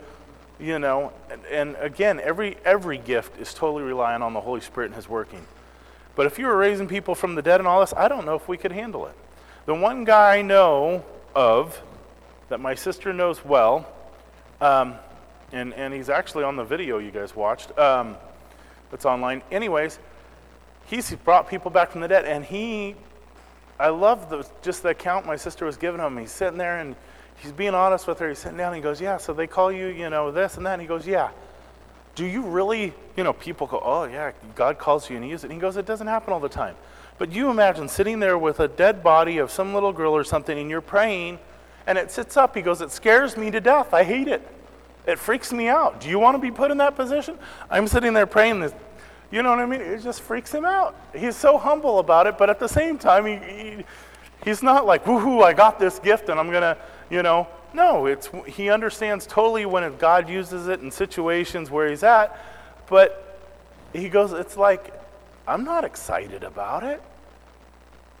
you 0.59 0.77
know, 0.77 1.13
and, 1.31 1.45
and 1.45 1.75
again, 1.79 2.19
every, 2.21 2.57
every 2.63 2.97
gift 2.97 3.39
is 3.39 3.53
totally 3.53 3.83
reliant 3.83 4.21
on 4.21 4.33
the 4.33 4.41
Holy 4.41 4.61
Spirit 4.61 4.87
and 4.87 4.95
His 4.95 5.09
working. 5.09 5.45
But 6.15 6.25
if 6.25 6.37
you 6.37 6.47
were 6.47 6.57
raising 6.57 6.87
people 6.87 7.15
from 7.15 7.35
the 7.35 7.41
dead 7.41 7.59
and 7.59 7.67
all 7.67 7.79
this, 7.79 7.93
I 7.95 8.07
don't 8.07 8.25
know 8.25 8.35
if 8.35 8.47
we 8.47 8.57
could 8.57 8.71
handle 8.71 9.07
it. 9.07 9.15
The 9.65 9.73
one 9.73 10.03
guy 10.03 10.37
I 10.37 10.41
know 10.41 11.05
of 11.33 11.81
that 12.49 12.59
my 12.59 12.75
sister 12.75 13.13
knows 13.13 13.43
well, 13.45 13.87
um, 14.59 14.95
and, 15.51 15.73
and 15.73 15.93
he's 15.93 16.09
actually 16.09 16.43
on 16.43 16.55
the 16.55 16.63
video 16.63 16.97
you 16.97 17.11
guys 17.11 17.35
watched. 17.35 17.77
Um, 17.79 18.17
that's 18.91 19.05
online. 19.05 19.41
Anyways, 19.51 19.99
he's 20.85 21.13
brought 21.15 21.49
people 21.49 21.71
back 21.71 21.91
from 21.91 22.01
the 22.01 22.07
dead, 22.07 22.25
and 22.25 22.43
he, 22.43 22.95
I 23.79 23.89
love 23.89 24.29
the, 24.29 24.47
just 24.61 24.83
the 24.83 24.89
account 24.89 25.25
my 25.25 25.35
sister 25.35 25.65
was 25.65 25.77
giving 25.77 26.01
him. 26.01 26.17
He's 26.17 26.31
sitting 26.31 26.57
there 26.57 26.79
and 26.79 26.95
he's 27.37 27.51
being 27.51 27.73
honest 27.73 28.07
with 28.07 28.19
her. 28.19 28.29
He's 28.29 28.39
sitting 28.39 28.57
down 28.57 28.73
and 28.73 28.77
he 28.77 28.81
goes, 28.81 28.99
Yeah, 29.01 29.17
so 29.17 29.33
they 29.33 29.47
call 29.47 29.71
you, 29.71 29.87
you 29.87 30.09
know, 30.09 30.31
this 30.31 30.57
and 30.57 30.65
that. 30.65 30.73
And 30.73 30.81
he 30.81 30.87
goes, 30.87 31.07
Yeah. 31.07 31.29
Do 32.15 32.25
you 32.25 32.41
really, 32.41 32.93
you 33.15 33.23
know, 33.23 33.33
people 33.33 33.67
go, 33.67 33.81
Oh, 33.83 34.03
yeah, 34.03 34.31
God 34.55 34.77
calls 34.77 35.09
you 35.09 35.15
and 35.15 35.23
he 35.23 35.31
uses 35.31 35.45
it. 35.45 35.47
And 35.47 35.53
he 35.53 35.59
goes, 35.59 35.77
It 35.77 35.85
doesn't 35.85 36.07
happen 36.07 36.33
all 36.33 36.39
the 36.39 36.49
time. 36.49 36.75
But 37.17 37.31
you 37.31 37.49
imagine 37.49 37.87
sitting 37.87 38.19
there 38.19 38.37
with 38.37 38.59
a 38.59 38.67
dead 38.67 39.03
body 39.03 39.37
of 39.37 39.51
some 39.51 39.73
little 39.73 39.93
girl 39.93 40.15
or 40.15 40.23
something 40.23 40.57
and 40.57 40.69
you're 40.69 40.81
praying 40.81 41.39
and 41.87 41.97
it 41.97 42.11
sits 42.11 42.37
up. 42.37 42.55
He 42.55 42.61
goes, 42.61 42.81
It 42.81 42.91
scares 42.91 43.37
me 43.37 43.51
to 43.51 43.61
death. 43.61 43.93
I 43.93 44.03
hate 44.03 44.27
it. 44.27 44.45
It 45.05 45.17
freaks 45.17 45.51
me 45.51 45.67
out. 45.67 46.01
Do 46.01 46.09
you 46.09 46.19
want 46.19 46.35
to 46.35 46.39
be 46.39 46.51
put 46.51 46.71
in 46.71 46.77
that 46.77 46.95
position? 46.95 47.37
I'm 47.69 47.87
sitting 47.87 48.13
there 48.13 48.27
praying 48.27 48.59
this. 48.59 48.73
You 49.31 49.43
know 49.43 49.51
what 49.51 49.59
I 49.59 49.65
mean? 49.65 49.81
It 49.81 50.01
just 50.01 50.21
freaks 50.21 50.53
him 50.53 50.65
out. 50.65 50.95
He's 51.15 51.35
so 51.35 51.57
humble 51.57 51.99
about 51.99 52.27
it, 52.27 52.37
but 52.37 52.49
at 52.49 52.59
the 52.59 52.67
same 52.67 52.97
time, 52.97 53.25
he, 53.25 53.35
he 53.35 53.85
he's 54.43 54.63
not 54.63 54.85
like, 54.85 55.05
woohoo, 55.05 55.43
I 55.43 55.53
got 55.53 55.79
this 55.79 55.99
gift 55.99 56.29
and 56.29 56.39
I'm 56.39 56.49
going 56.49 56.61
to, 56.61 56.77
you 57.09 57.23
know. 57.23 57.47
No, 57.71 58.07
it's, 58.07 58.29
he 58.47 58.71
understands 58.71 59.27
totally 59.27 59.65
when 59.67 59.95
God 59.97 60.27
uses 60.27 60.67
it 60.67 60.81
in 60.81 60.89
situations 60.89 61.69
where 61.69 61.87
he's 61.87 62.01
at, 62.01 62.39
but 62.87 63.39
he 63.93 64.09
goes, 64.09 64.33
it's 64.33 64.57
like, 64.57 64.91
I'm 65.47 65.63
not 65.63 65.83
excited 65.83 66.43
about 66.43 66.83
it. 66.83 67.01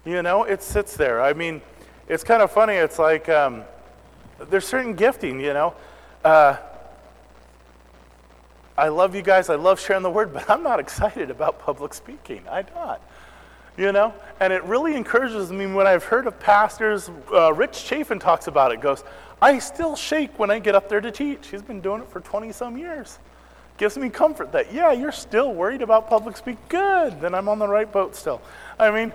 You 0.05 0.21
know, 0.21 0.43
it 0.43 0.61
sits 0.61 0.95
there. 0.95 1.21
I 1.21 1.33
mean, 1.33 1.61
it's 2.07 2.23
kind 2.23 2.43
of 2.43 2.51
funny. 2.51 2.73
It's 2.73 2.99
like 2.99 3.27
um, 3.27 3.63
there's 4.49 4.67
certain 4.67 4.93
gifting, 4.93 5.39
you 5.39 5.53
know. 5.53 5.73
Uh, 6.23 6.57
I 8.79 8.87
love 8.87 9.13
you 9.13 9.21
guys. 9.21 9.49
I 9.49 9.55
love 9.55 9.77
sharing 9.77 10.03
the 10.03 10.09
word, 10.09 10.33
but 10.33 10.49
I'm 10.49 10.63
not 10.63 10.79
excited 10.79 11.29
about 11.29 11.59
public 11.59 11.93
speaking. 11.93 12.43
I'm 12.49 12.65
not. 12.73 13.01
You 13.77 13.91
know? 13.91 14.13
And 14.39 14.53
it 14.53 14.63
really 14.63 14.95
encourages 14.95 15.51
me 15.51 15.67
when 15.67 15.85
I've 15.85 16.05
heard 16.05 16.27
of 16.27 16.39
pastors, 16.39 17.11
uh, 17.33 17.53
Rich 17.53 17.83
Chaffin 17.83 18.19
talks 18.19 18.47
about 18.47 18.71
it, 18.71 18.79
goes, 18.79 19.03
I 19.41 19.59
still 19.59 19.97
shake 19.97 20.39
when 20.39 20.49
I 20.49 20.59
get 20.59 20.75
up 20.75 20.87
there 20.87 21.01
to 21.01 21.11
teach. 21.11 21.47
He's 21.47 21.61
been 21.61 21.81
doing 21.81 22.01
it 22.01 22.09
for 22.09 22.21
20 22.21 22.53
some 22.53 22.77
years. 22.77 23.19
Gives 23.77 23.97
me 23.97 24.09
comfort 24.09 24.53
that, 24.53 24.73
yeah, 24.73 24.93
you're 24.93 25.11
still 25.11 25.53
worried 25.53 25.81
about 25.81 26.09
public 26.09 26.37
speaking. 26.37 26.63
Good. 26.69 27.19
Then 27.19 27.33
I'm 27.33 27.49
on 27.49 27.59
the 27.59 27.67
right 27.67 27.89
boat 27.89 28.15
still. 28.15 28.41
I 28.79 28.91
mean, 28.91 29.11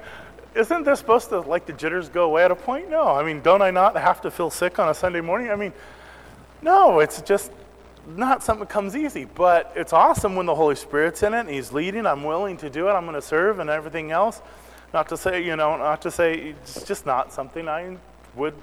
isn't 0.54 0.84
this 0.84 0.98
supposed 0.98 1.30
to, 1.30 1.40
like, 1.40 1.64
the 1.64 1.72
jitters 1.72 2.10
go 2.10 2.24
away 2.24 2.44
at 2.44 2.50
a 2.50 2.56
point? 2.56 2.90
No. 2.90 3.08
I 3.08 3.24
mean, 3.24 3.40
don't 3.40 3.62
I 3.62 3.70
not 3.70 3.96
have 3.96 4.20
to 4.22 4.30
feel 4.30 4.50
sick 4.50 4.78
on 4.78 4.90
a 4.90 4.94
Sunday 4.94 5.22
morning? 5.22 5.50
I 5.50 5.56
mean, 5.56 5.72
no, 6.62 7.00
it's 7.00 7.22
just 7.22 7.50
not 8.06 8.42
something 8.42 8.66
that 8.66 8.72
comes 8.72 8.96
easy, 8.96 9.24
but 9.24 9.72
it's 9.74 9.92
awesome 9.92 10.36
when 10.36 10.46
the 10.46 10.54
Holy 10.54 10.74
Spirit's 10.74 11.22
in 11.22 11.34
it 11.34 11.40
and 11.40 11.50
He's 11.50 11.72
leading. 11.72 12.06
I'm 12.06 12.24
willing 12.24 12.56
to 12.58 12.70
do 12.70 12.88
it. 12.88 12.92
I'm 12.92 13.04
going 13.04 13.14
to 13.14 13.22
serve 13.22 13.58
and 13.58 13.70
everything 13.70 14.10
else. 14.10 14.42
Not 14.92 15.08
to 15.08 15.16
say, 15.16 15.44
you 15.44 15.56
know, 15.56 15.76
not 15.76 16.02
to 16.02 16.10
say 16.10 16.54
it's 16.62 16.84
just 16.84 17.06
not 17.06 17.32
something 17.32 17.68
I 17.68 17.96
would 18.34 18.54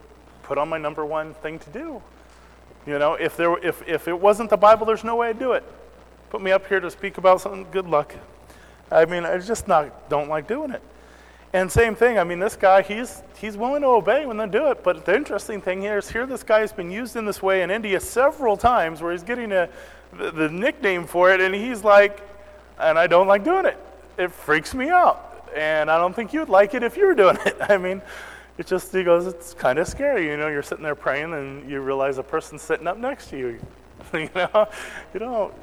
put 0.43 0.57
on 0.57 0.69
my 0.69 0.77
number 0.77 1.05
one 1.05 1.33
thing 1.35 1.59
to 1.59 1.69
do. 1.69 2.01
You 2.85 2.97
know, 2.97 3.13
if 3.13 3.37
there, 3.37 3.57
if 3.59 3.87
if 3.87 4.07
it 4.07 4.19
wasn't 4.19 4.49
the 4.49 4.57
Bible, 4.57 4.85
there's 4.85 5.03
no 5.03 5.15
way 5.15 5.29
I'd 5.29 5.39
do 5.39 5.51
it. 5.51 5.63
Put 6.29 6.41
me 6.41 6.51
up 6.51 6.67
here 6.67 6.79
to 6.79 6.89
speak 6.89 7.17
about 7.17 7.41
something. 7.41 7.67
Good 7.71 7.87
luck. 7.87 8.15
I 8.91 9.05
mean, 9.05 9.25
I 9.25 9.37
just 9.37 9.67
not 9.67 10.09
don't 10.09 10.29
like 10.29 10.47
doing 10.47 10.71
it. 10.71 10.81
And 11.53 11.69
same 11.69 11.95
thing, 11.95 12.17
I 12.17 12.23
mean, 12.23 12.39
this 12.39 12.55
guy, 12.55 12.81
he's, 12.81 13.23
he's 13.37 13.57
willing 13.57 13.81
to 13.81 13.89
obey 13.89 14.25
when 14.25 14.37
they 14.37 14.47
do 14.47 14.71
it. 14.71 14.83
But 14.83 15.05
the 15.05 15.15
interesting 15.15 15.61
thing 15.61 15.81
here 15.81 15.97
is 15.97 16.09
here 16.09 16.25
this 16.25 16.43
guy 16.43 16.61
has 16.61 16.71
been 16.71 16.89
used 16.89 17.17
in 17.17 17.25
this 17.25 17.41
way 17.41 17.61
in 17.61 17.69
India 17.69 17.99
several 17.99 18.55
times 18.55 19.01
where 19.01 19.11
he's 19.11 19.23
getting 19.23 19.51
a, 19.51 19.67
the, 20.17 20.31
the 20.31 20.49
nickname 20.49 21.05
for 21.05 21.31
it, 21.31 21.41
and 21.41 21.53
he's 21.53 21.83
like, 21.83 22.21
and 22.79 22.97
I 22.97 23.07
don't 23.07 23.27
like 23.27 23.43
doing 23.43 23.65
it. 23.65 23.77
It 24.17 24.31
freaks 24.31 24.73
me 24.73 24.89
out. 24.89 25.49
And 25.55 25.91
I 25.91 25.97
don't 25.97 26.15
think 26.15 26.31
you'd 26.31 26.47
like 26.47 26.73
it 26.73 26.83
if 26.83 26.95
you 26.95 27.05
were 27.05 27.15
doing 27.15 27.37
it. 27.45 27.57
I 27.69 27.77
mean, 27.77 28.01
it 28.57 28.65
just, 28.65 28.93
he 28.93 29.03
goes, 29.03 29.27
it's 29.27 29.53
kind 29.53 29.77
of 29.77 29.87
scary. 29.87 30.27
You 30.27 30.37
know, 30.37 30.47
you're 30.47 30.63
sitting 30.63 30.83
there 30.83 30.95
praying 30.95 31.33
and 31.33 31.69
you 31.69 31.81
realize 31.81 32.17
a 32.17 32.23
person's 32.23 32.61
sitting 32.61 32.87
up 32.87 32.97
next 32.97 33.29
to 33.31 33.37
you. 33.37 33.59
you 34.13 34.29
know, 34.35 34.67
you 35.13 35.19
don't. 35.19 35.53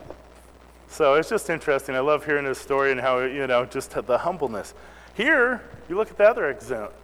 So 0.88 1.14
it's 1.14 1.28
just 1.28 1.48
interesting. 1.50 1.94
I 1.94 2.00
love 2.00 2.24
hearing 2.24 2.44
his 2.44 2.58
story 2.58 2.92
and 2.92 3.00
how, 3.00 3.20
you 3.20 3.46
know, 3.46 3.64
just 3.64 3.90
the 3.90 4.18
humbleness. 4.18 4.74
Here, 5.14 5.62
you 5.88 5.96
look 5.96 6.10
at 6.10 6.18
the 6.18 6.24
other 6.24 6.50
example. 6.50 6.94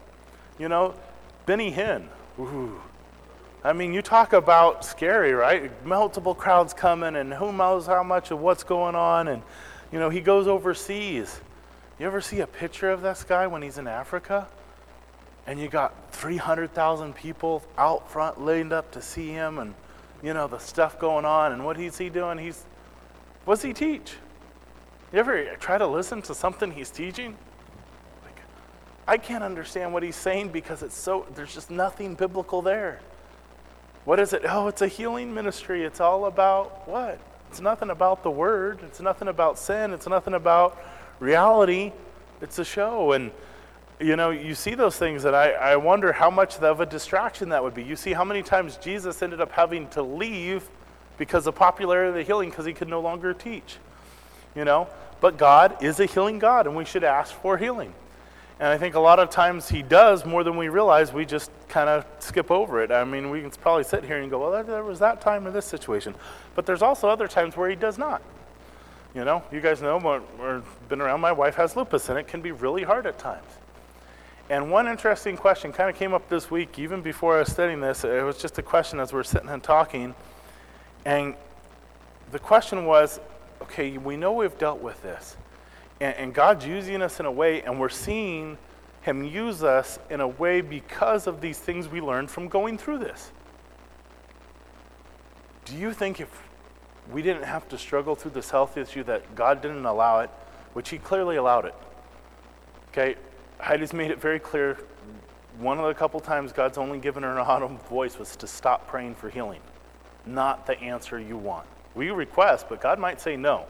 You 0.59 0.69
know, 0.69 0.95
Benny 1.47 1.73
Hinn. 1.73 2.07
Ooh. 2.39 2.81
I 3.63 3.73
mean, 3.73 3.95
you 3.95 4.03
talk 4.03 4.35
about 4.35 4.85
scary, 4.85 5.33
right? 5.33 5.73
Multiple 5.87 6.35
crowds 6.35 6.75
coming, 6.75 7.17
and 7.17 7.33
who 7.33 7.51
knows 7.53 7.87
how 7.87 8.03
much 8.03 8.31
of 8.31 8.41
what's 8.41 8.63
going 8.63 8.95
on. 8.95 9.29
And, 9.29 9.43
you 9.91 9.99
know, 9.99 10.11
he 10.11 10.21
goes 10.21 10.47
overseas. 10.47 11.41
You 11.99 12.07
ever 12.07 12.21
see 12.21 12.41
a 12.41 12.47
picture 12.47 12.91
of 12.91 13.01
this 13.01 13.25
guy 13.25 13.47
when 13.47 13.63
he's 13.63 13.79
in 13.79 13.87
Africa? 13.87 14.47
And 15.47 15.59
you 15.59 15.69
got 15.69 15.95
300,000 16.13 17.15
people 17.15 17.63
out 17.79 18.11
front 18.11 18.41
lined 18.41 18.73
up 18.73 18.91
to 18.93 19.01
see 19.01 19.29
him, 19.29 19.59
and, 19.59 19.75
you 20.23 20.35
know, 20.35 20.47
the 20.47 20.59
stuff 20.59 20.99
going 20.99 21.25
on. 21.25 21.53
And 21.53 21.65
what 21.65 21.81
is 21.81 21.97
he 21.97 22.11
doing? 22.11 22.37
He's, 22.37 22.65
what's 23.47 23.63
he 23.63 23.73
teach? 23.73 24.13
You 25.13 25.21
ever 25.21 25.57
try 25.57 25.79
to 25.79 25.87
listen 25.87 26.21
to 26.23 26.35
something 26.35 26.71
he's 26.71 26.91
teaching? 26.91 27.37
I 29.07 29.19
can't 29.19 29.45
understand 29.45 29.93
what 29.93 30.03
he's 30.03 30.17
saying 30.17 30.49
because 30.49 30.83
it's 30.83 30.97
so, 30.97 31.27
there's 31.35 31.55
just 31.55 31.71
nothing 31.71 32.15
biblical 32.15 32.63
there. 32.63 33.01
What 34.05 34.19
is 34.21 34.33
it? 34.33 34.43
Oh, 34.49 34.69
it's 34.69 34.83
a 34.83 34.89
healing 34.89 35.35
ministry. 35.35 35.85
It's 35.85 36.01
all 36.01 36.27
about 36.27 36.89
what? 36.89 37.19
It's 37.51 37.61
nothing 37.61 37.91
about 37.91 38.23
the 38.23 38.31
word. 38.31 38.81
It's 38.83 39.01
nothing 39.01 39.29
about 39.29 39.59
sin. 39.59 39.93
It's 39.93 40.07
nothing 40.07 40.35
about 40.35 40.83
reality. 41.21 41.93
It's 42.41 42.59
a 42.59 42.65
show. 42.65 43.13
And, 43.13 43.31
you 44.01 44.17
know, 44.17 44.31
you 44.31 44.55
see 44.55 44.75
those 44.75 44.97
things, 44.97 45.25
and 45.25 45.37
I, 45.37 45.51
I 45.51 45.77
wonder 45.77 46.13
how 46.13 46.31
much 46.31 46.59
of 46.59 46.81
a 46.81 46.87
distraction 46.87 47.51
that 47.51 47.63
would 47.63 47.75
be. 47.75 47.83
You 47.83 47.97
see 47.97 48.13
how 48.13 48.25
many 48.25 48.43
times 48.43 48.77
Jesus 48.79 49.23
ended 49.23 49.41
up 49.41 49.53
having 49.53 49.89
to 49.91 50.03
leave 50.03 50.69
because 51.17 51.47
of 51.47 51.55
popularity 51.55 52.09
of 52.09 52.15
the 52.15 52.23
healing 52.23 52.51
because 52.51 52.67
he 52.67 52.73
could 52.73 52.89
no 52.89 53.01
longer 53.01 53.33
teach. 53.33 53.77
You 54.55 54.65
know? 54.65 54.89
But 55.21 55.39
God 55.39 55.83
is 55.83 56.01
a 56.01 56.07
healing 56.07 56.39
God, 56.39 56.67
and 56.67 56.77
we 56.77 56.85
should 56.85 57.05
ask 57.05 57.35
for 57.35 57.57
healing. 57.57 57.95
And 58.61 58.69
I 58.69 58.79
think 58.79 58.95
a 58.95 59.01
lot 59.01 59.19
of 59.19 59.31
times 59.31 59.69
he 59.69 59.83
does 59.83 60.25
more 60.25 60.45
than 60.45 60.57
we 60.57 60.69
realize. 60.69 61.13
We 61.13 61.25
just 61.25 61.51
kind 61.69 61.89
of 61.89 62.07
skip 62.21 62.51
over 62.51 62.83
it. 62.83 62.93
I 62.93 63.05
mean, 63.05 63.31
we 63.31 63.41
can 63.41 63.51
probably 63.51 63.83
sit 63.83 64.05
here 64.05 64.19
and 64.19 64.31
go, 64.31 64.39
well, 64.49 64.63
there 64.63 64.85
was 64.85 65.01
that 65.01 65.21
time 65.21 65.47
in 65.47 65.53
this 65.53 65.67
situation. 65.67 66.15
But 66.55 66.65
there's 66.65 66.83
also 66.83 67.09
other 67.09 67.27
times 67.27 67.57
where 67.57 67.69
he 67.69 67.75
does 67.75 67.99
not. 67.99 68.23
You 69.13 69.25
know, 69.25 69.43
you 69.53 69.61
guys 69.61 69.83
know, 69.83 69.97
we've 70.41 70.89
been 70.89 71.01
around, 71.01 71.21
my 71.21 71.33
wife 71.33 71.55
has 71.57 71.77
lupus, 71.77 72.09
and 72.09 72.19
it 72.19 72.27
can 72.27 72.43
be 72.43 72.53
really 72.53 72.83
hard 72.83 73.07
at 73.07 73.19
times. 73.19 73.47
And 74.51 74.71
one 74.71 74.87
interesting 74.87 75.37
question 75.37 75.73
kind 75.73 75.89
of 75.89 75.97
came 75.97 76.13
up 76.13 76.29
this 76.29 76.51
week, 76.51 76.79
even 76.79 77.01
before 77.01 77.37
I 77.37 77.39
was 77.41 77.53
studying 77.53 77.81
this. 77.81 78.05
It 78.05 78.23
was 78.25 78.39
just 78.39 78.59
a 78.59 78.63
question 78.63 79.01
as 79.01 79.13
we 79.13 79.21
are 79.21 79.25
sitting 79.25 79.49
and 79.49 79.63
talking. 79.63 80.15
And 81.05 81.35
the 82.31 82.39
question 82.39 82.85
was 82.85 83.21
okay, 83.63 83.97
we 83.97 84.17
know 84.17 84.33
we've 84.33 84.59
dealt 84.59 84.81
with 84.81 85.03
this. 85.03 85.37
And, 86.05 86.15
and 86.17 86.35
God's 86.35 86.67
using 86.67 87.01
us 87.01 87.19
in 87.19 87.25
a 87.25 87.33
way, 87.33 87.63
and 87.63 87.81
we're 87.81 87.89
seeing 87.89 88.59
Him 89.01 89.25
use 89.25 89.65
us 89.65 89.99
in 90.11 90.21
a 90.21 90.29
way 90.29 90.61
because 90.61 91.27
of 91.27 91.41
these 91.41 91.59
things 91.59 91.89
we 91.89 92.03
learned 92.03 92.31
from 92.31 92.49
going 92.49 92.77
through 92.77 92.99
this. 92.99 93.33
Do 95.65 95.75
you 95.75 95.95
think 95.95 96.21
if 96.21 96.29
we 97.11 97.23
didn't 97.23 97.45
have 97.45 97.67
to 97.71 97.79
struggle 97.79 98.15
through 98.15 98.33
this 98.33 98.51
health 98.51 98.77
issue, 98.77 99.03
that 99.05 99.35
God 99.35 99.63
didn't 99.63 99.87
allow 99.87 100.21
it, 100.21 100.29
which 100.75 100.91
He 100.91 100.99
clearly 100.99 101.37
allowed 101.37 101.65
it? 101.65 101.75
Okay, 102.91 103.17
Heidi's 103.59 103.95
made 103.95 104.11
it 104.11 104.21
very 104.21 104.39
clear. 104.39 104.77
One 105.59 105.79
of 105.79 105.87
the 105.87 105.95
couple 105.95 106.21
times 106.21 106.53
God's 106.53 106.77
only 106.77 106.99
given 106.99 107.23
her 107.23 107.33
an 107.33 107.39
audible 107.39 107.77
voice 107.89 108.19
was 108.19 108.37
to 108.37 108.47
stop 108.47 108.87
praying 108.89 109.15
for 109.15 109.31
healing, 109.31 109.61
not 110.27 110.67
the 110.67 110.79
answer 110.83 111.19
you 111.19 111.39
want. 111.39 111.67
We 111.95 112.11
request, 112.11 112.67
but 112.69 112.83
God 112.83 112.99
might 112.99 113.23
say 113.23 113.39
no. 113.39 113.65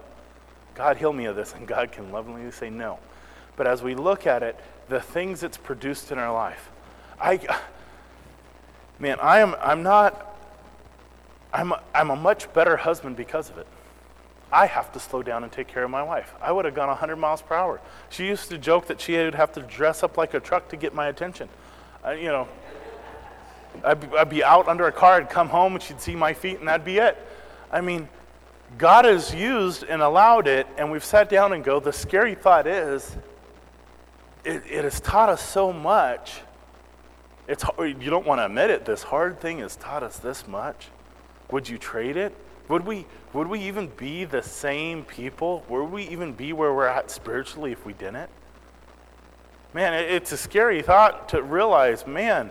God, 0.74 0.96
heal 0.96 1.12
me 1.12 1.26
of 1.26 1.36
this, 1.36 1.54
and 1.54 1.66
God 1.66 1.92
can 1.92 2.10
lovingly 2.10 2.50
say 2.50 2.70
no. 2.70 2.98
But 3.56 3.66
as 3.66 3.82
we 3.82 3.94
look 3.94 4.26
at 4.26 4.42
it, 4.42 4.58
the 4.88 5.00
things 5.00 5.42
it's 5.42 5.56
produced 5.56 6.10
in 6.10 6.18
our 6.18 6.32
life, 6.32 6.70
I, 7.20 7.40
man, 8.98 9.18
I 9.20 9.38
am, 9.38 9.54
I'm 9.60 9.82
not, 9.82 10.36
I'm 11.52 11.72
a, 11.72 11.82
I'm 11.94 12.10
a 12.10 12.16
much 12.16 12.52
better 12.52 12.76
husband 12.76 13.16
because 13.16 13.50
of 13.50 13.58
it. 13.58 13.66
I 14.52 14.66
have 14.66 14.92
to 14.92 15.00
slow 15.00 15.22
down 15.22 15.42
and 15.42 15.50
take 15.50 15.68
care 15.68 15.84
of 15.84 15.90
my 15.90 16.02
wife. 16.02 16.32
I 16.40 16.52
would 16.52 16.64
have 16.64 16.74
gone 16.74 16.88
100 16.88 17.16
miles 17.16 17.42
per 17.42 17.54
hour. 17.54 17.80
She 18.10 18.26
used 18.26 18.50
to 18.50 18.58
joke 18.58 18.86
that 18.86 19.00
she 19.00 19.16
would 19.16 19.34
have 19.34 19.52
to 19.52 19.62
dress 19.62 20.02
up 20.02 20.16
like 20.16 20.34
a 20.34 20.40
truck 20.40 20.68
to 20.68 20.76
get 20.76 20.94
my 20.94 21.08
attention. 21.08 21.48
Uh, 22.04 22.10
you 22.10 22.28
know, 22.28 22.48
I'd 23.82 24.00
be, 24.00 24.16
I'd 24.16 24.28
be 24.28 24.44
out 24.44 24.68
under 24.68 24.86
a 24.86 24.92
car, 24.92 25.14
I'd 25.14 25.30
come 25.30 25.48
home, 25.48 25.74
and 25.74 25.82
she'd 25.82 26.00
see 26.00 26.14
my 26.14 26.34
feet, 26.34 26.58
and 26.58 26.68
that'd 26.68 26.84
be 26.84 26.98
it. 26.98 27.16
I 27.72 27.80
mean, 27.80 28.08
God 28.78 29.04
has 29.04 29.34
used 29.34 29.84
and 29.84 30.02
allowed 30.02 30.48
it, 30.48 30.66
and 30.76 30.90
we've 30.90 31.04
sat 31.04 31.28
down 31.28 31.52
and 31.52 31.62
go, 31.62 31.78
the 31.80 31.92
scary 31.92 32.34
thought 32.34 32.66
is, 32.66 33.16
it, 34.44 34.62
it 34.68 34.84
has 34.84 35.00
taught 35.00 35.28
us 35.28 35.42
so 35.42 35.72
much. 35.72 36.40
It's, 37.46 37.64
you 37.78 38.10
don't 38.10 38.26
want 38.26 38.40
to 38.40 38.46
admit 38.46 38.70
it, 38.70 38.84
this 38.84 39.02
hard 39.02 39.40
thing 39.40 39.58
has 39.58 39.76
taught 39.76 40.02
us 40.02 40.18
this 40.18 40.48
much. 40.48 40.88
Would 41.50 41.68
you 41.68 41.78
trade 41.78 42.16
it? 42.16 42.34
Would 42.68 42.86
we, 42.86 43.06
would 43.32 43.46
we 43.46 43.60
even 43.60 43.88
be 43.88 44.24
the 44.24 44.42
same 44.42 45.04
people? 45.04 45.64
Would 45.68 45.84
we 45.84 46.08
even 46.08 46.32
be 46.32 46.52
where 46.52 46.72
we're 46.72 46.86
at 46.86 47.10
spiritually 47.10 47.72
if 47.72 47.84
we 47.84 47.92
didn't? 47.92 48.30
Man, 49.74 49.92
it's 49.92 50.32
a 50.32 50.36
scary 50.36 50.82
thought 50.82 51.28
to 51.30 51.42
realize, 51.42 52.06
man, 52.06 52.50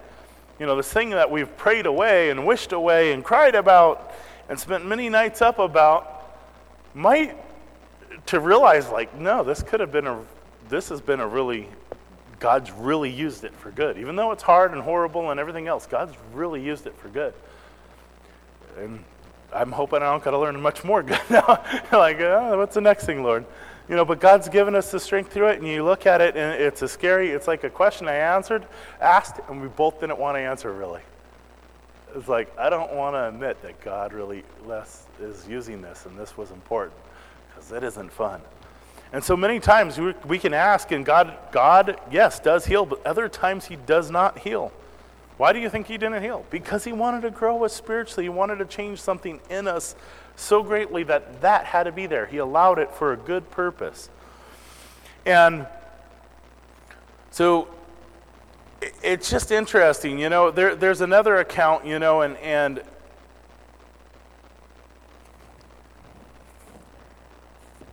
you 0.59 0.66
know, 0.66 0.76
this 0.76 0.91
thing 0.91 1.09
that 1.11 1.32
we've 1.32 1.55
prayed 1.57 1.86
away 1.86 2.30
and 2.30 2.45
wished 2.45 2.74
away 2.74 3.14
and 3.14 3.24
cried 3.24 3.55
about 3.55 4.14
and 4.50 4.60
spent 4.60 4.86
many 4.86 5.10
nights 5.10 5.41
up 5.41 5.60
about 5.60 6.38
might 6.94 7.38
to 8.28 8.39
realize 8.39 8.89
like 8.89 9.16
no 9.20 9.44
this 9.44 9.64
could 9.64 9.80
have 9.80 9.91
been 9.91 10.08
a 10.08 10.22
this 10.70 10.89
has 10.89 11.02
been 11.02 11.20
a 11.20 11.28
really 11.28 11.68
god's 12.39 12.72
really 12.72 13.10
used 13.10 13.44
it 13.44 13.54
for 13.56 13.72
good 13.72 13.98
even 13.98 14.16
though 14.16 14.32
it's 14.32 14.44
hard 14.44 14.72
and 14.72 14.82
horrible 14.82 15.32
and 15.32 15.39
everything 15.39 15.68
else 15.68 15.88
god's 15.88 16.16
really 16.34 16.62
used 16.62 16.86
it 16.86 16.96
for 16.96 17.10
good 17.10 17.34
and 18.78 19.04
I'm 19.54 19.72
hoping 19.72 20.02
I 20.02 20.12
don't 20.12 20.24
got 20.24 20.32
to 20.32 20.39
learn 20.39 20.60
much 20.60 20.84
more 20.84 21.04
good 21.04 21.22
now. 21.30 21.64
like, 21.91 22.20
oh, 22.20 22.58
what's 22.58 22.76
the 22.76 22.82
next 22.82 23.06
thing, 23.06 23.24
Lord? 23.24 23.46
You 23.88 23.96
know, 23.96 24.06
but 24.06 24.20
God's 24.20 24.50
given 24.50 24.76
us 24.76 24.91
the 24.91 25.00
strength 25.00 25.32
through 25.32 25.50
it, 25.50 25.60
and 25.60 25.68
you 25.68 25.84
look 25.84 26.06
at 26.06 26.22
it, 26.22 26.36
and 26.36 26.60
it's 26.62 26.82
a 26.82 26.88
scary. 26.88 27.32
It's 27.32 27.48
like 27.48 27.64
a 27.64 27.70
question 27.70 28.08
I 28.08 28.16
answered, 28.16 28.66
asked, 29.02 29.39
and 29.50 29.62
we 29.62 29.68
both 29.68 30.00
didn't 30.00 30.18
want 30.18 30.36
to 30.36 30.39
answer 30.39 30.72
really. 30.72 31.02
It's 32.16 32.28
like 32.28 32.57
I 32.57 32.70
don't 32.70 32.93
want 32.93 33.16
to 33.16 33.28
admit 33.28 33.61
that 33.61 33.82
God 33.82 34.14
really 34.14 34.43
less 34.66 35.05
is 35.20 35.47
using 35.47 35.82
this, 35.82 36.05
and 36.05 36.18
this 36.18 36.38
was 36.38 36.51
important 36.51 36.97
because 37.49 37.72
it 37.72 37.84
isn't 37.84 38.11
fun. 38.11 38.41
And 39.11 39.24
so 39.24 39.38
many 39.38 39.59
times 39.59 39.99
we, 39.99 40.14
we 40.26 40.39
can 40.39 40.53
ask, 40.53 40.91
and 40.91 41.05
God, 41.05 41.38
God, 41.51 41.99
yes, 42.11 42.39
does 42.39 42.66
heal, 42.66 42.86
but 42.86 43.05
other 43.05 43.30
times 43.30 43.66
He 43.66 43.76
does 43.76 44.09
not 44.09 44.39
heal. 44.39 44.72
Why 45.38 45.51
do 45.51 45.59
you 45.59 45.70
think 45.70 45.88
he 45.88 45.97
didn't 45.97 46.22
heal? 46.22 46.45
Because 46.49 46.84
he 46.84 46.93
wanted 46.93 47.22
to 47.22 47.32
grow 47.32 47.64
us 47.64 47.74
spiritually. 47.74 48.26
He 48.26 48.30
wanted 48.30 48.59
to 48.59 48.66
change 48.66 49.01
something 49.01 49.39
in 49.49 49.68
us 49.68 49.95
so 50.36 50.61
greatly 50.64 51.03
that 51.03 51.41
that 51.41 51.66
had 51.66 51.84
to 51.84 51.91
be 51.91 52.05
there. 52.05 52.26
He 52.26 52.38
allowed 52.38 52.80
it 52.80 52.91
for 52.91 53.14
a 53.14 53.18
good 53.18 53.49
purpose. 53.49 54.09
And 55.26 55.66
so 57.32 57.68
it's 59.01 59.29
just 59.29 59.51
interesting, 59.51 60.19
you 60.19 60.29
know. 60.29 60.51
There, 60.51 60.75
there's 60.75 61.01
another 61.01 61.38
account, 61.38 61.86
you 61.86 61.99
know, 61.99 62.21
and, 62.21 62.38
and 62.38 62.84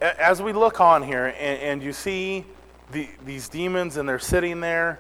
as 0.01 0.41
we 0.41 0.53
look 0.53 0.81
on 0.81 1.03
here 1.03 1.27
and, 1.27 1.61
and 1.61 1.83
you 1.83 1.93
see 1.93 2.47
the, 2.93 3.09
these 3.25 3.49
demons 3.49 3.97
and 3.97 4.09
they're 4.09 4.19
sitting 4.19 4.61
there 4.61 4.99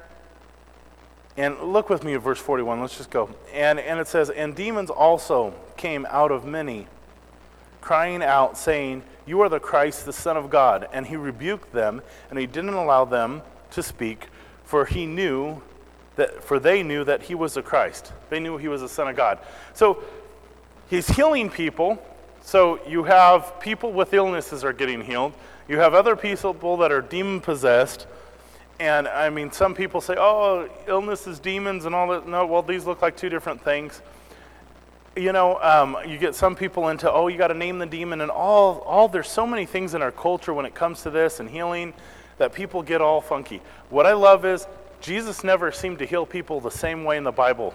and 1.36 1.58
look 1.60 1.88
with 1.88 2.04
me 2.04 2.14
at 2.14 2.22
verse 2.22 2.38
41. 2.38 2.80
Let's 2.80 2.96
just 2.96 3.10
go. 3.10 3.30
And, 3.52 3.78
and 3.78 3.98
it 3.98 4.08
says, 4.08 4.30
And 4.30 4.54
demons 4.54 4.90
also 4.90 5.54
came 5.76 6.06
out 6.10 6.30
of 6.30 6.44
many, 6.44 6.86
crying 7.80 8.22
out, 8.22 8.58
saying, 8.58 9.04
You 9.26 9.40
are 9.40 9.48
the 9.48 9.60
Christ, 9.60 10.04
the 10.04 10.12
Son 10.12 10.36
of 10.36 10.50
God. 10.50 10.88
And 10.92 11.06
he 11.06 11.16
rebuked 11.16 11.72
them, 11.72 12.02
and 12.28 12.38
he 12.38 12.46
didn't 12.46 12.74
allow 12.74 13.04
them 13.04 13.42
to 13.70 13.82
speak, 13.82 14.26
for 14.64 14.84
he 14.84 15.06
knew 15.06 15.62
that, 16.20 16.44
for 16.44 16.60
they 16.60 16.82
knew 16.82 17.02
that 17.04 17.22
he 17.22 17.34
was 17.34 17.54
the 17.54 17.62
Christ. 17.62 18.12
They 18.28 18.40
knew 18.40 18.58
he 18.58 18.68
was 18.68 18.82
the 18.82 18.88
Son 18.88 19.08
of 19.08 19.16
God. 19.16 19.38
So 19.72 20.04
he's 20.90 21.08
healing 21.08 21.48
people. 21.48 21.98
So 22.42 22.78
you 22.86 23.04
have 23.04 23.58
people 23.58 23.90
with 23.90 24.12
illnesses 24.12 24.62
are 24.62 24.74
getting 24.74 25.00
healed. 25.00 25.32
You 25.66 25.78
have 25.78 25.94
other 25.94 26.16
people 26.16 26.76
that 26.76 26.92
are 26.92 27.00
demon 27.00 27.40
possessed. 27.40 28.06
And 28.78 29.08
I 29.08 29.30
mean, 29.30 29.50
some 29.50 29.74
people 29.74 30.02
say, 30.02 30.14
oh, 30.18 30.68
illness 30.86 31.26
is 31.26 31.38
demons 31.40 31.86
and 31.86 31.94
all 31.94 32.08
that. 32.08 32.28
No, 32.28 32.44
well, 32.44 32.62
these 32.62 32.84
look 32.84 33.00
like 33.00 33.16
two 33.16 33.30
different 33.30 33.62
things. 33.62 34.02
You 35.16 35.32
know, 35.32 35.58
um, 35.62 35.96
you 36.06 36.18
get 36.18 36.34
some 36.34 36.54
people 36.54 36.88
into, 36.88 37.10
oh, 37.10 37.28
you 37.28 37.38
got 37.38 37.48
to 37.48 37.54
name 37.54 37.78
the 37.78 37.86
demon 37.86 38.20
and 38.20 38.30
all, 38.30 38.80
all, 38.80 39.08
there's 39.08 39.28
so 39.28 39.46
many 39.46 39.64
things 39.64 39.94
in 39.94 40.02
our 40.02 40.12
culture 40.12 40.52
when 40.52 40.66
it 40.66 40.74
comes 40.74 41.02
to 41.02 41.10
this 41.10 41.40
and 41.40 41.48
healing 41.48 41.94
that 42.36 42.52
people 42.52 42.82
get 42.82 43.00
all 43.00 43.20
funky. 43.20 43.60
What 43.88 44.06
I 44.06 44.12
love 44.12 44.44
is 44.44 44.66
Jesus 45.00 45.42
never 45.44 45.72
seemed 45.72 45.98
to 46.00 46.06
heal 46.06 46.26
people 46.26 46.60
the 46.60 46.70
same 46.70 47.04
way 47.04 47.16
in 47.16 47.24
the 47.24 47.32
Bible. 47.32 47.74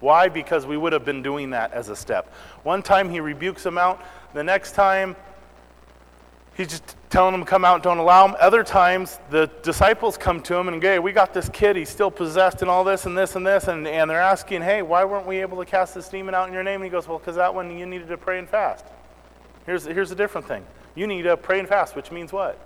Why? 0.00 0.28
Because 0.28 0.66
we 0.66 0.76
would 0.76 0.92
have 0.92 1.04
been 1.04 1.22
doing 1.22 1.50
that 1.50 1.72
as 1.72 1.88
a 1.88 1.96
step. 1.96 2.32
One 2.62 2.82
time 2.82 3.10
he 3.10 3.20
rebukes 3.20 3.62
them 3.62 3.78
out, 3.78 4.00
the 4.32 4.44
next 4.44 4.72
time 4.72 5.16
he's 6.56 6.68
just 6.68 6.96
telling 7.10 7.32
them 7.32 7.42
to 7.42 7.46
come 7.46 7.64
out, 7.64 7.82
don't 7.82 7.98
allow 7.98 8.26
them. 8.26 8.36
Other 8.40 8.62
times, 8.62 9.18
the 9.30 9.50
disciples 9.62 10.18
come 10.18 10.42
to 10.42 10.54
him 10.54 10.68
and 10.68 10.82
go, 10.82 10.92
hey, 10.92 10.98
we 10.98 11.12
got 11.12 11.32
this 11.32 11.48
kid, 11.48 11.76
he's 11.76 11.88
still 11.88 12.10
possessed 12.10 12.62
and 12.62 12.70
all 12.70 12.84
this 12.84 13.06
and 13.06 13.16
this 13.16 13.36
and 13.36 13.46
this. 13.46 13.68
And, 13.68 13.86
and 13.86 14.10
they're 14.10 14.20
asking, 14.20 14.62
hey, 14.62 14.82
why 14.82 15.04
weren't 15.04 15.26
we 15.26 15.40
able 15.40 15.58
to 15.58 15.64
cast 15.64 15.94
this 15.94 16.08
demon 16.08 16.34
out 16.34 16.48
in 16.48 16.54
your 16.54 16.62
name? 16.62 16.76
And 16.76 16.84
he 16.84 16.90
goes, 16.90 17.08
well, 17.08 17.18
because 17.18 17.36
that 17.36 17.54
one 17.54 17.76
you 17.76 17.86
needed 17.86 18.08
to 18.08 18.18
pray 18.18 18.38
and 18.38 18.48
fast. 18.48 18.84
Here's, 19.66 19.84
here's 19.84 20.10
a 20.10 20.16
different 20.16 20.46
thing. 20.46 20.64
You 20.94 21.06
need 21.06 21.22
to 21.22 21.36
pray 21.36 21.58
and 21.58 21.68
fast, 21.68 21.96
which 21.96 22.10
means 22.10 22.32
what? 22.32 22.58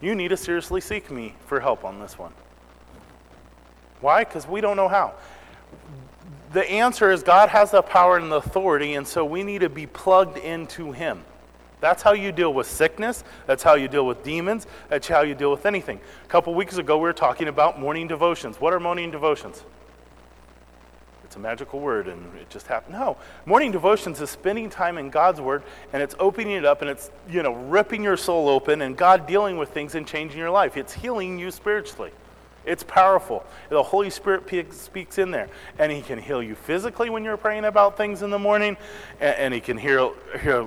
You 0.00 0.14
need 0.14 0.28
to 0.28 0.36
seriously 0.36 0.80
seek 0.80 1.10
me 1.10 1.34
for 1.46 1.60
help 1.60 1.84
on 1.84 2.00
this 2.00 2.18
one. 2.18 2.32
Why? 4.00 4.24
Because 4.24 4.46
we 4.46 4.60
don't 4.60 4.76
know 4.76 4.88
how. 4.88 5.14
The 6.52 6.70
answer 6.70 7.10
is 7.10 7.22
God 7.22 7.48
has 7.48 7.70
the 7.70 7.82
power 7.82 8.16
and 8.16 8.30
the 8.30 8.36
authority, 8.36 8.94
and 8.94 9.06
so 9.06 9.24
we 9.24 9.42
need 9.42 9.60
to 9.60 9.68
be 9.68 9.86
plugged 9.86 10.38
into 10.38 10.92
Him. 10.92 11.24
That's 11.80 12.02
how 12.02 12.12
you 12.12 12.32
deal 12.32 12.52
with 12.52 12.66
sickness. 12.66 13.22
That's 13.46 13.62
how 13.62 13.74
you 13.74 13.88
deal 13.88 14.06
with 14.06 14.24
demons. 14.24 14.66
That's 14.88 15.06
how 15.06 15.20
you 15.22 15.34
deal 15.34 15.50
with 15.50 15.66
anything. 15.66 16.00
A 16.24 16.28
couple 16.28 16.54
weeks 16.54 16.78
ago, 16.78 16.96
we 16.96 17.02
were 17.02 17.12
talking 17.12 17.48
about 17.48 17.78
morning 17.78 18.08
devotions. 18.08 18.60
What 18.60 18.72
are 18.72 18.80
morning 18.80 19.10
devotions? 19.10 19.62
It's 21.24 21.36
a 21.36 21.38
magical 21.40 21.80
word 21.80 22.06
and 22.06 22.34
it 22.36 22.48
just 22.48 22.66
happened. 22.66 22.94
No. 22.94 23.16
Morning 23.44 23.72
devotions 23.72 24.20
is 24.20 24.30
spending 24.30 24.70
time 24.70 24.96
in 24.96 25.10
God's 25.10 25.40
word 25.40 25.64
and 25.92 26.02
it's 26.02 26.14
opening 26.18 26.52
it 26.52 26.64
up 26.64 26.80
and 26.80 26.90
it's, 26.90 27.10
you 27.28 27.42
know, 27.42 27.52
ripping 27.52 28.02
your 28.02 28.16
soul 28.16 28.48
open 28.48 28.80
and 28.80 28.96
God 28.96 29.26
dealing 29.26 29.58
with 29.58 29.70
things 29.70 29.94
and 29.96 30.06
changing 30.06 30.38
your 30.38 30.50
life. 30.50 30.76
It's 30.76 30.94
healing 30.94 31.38
you 31.38 31.50
spiritually. 31.50 32.12
It's 32.66 32.82
powerful. 32.82 33.44
The 33.70 33.82
Holy 33.82 34.10
Spirit 34.10 34.44
speaks 34.74 35.18
in 35.18 35.30
there. 35.30 35.48
And 35.78 35.90
He 35.90 36.02
can 36.02 36.18
heal 36.18 36.42
you 36.42 36.54
physically 36.54 37.08
when 37.08 37.24
you're 37.24 37.36
praying 37.36 37.64
about 37.64 37.96
things 37.96 38.22
in 38.22 38.30
the 38.30 38.38
morning, 38.38 38.76
and, 39.20 39.54
He 39.54 39.60
can 39.60 39.78
heal, 39.78 40.14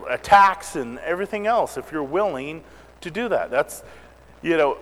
attacks 0.09 0.75
and 0.75 0.97
everything 0.99 1.45
else 1.45 1.77
if 1.77 1.91
you're 1.91 2.01
willing 2.01 2.63
to 3.01 3.11
do 3.11 3.29
that. 3.29 3.51
That's, 3.51 3.83
you 4.41 4.57
know, 4.57 4.77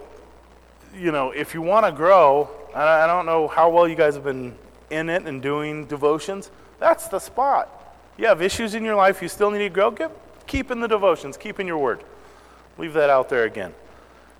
you 0.95 1.11
know, 1.11 1.31
if 1.31 1.53
you 1.53 1.61
want 1.61 1.85
to 1.85 1.91
grow, 1.91 2.49
I 2.73 3.07
don't 3.07 3.25
know 3.25 3.47
how 3.47 3.69
well 3.69 3.87
you 3.87 3.95
guys 3.95 4.15
have 4.15 4.23
been 4.23 4.55
in 4.89 5.09
it 5.09 5.23
and 5.23 5.41
doing 5.41 5.85
devotions, 5.85 6.49
that's 6.79 7.07
the 7.07 7.19
spot. 7.19 7.95
You 8.17 8.27
have 8.27 8.41
issues 8.41 8.73
in 8.73 8.83
your 8.83 8.95
life, 8.95 9.21
you 9.21 9.27
still 9.27 9.51
need 9.51 9.59
to 9.59 9.69
grow, 9.69 9.95
keep 10.47 10.71
in 10.71 10.79
the 10.79 10.87
devotions, 10.87 11.37
keep 11.37 11.59
in 11.59 11.67
your 11.67 11.77
word. 11.77 12.03
Leave 12.77 12.93
that 12.93 13.09
out 13.09 13.29
there 13.29 13.43
again. 13.43 13.73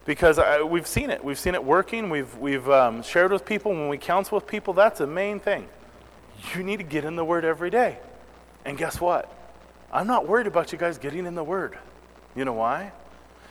Because 0.08 0.40
I, 0.40 0.64
we've 0.64 0.88
seen 0.88 1.10
it. 1.12 1.24
We've 1.24 1.38
seen 1.38 1.54
it 1.54 1.64
working. 1.64 2.10
We've, 2.10 2.36
we've 2.38 2.68
um, 2.70 3.04
shared 3.04 3.32
with 3.32 3.46
people. 3.46 3.74
When 3.74 3.90
we 3.90 3.98
counsel 3.98 4.38
with 4.38 4.48
people, 4.48 4.74
that's 4.74 5.00
the 5.00 5.06
main 5.06 5.40
thing. 5.40 5.68
You 6.56 6.64
need 6.64 6.78
to 6.78 6.84
get 6.84 7.04
in 7.04 7.18
the 7.18 7.26
Word 7.26 7.44
every 7.44 7.70
day. 7.70 8.00
And 8.64 8.78
guess 8.78 9.02
what? 9.02 9.32
I'm 9.92 10.08
not 10.08 10.28
worried 10.28 10.48
about 10.48 10.72
you 10.72 10.78
guys 10.78 10.98
getting 10.98 11.26
in 11.26 11.36
the 11.36 11.44
Word. 11.44 11.78
You 12.36 12.46
know 12.46 12.54
why? 12.54 12.94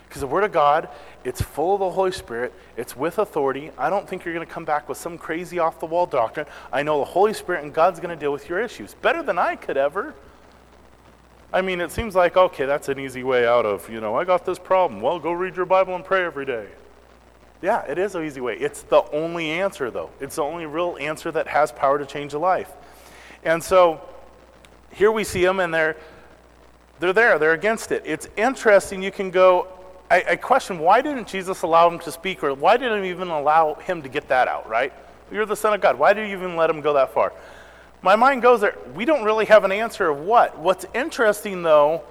Because 0.09 0.23
the 0.23 0.27
Word 0.27 0.45
of 0.45 0.53
God, 0.53 0.89
it's 1.25 1.43
full 1.43 1.75
of 1.75 1.81
the 1.81 1.91
Holy 1.91 2.13
Spirit, 2.13 2.55
it's 2.77 2.97
with 2.97 3.19
authority. 3.19 3.71
I 3.77 3.91
don't 3.91 4.09
think 4.09 4.25
you're 4.25 4.35
going 4.35 4.47
to 4.47 4.53
come 4.53 4.65
back 4.65 4.89
with 4.89 4.97
some 4.97 5.19
crazy 5.19 5.59
off 5.59 5.79
the 5.79 5.87
wall 5.87 6.07
doctrine. 6.07 6.47
I 6.73 6.83
know 6.83 7.01
the 7.01 7.05
Holy 7.05 7.35
Spirit 7.35 7.65
and 7.65 7.75
God's 7.75 8.01
going 8.01 8.17
to 8.17 8.21
deal 8.21 8.33
with 8.33 8.49
your 8.49 8.61
issues 8.61 8.95
better 8.95 9.23
than 9.23 9.39
I 9.39 9.57
could 9.57 9.77
ever. 9.77 10.15
I 11.57 11.63
mean, 11.63 11.81
it 11.81 11.91
seems 11.91 12.15
like, 12.15 12.37
okay, 12.37 12.67
that's 12.67 12.91
an 12.91 12.99
easy 13.01 13.23
way 13.23 13.47
out 13.47 13.65
of, 13.65 13.89
you 13.89 13.99
know, 13.99 14.15
I 14.15 14.25
got 14.25 14.45
this 14.45 14.59
problem. 14.59 15.01
Well, 15.01 15.19
go 15.19 15.33
read 15.33 15.57
your 15.57 15.65
Bible 15.65 15.95
and 15.95 16.05
pray 16.05 16.23
every 16.23 16.45
day. 16.45 16.67
Yeah, 17.63 17.81
it 17.87 17.97
is 17.97 18.15
an 18.15 18.27
easy 18.27 18.43
way. 18.43 18.59
It's 18.59 18.83
the 18.83 19.03
only 19.11 19.49
answer, 19.53 19.91
though. 19.91 20.11
It's 20.21 20.37
the 20.37 20.43
only 20.43 20.67
real 20.67 20.99
answer 21.01 21.33
that 21.33 21.47
has 21.47 21.73
power 21.73 21.99
to 21.99 22.05
change 22.05 22.35
a 22.35 22.39
life. 22.39 22.71
And 23.43 23.65
so 23.65 24.03
here 24.93 25.11
we 25.11 25.25
see 25.25 25.43
them, 25.47 25.61
and 25.61 25.73
they're, 25.73 25.97
they're 27.01 27.15
there. 27.15 27.39
They're 27.39 27.55
against 27.55 27.91
it. 27.91 28.03
It's 28.05 28.29
interesting. 28.37 29.03
You 29.03 29.11
can 29.11 29.31
go, 29.31 29.67
I, 30.11 30.25
I 30.29 30.37
question, 30.37 30.79
why 30.79 31.01
didn't 31.01 31.27
Jesus 31.27 31.63
allow 31.63 31.89
him 31.89 31.99
to 32.01 32.13
speak, 32.13 32.45
or 32.45 32.53
why 32.53 32.77
didn't 32.77 33.03
he 33.03 33.09
even 33.09 33.29
allow 33.29 33.77
him 33.77 34.03
to 34.03 34.11
get 34.11 34.29
that 34.29 34.47
out, 34.47 34.69
right? 34.69 34.93
You're 35.33 35.47
the 35.47 35.57
Son 35.57 35.73
of 35.73 35.81
God. 35.81 35.99
Why 35.99 36.13
did 36.13 36.29
you 36.29 36.37
even 36.37 36.55
let 36.55 36.69
him 36.69 36.83
go 36.83 36.93
that 36.93 37.15
far? 37.15 37.33
My 38.07 38.15
mind 38.15 38.41
goes 38.41 38.61
there. 38.61 38.79
We 38.95 39.05
don't 39.05 39.25
really 39.25 39.47
have 39.47 39.65
an 39.65 39.73
answer 39.73 40.09
of 40.09 40.21
what. 40.21 40.57
What's 40.61 40.87
interesting, 40.95 41.65
though, 41.65 42.05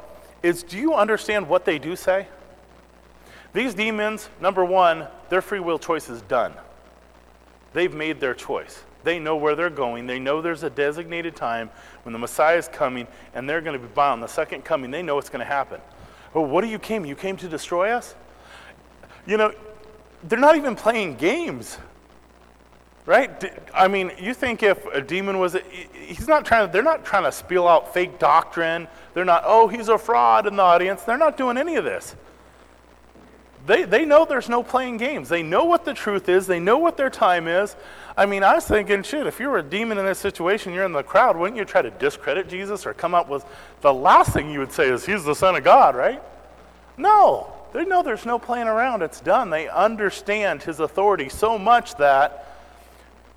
is 0.44 0.62
do 0.62 0.78
you 0.78 0.94
understand 0.94 1.48
what 1.48 1.64
they 1.64 1.80
do 1.80 1.96
say? 1.96 2.28
These 3.54 3.76
demons, 3.76 4.28
number 4.42 4.66
one, 4.66 5.08
their 5.30 5.42
free 5.42 5.62
will 5.62 5.80
choice 5.80 6.10
is 6.10 6.22
done. 6.24 6.52
They've 7.72 7.94
made 7.94 8.20
their 8.20 8.34
choice. 8.34 8.84
They 9.06 9.20
know 9.20 9.38
where 9.38 9.56
they're 9.56 9.70
going. 9.70 10.06
They 10.06 10.20
know 10.20 10.42
there's 10.42 10.64
a 10.64 10.70
designated 10.70 11.34
time 11.34 11.70
when 12.04 12.12
the 12.12 12.20
Messiah 12.20 12.58
is 12.58 12.68
coming 12.68 13.08
and 13.34 13.50
they're 13.50 13.62
going 13.62 13.80
to 13.80 13.88
be 13.88 13.94
bound. 13.94 14.22
The 14.22 14.28
second 14.28 14.66
coming, 14.66 14.92
they 14.92 15.02
know 15.02 15.16
what's 15.16 15.30
going 15.30 15.40
to 15.40 15.46
happen. 15.46 15.80
Oh, 16.34 16.42
what 16.42 16.60
do 16.60 16.68
you 16.68 16.78
came? 16.78 17.06
You 17.06 17.16
came 17.16 17.38
to 17.38 17.48
destroy 17.48 17.92
us? 17.92 18.16
You 19.26 19.38
know, 19.38 19.54
they're 20.26 20.40
not 20.40 20.58
even 20.58 20.76
playing 20.76 21.16
games. 21.16 21.78
Right? 23.06 23.62
I 23.74 23.88
mean, 23.88 24.12
you 24.18 24.34
think 24.34 24.64
if 24.64 24.84
a 24.88 25.00
demon 25.00 25.38
was, 25.38 25.56
he's 25.94 26.28
not 26.28 26.44
trying 26.44 26.72
they're 26.72 26.82
not 26.82 27.06
trying 27.06 27.24
to 27.24 27.32
spill 27.32 27.68
out 27.68 27.94
fake 27.94 28.18
doctrine. 28.18 28.88
They're 29.14 29.26
not, 29.26 29.44
oh, 29.46 29.68
he's 29.68 29.90
a 29.90 29.98
fraud 29.98 30.48
in 30.48 30.56
the 30.56 30.64
audience. 30.64 31.04
They're 31.04 31.18
not 31.18 31.38
doing 31.38 31.58
any 31.58 31.76
of 31.76 31.84
this. 31.84 32.16
They, 33.66 33.84
they 33.84 34.06
know 34.06 34.26
there's 34.26 34.50
no 34.50 34.62
playing 34.62 34.98
games. 34.98 35.28
They 35.30 35.42
know 35.42 35.66
what 35.66 35.86
the 35.86 35.94
truth 35.94 36.30
is. 36.30 36.46
They 36.46 36.60
know 36.60 36.78
what 36.78 36.98
their 36.98 37.10
time 37.10 37.48
is. 37.48 37.76
I 38.16 38.26
mean, 38.26 38.44
I 38.44 38.56
was 38.56 38.66
thinking, 38.66 39.02
shit, 39.02 39.26
if 39.26 39.40
you 39.40 39.50
were 39.50 39.58
a 39.58 39.64
demon 39.64 39.98
in 39.98 40.06
this 40.06 40.20
situation, 40.20 40.74
you're 40.74 40.86
in 40.86 40.92
the 40.92 41.04
crowd, 41.04 41.36
wouldn't 41.36 41.58
you 41.58 41.66
try 41.66 41.82
to 41.82 41.90
discredit 41.90 42.48
Jesus 42.48 42.86
or 42.86 42.94
come 42.94 43.16
up 43.16 43.28
with 43.28 43.44
the 43.82 43.94
last 43.94 44.34
thing 44.34 44.52
you 44.52 44.60
would 44.60 44.72
say 44.72 44.90
is, 44.90 45.06
he's 45.06 45.24
the 45.24 45.34
Son 45.34 45.56
of 45.56 45.64
God, 45.64 45.96
right? 45.96 46.22
No. 46.98 47.52
They 47.74 47.86
know 47.86 48.04
there's 48.04 48.26
no 48.26 48.38
playing 48.40 48.68
around. 48.68 49.02
It's 49.02 49.20
done. 49.20 49.50
They 49.50 49.68
understand 49.68 50.62
his 50.62 50.80
authority 50.80 51.28
so 51.28 51.58
much 51.58 51.96
that 51.96 52.45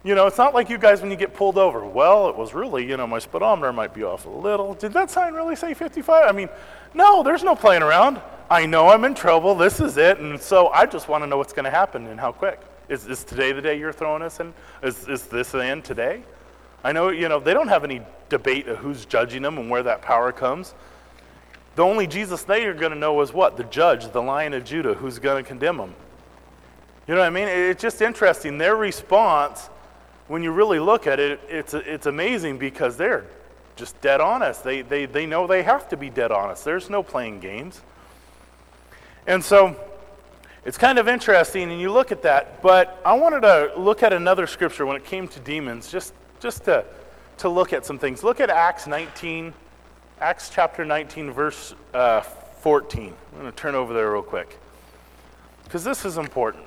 you 0.08 0.14
know, 0.14 0.26
it's 0.26 0.38
not 0.38 0.54
like 0.54 0.70
you 0.70 0.78
guys 0.78 1.02
when 1.02 1.10
you 1.10 1.18
get 1.18 1.34
pulled 1.34 1.58
over. 1.58 1.84
Well, 1.84 2.30
it 2.30 2.36
was 2.36 2.54
really, 2.54 2.88
you 2.88 2.96
know, 2.96 3.06
my 3.06 3.18
speedometer 3.18 3.74
might 3.74 3.92
be 3.92 4.04
off 4.04 4.24
a 4.24 4.30
little. 4.30 4.72
Did 4.72 4.94
that 4.94 5.10
sign 5.10 5.34
really 5.34 5.54
say 5.54 5.74
55? 5.74 6.26
I 6.26 6.32
mean, 6.32 6.48
no, 6.94 7.22
there's 7.22 7.44
no 7.44 7.54
playing 7.54 7.82
around. 7.82 8.18
I 8.48 8.64
know 8.64 8.88
I'm 8.88 9.04
in 9.04 9.14
trouble. 9.14 9.54
This 9.54 9.80
is 9.80 9.98
it. 9.98 10.18
And 10.18 10.40
so 10.40 10.68
I 10.68 10.86
just 10.86 11.08
want 11.08 11.24
to 11.24 11.26
know 11.26 11.36
what's 11.36 11.52
going 11.52 11.66
to 11.66 11.70
happen 11.70 12.06
and 12.06 12.18
how 12.18 12.32
quick. 12.32 12.58
Is, 12.88 13.06
is 13.06 13.22
today 13.22 13.52
the 13.52 13.60
day 13.60 13.78
you're 13.78 13.92
throwing 13.92 14.22
us 14.22 14.40
in? 14.40 14.54
Is, 14.82 15.06
is 15.08 15.26
this 15.26 15.50
the 15.50 15.62
end 15.62 15.84
today? 15.84 16.22
I 16.82 16.92
know, 16.92 17.10
you 17.10 17.28
know, 17.28 17.38
they 17.38 17.52
don't 17.52 17.68
have 17.68 17.84
any 17.84 18.00
debate 18.30 18.66
of 18.66 18.78
who's 18.78 19.04
judging 19.04 19.42
them 19.42 19.58
and 19.58 19.68
where 19.68 19.82
that 19.82 20.00
power 20.00 20.32
comes. 20.32 20.72
The 21.76 21.82
only 21.84 22.06
Jesus 22.06 22.44
they 22.44 22.64
are 22.64 22.72
going 22.72 22.92
to 22.92 22.98
know 22.98 23.20
is 23.20 23.34
what? 23.34 23.58
The 23.58 23.64
judge, 23.64 24.10
the 24.10 24.22
lion 24.22 24.54
of 24.54 24.64
Judah, 24.64 24.94
who's 24.94 25.18
going 25.18 25.44
to 25.44 25.46
condemn 25.46 25.76
them. 25.76 25.94
You 27.06 27.14
know 27.14 27.20
what 27.20 27.26
I 27.26 27.30
mean? 27.30 27.48
It's 27.48 27.82
just 27.82 28.00
interesting. 28.00 28.56
Their 28.56 28.74
response 28.74 29.68
when 30.28 30.42
you 30.42 30.52
really 30.52 30.78
look 30.78 31.06
at 31.06 31.18
it, 31.18 31.40
it's, 31.48 31.74
it's 31.74 32.06
amazing 32.06 32.58
because 32.58 32.96
they're 32.96 33.24
just 33.76 34.00
dead 34.00 34.20
honest. 34.20 34.62
They, 34.62 34.82
they, 34.82 35.06
they 35.06 35.26
know 35.26 35.46
they 35.46 35.62
have 35.62 35.88
to 35.88 35.96
be 35.96 36.10
dead 36.10 36.30
honest. 36.30 36.64
There's 36.64 36.90
no 36.90 37.02
playing 37.02 37.40
games. 37.40 37.80
And 39.26 39.42
so 39.42 39.76
it's 40.64 40.78
kind 40.78 40.98
of 40.98 41.08
interesting, 41.08 41.70
and 41.70 41.80
you 41.80 41.90
look 41.90 42.12
at 42.12 42.22
that. 42.22 42.62
But 42.62 43.00
I 43.04 43.14
wanted 43.14 43.40
to 43.40 43.72
look 43.76 44.02
at 44.02 44.12
another 44.12 44.46
scripture 44.46 44.84
when 44.84 44.96
it 44.96 45.04
came 45.04 45.28
to 45.28 45.40
demons, 45.40 45.90
just, 45.90 46.12
just 46.40 46.64
to, 46.64 46.84
to 47.38 47.48
look 47.48 47.72
at 47.72 47.86
some 47.86 47.98
things. 47.98 48.22
Look 48.22 48.40
at 48.40 48.50
Acts 48.50 48.86
19, 48.86 49.52
Acts 50.20 50.50
chapter 50.50 50.84
19, 50.84 51.30
verse 51.32 51.74
uh, 51.94 52.20
14. 52.20 53.14
I'm 53.32 53.40
going 53.40 53.50
to 53.50 53.56
turn 53.56 53.74
over 53.74 53.94
there 53.94 54.12
real 54.12 54.22
quick 54.22 54.58
because 55.64 55.84
this 55.84 56.04
is 56.04 56.18
important. 56.18 56.64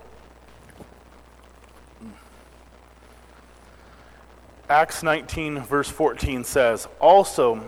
Acts 4.71 5.03
19, 5.03 5.59
verse 5.63 5.89
14 5.89 6.45
says, 6.45 6.87
Also, 7.01 7.61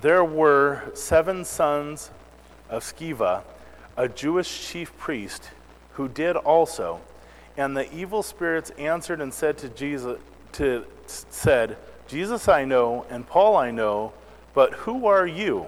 there 0.00 0.24
were 0.24 0.82
seven 0.94 1.44
sons 1.44 2.10
of 2.68 2.82
Sceva, 2.82 3.42
a 3.96 4.08
Jewish 4.08 4.66
chief 4.68 4.98
priest, 4.98 5.50
who 5.92 6.08
did 6.08 6.34
also. 6.34 7.02
And 7.56 7.76
the 7.76 7.88
evil 7.94 8.24
spirits 8.24 8.70
answered 8.70 9.20
and 9.20 9.32
said 9.32 9.58
to 9.58 9.68
Jesus, 9.68 10.18
to, 10.54 10.86
said, 11.06 11.76
Jesus 12.08 12.48
I 12.48 12.64
know, 12.64 13.06
and 13.08 13.24
Paul 13.28 13.56
I 13.56 13.70
know, 13.70 14.12
but 14.52 14.72
who 14.72 15.06
are 15.06 15.28
you? 15.28 15.66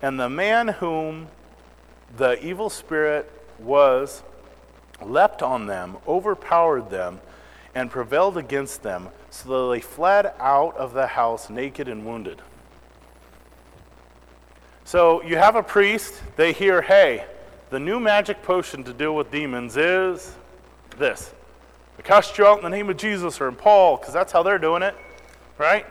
And 0.00 0.20
the 0.20 0.30
man 0.30 0.68
whom 0.68 1.26
the 2.16 2.40
evil 2.40 2.70
spirit 2.70 3.28
was 3.58 4.22
leapt 5.02 5.42
on 5.42 5.66
them, 5.66 5.96
overpowered 6.06 6.88
them, 6.88 7.18
and 7.74 7.90
prevailed 7.90 8.36
against 8.36 8.82
them, 8.82 9.08
so 9.30 9.68
that 9.68 9.74
they 9.74 9.80
fled 9.80 10.32
out 10.38 10.76
of 10.76 10.94
the 10.94 11.06
house 11.06 11.50
naked 11.50 11.88
and 11.88 12.04
wounded. 12.04 12.40
So 14.84 15.22
you 15.22 15.36
have 15.36 15.54
a 15.54 15.62
priest, 15.62 16.22
they 16.36 16.52
hear, 16.52 16.80
hey, 16.80 17.26
the 17.70 17.78
new 17.78 18.00
magic 18.00 18.42
potion 18.42 18.82
to 18.84 18.92
deal 18.94 19.14
with 19.14 19.30
demons 19.30 19.76
is 19.76 20.34
this. 20.96 21.34
I 21.98 22.02
cast 22.02 22.38
you 22.38 22.46
out 22.46 22.58
in 22.58 22.64
the 22.64 22.70
name 22.70 22.88
of 22.88 22.96
Jesus 22.96 23.40
or 23.40 23.48
in 23.48 23.54
Paul, 23.54 23.98
because 23.98 24.14
that's 24.14 24.32
how 24.32 24.42
they're 24.42 24.58
doing 24.58 24.82
it, 24.82 24.94
right? 25.58 25.84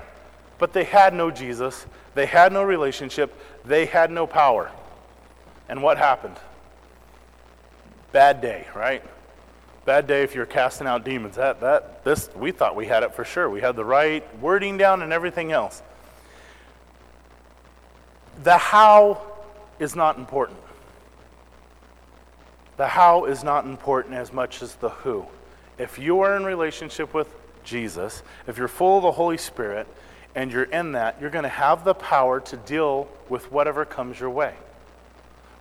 But 0.57 0.73
they 0.73 0.83
had 0.83 1.13
no 1.13 1.29
Jesus, 1.29 1.85
they 2.15 2.25
had 2.25 2.51
no 2.51 2.63
relationship, 2.63 3.39
they 3.63 3.85
had 3.85 4.09
no 4.09 4.25
power. 4.25 4.71
And 5.69 5.83
what 5.83 5.97
happened? 5.97 6.37
Bad 8.11 8.41
day, 8.41 8.65
right? 8.73 9.03
Bad 9.87 10.05
day 10.05 10.21
if 10.21 10.35
you're 10.35 10.45
casting 10.45 10.85
out 10.85 11.05
demons. 11.05 11.37
That, 11.37 11.61
that, 11.61 12.03
this, 12.03 12.29
we 12.35 12.51
thought 12.51 12.75
we 12.75 12.87
had 12.87 13.03
it 13.03 13.13
for 13.15 13.23
sure. 13.23 13.49
We 13.49 13.61
had 13.61 13.77
the 13.77 13.85
right 13.85 14.21
wording 14.41 14.77
down 14.77 15.01
and 15.01 15.13
everything 15.13 15.53
else. 15.53 15.81
The 18.43 18.57
how 18.57 19.21
is 19.79 19.95
not 19.95 20.17
important. 20.17 20.59
The 22.75 22.85
how 22.85 23.25
is 23.25 23.45
not 23.45 23.63
important 23.63 24.15
as 24.15 24.33
much 24.33 24.61
as 24.61 24.75
the 24.75 24.89
who. 24.89 25.25
If 25.77 25.97
you 25.97 26.19
are 26.19 26.35
in 26.35 26.43
relationship 26.43 27.13
with 27.13 27.33
Jesus, 27.63 28.23
if 28.45 28.57
you're 28.57 28.67
full 28.67 28.97
of 28.97 29.03
the 29.03 29.13
Holy 29.13 29.37
Spirit, 29.37 29.87
and 30.35 30.51
you're 30.51 30.63
in 30.63 30.91
that, 30.91 31.15
you're 31.21 31.29
going 31.29 31.43
to 31.43 31.49
have 31.49 31.85
the 31.85 31.93
power 31.93 32.41
to 32.41 32.57
deal 32.57 33.07
with 33.29 33.49
whatever 33.53 33.85
comes 33.85 34.19
your 34.19 34.29
way. 34.31 34.53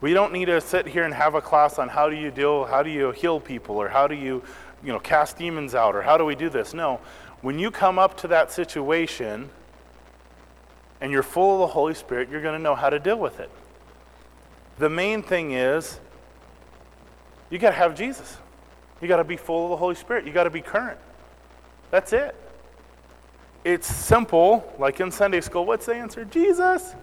We 0.01 0.13
don't 0.13 0.33
need 0.33 0.47
to 0.47 0.61
sit 0.61 0.87
here 0.87 1.05
and 1.05 1.15
have 1.15 1.35
a 1.35 1.41
class 1.41 1.79
on 1.79 1.89
how 1.89 2.11
do 2.11 2.17
you 2.17 2.31
deal, 2.31 2.65
how 2.65 2.83
do 2.83 2.91
you 2.91 3.13
heal 3.13 3.41
people, 3.41 3.77
or 3.77 3.89
how 3.89 4.07
do 4.07 4.15
you, 4.15 4.43
you 4.85 4.93
know, 4.93 4.99
cast 4.99 5.39
demons 5.39 5.75
out, 5.75 5.97
or 5.97 6.03
how 6.03 6.19
do 6.19 6.25
we 6.25 6.35
do 6.35 6.51
this. 6.51 6.75
No. 6.75 7.01
When 7.41 7.59
you 7.59 7.71
come 7.71 7.99
up 7.99 8.17
to 8.19 8.29
that 8.29 8.53
situation 8.53 9.49
and 11.01 11.13
you're 11.13 11.23
full 11.23 11.55
of 11.55 11.61
the 11.61 11.73
Holy 11.73 11.95
Spirit, 11.95 12.29
you're 12.31 12.43
going 12.43 12.57
to 12.57 12.63
know 12.63 12.75
how 12.75 12.91
to 12.91 12.99
deal 12.99 13.19
with 13.19 13.41
it. 13.41 13.51
The 14.79 14.91
main 14.91 15.23
thing 15.23 15.53
is 15.53 15.99
you 17.49 17.59
got 17.59 17.71
to 17.71 17.77
have 17.77 17.95
Jesus. 17.97 18.37
You 19.01 19.09
got 19.09 19.17
to 19.17 19.25
be 19.25 19.37
full 19.37 19.65
of 19.65 19.71
the 19.71 19.77
Holy 19.77 19.95
Spirit. 19.95 20.27
You 20.27 20.33
got 20.33 20.45
to 20.45 20.51
be 20.51 20.61
current. 20.61 20.99
That's 21.91 22.13
it. 22.13 22.35
It's 23.65 23.87
simple, 23.87 24.73
like 24.79 25.01
in 25.01 25.11
Sunday 25.11 25.41
school. 25.41 25.65
What's 25.65 25.87
the 25.87 25.95
answer? 25.95 26.25
Jesus. 26.25 26.95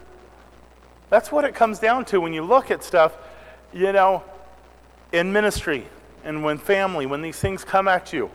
That's 1.14 1.32
what 1.32 1.46
it 1.46 1.54
comes 1.54 1.78
down 1.78 2.06
to 2.06 2.20
when 2.20 2.34
you 2.34 2.42
look 2.42 2.72
at 2.72 2.84
stuff, 2.84 3.16
you 3.72 3.92
know, 3.92 4.24
in 5.12 5.32
ministry 5.32 5.86
and 6.24 6.44
when 6.44 6.58
family, 6.58 7.06
when 7.06 7.22
these 7.22 7.38
things 7.38 7.64
come 7.64 7.88
at 7.88 8.12
you 8.12 8.32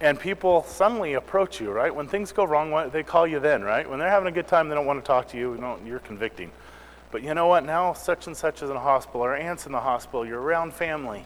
and 0.00 0.18
people 0.18 0.64
suddenly 0.64 1.14
approach 1.14 1.60
you, 1.60 1.70
right? 1.70 1.94
When 1.94 2.08
things 2.08 2.32
go 2.32 2.42
wrong, 2.42 2.90
they 2.90 3.04
call 3.04 3.24
you 3.24 3.38
then, 3.38 3.62
right? 3.62 3.88
When 3.88 4.00
they're 4.00 4.10
having 4.10 4.26
a 4.26 4.32
good 4.32 4.48
time, 4.48 4.68
they 4.68 4.74
don't 4.74 4.84
want 4.84 5.00
to 5.00 5.06
talk 5.06 5.28
to 5.28 5.38
you, 5.38 5.54
you 5.54 5.78
you're 5.86 6.00
convicting. 6.00 6.50
But 7.12 7.22
you 7.22 7.34
know 7.34 7.46
what? 7.46 7.64
Now 7.64 7.92
such 7.92 8.26
and 8.26 8.36
such 8.36 8.64
is 8.64 8.70
in 8.70 8.74
a 8.74 8.80
hospital, 8.80 9.20
or 9.20 9.36
aunt's 9.36 9.66
in 9.66 9.70
the 9.70 9.78
hospital, 9.78 10.26
you're 10.26 10.40
around 10.40 10.74
family. 10.74 11.24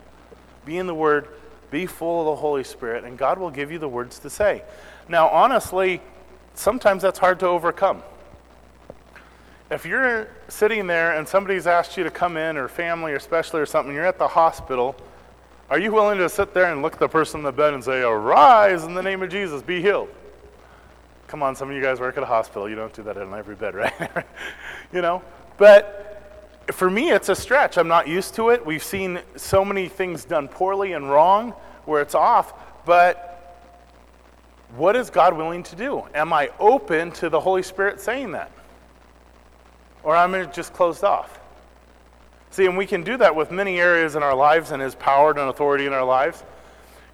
Be 0.66 0.76
in 0.76 0.86
the 0.86 0.94
Word, 0.94 1.26
be 1.70 1.86
full 1.86 2.20
of 2.20 2.26
the 2.26 2.36
Holy 2.42 2.64
Spirit, 2.64 3.04
and 3.04 3.16
God 3.16 3.38
will 3.38 3.50
give 3.50 3.72
you 3.72 3.78
the 3.78 3.88
words 3.88 4.18
to 4.18 4.28
say. 4.28 4.62
Now, 5.08 5.28
honestly, 5.28 6.02
sometimes 6.52 7.00
that's 7.00 7.18
hard 7.18 7.40
to 7.40 7.46
overcome. 7.46 8.02
If 9.70 9.84
you're 9.84 10.28
sitting 10.48 10.86
there 10.86 11.16
and 11.16 11.26
somebody's 11.26 11.66
asked 11.66 11.96
you 11.96 12.04
to 12.04 12.10
come 12.10 12.36
in, 12.36 12.56
or 12.56 12.68
family, 12.68 13.12
or 13.12 13.18
specially, 13.18 13.60
or 13.60 13.66
something, 13.66 13.94
you're 13.94 14.06
at 14.06 14.18
the 14.18 14.28
hospital, 14.28 14.94
are 15.68 15.78
you 15.78 15.90
willing 15.90 16.18
to 16.18 16.28
sit 16.28 16.54
there 16.54 16.70
and 16.70 16.82
look 16.82 16.98
the 16.98 17.08
person 17.08 17.40
in 17.40 17.44
the 17.44 17.52
bed 17.52 17.74
and 17.74 17.82
say, 17.82 18.02
Arise 18.02 18.84
in 18.84 18.94
the 18.94 19.02
name 19.02 19.22
of 19.22 19.30
Jesus, 19.30 19.62
be 19.62 19.82
healed? 19.82 20.08
Come 21.26 21.42
on, 21.42 21.56
some 21.56 21.68
of 21.68 21.74
you 21.74 21.82
guys 21.82 21.98
work 21.98 22.16
at 22.16 22.22
a 22.22 22.26
hospital. 22.26 22.68
You 22.68 22.76
don't 22.76 22.92
do 22.92 23.02
that 23.02 23.16
in 23.16 23.34
every 23.34 23.56
bed, 23.56 23.74
right? 23.74 23.92
you 24.92 25.02
know? 25.02 25.22
But 25.58 26.62
for 26.70 26.88
me, 26.88 27.10
it's 27.10 27.28
a 27.28 27.34
stretch. 27.34 27.78
I'm 27.78 27.88
not 27.88 28.06
used 28.06 28.34
to 28.36 28.50
it. 28.50 28.64
We've 28.64 28.82
seen 28.82 29.20
so 29.34 29.64
many 29.64 29.88
things 29.88 30.24
done 30.24 30.46
poorly 30.46 30.92
and 30.92 31.10
wrong 31.10 31.50
where 31.84 32.00
it's 32.00 32.14
off. 32.14 32.54
But 32.84 33.26
what 34.76 34.94
is 34.94 35.10
God 35.10 35.36
willing 35.36 35.64
to 35.64 35.76
do? 35.76 36.04
Am 36.14 36.32
I 36.32 36.50
open 36.60 37.10
to 37.12 37.28
the 37.28 37.40
Holy 37.40 37.62
Spirit 37.64 38.00
saying 38.00 38.32
that? 38.32 38.52
Or 40.06 40.14
I'm 40.14 40.52
just 40.52 40.72
closed 40.72 41.02
off? 41.02 41.40
See, 42.50 42.64
and 42.64 42.78
we 42.78 42.86
can 42.86 43.02
do 43.02 43.16
that 43.16 43.34
with 43.34 43.50
many 43.50 43.80
areas 43.80 44.14
in 44.14 44.22
our 44.22 44.36
lives 44.36 44.70
and 44.70 44.80
His 44.80 44.94
power 44.94 45.30
and 45.30 45.40
authority 45.40 45.84
in 45.84 45.92
our 45.92 46.04
lives. 46.04 46.44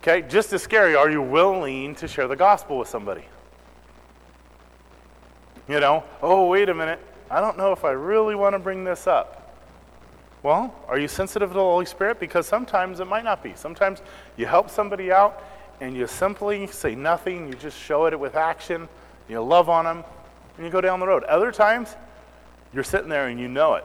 Okay, 0.03 0.21
just 0.29 0.53
as 0.53 0.63
scary, 0.63 0.95
are 0.95 1.11
you 1.11 1.23
willing 1.23 1.95
to 1.95 2.07
share 2.07 2.29
the 2.29 2.37
gospel 2.37 2.77
with 2.77 2.89
somebody? 2.89 3.25
You 5.67 5.81
know, 5.81 6.05
oh, 6.21 6.49
wait 6.49 6.69
a 6.69 6.75
minute. 6.75 7.01
I 7.31 7.41
don't 7.41 7.57
know 7.57 7.73
if 7.73 7.83
I 7.83 7.93
really 7.93 8.35
want 8.35 8.55
to 8.55 8.59
bring 8.59 8.85
this 8.85 9.07
up. 9.07 9.57
Well, 10.43 10.75
are 10.87 10.99
you 10.99 11.09
sensitive 11.09 11.49
to 11.49 11.55
the 11.55 11.61
Holy 11.61 11.87
Spirit? 11.87 12.21
Because 12.21 12.47
sometimes 12.47 13.01
it 13.01 13.07
might 13.07 13.25
not 13.25 13.43
be. 13.43 13.55
Sometimes 13.55 14.03
you 14.37 14.45
help 14.45 14.69
somebody 14.69 15.11
out 15.11 15.43
and 15.81 15.97
you 15.97 16.07
simply 16.07 16.67
say 16.67 16.95
nothing, 16.95 17.49
you 17.49 17.55
just 17.55 17.79
show 17.79 18.05
it 18.05 18.21
with 18.21 18.37
action, 18.37 18.87
you 19.31 19.41
love 19.41 19.71
on 19.71 19.87
them, 19.87 20.05
and 20.59 20.67
you 20.67 20.71
go 20.71 20.83
down 20.83 21.01
the 21.01 21.07
road. 21.07 21.25
Other 21.25 21.51
times, 21.51 21.97
you're 22.73 22.85
sitting 22.85 23.09
there 23.09 23.29
and 23.29 23.39
you 23.39 23.49
know 23.49 23.75
it. 23.75 23.85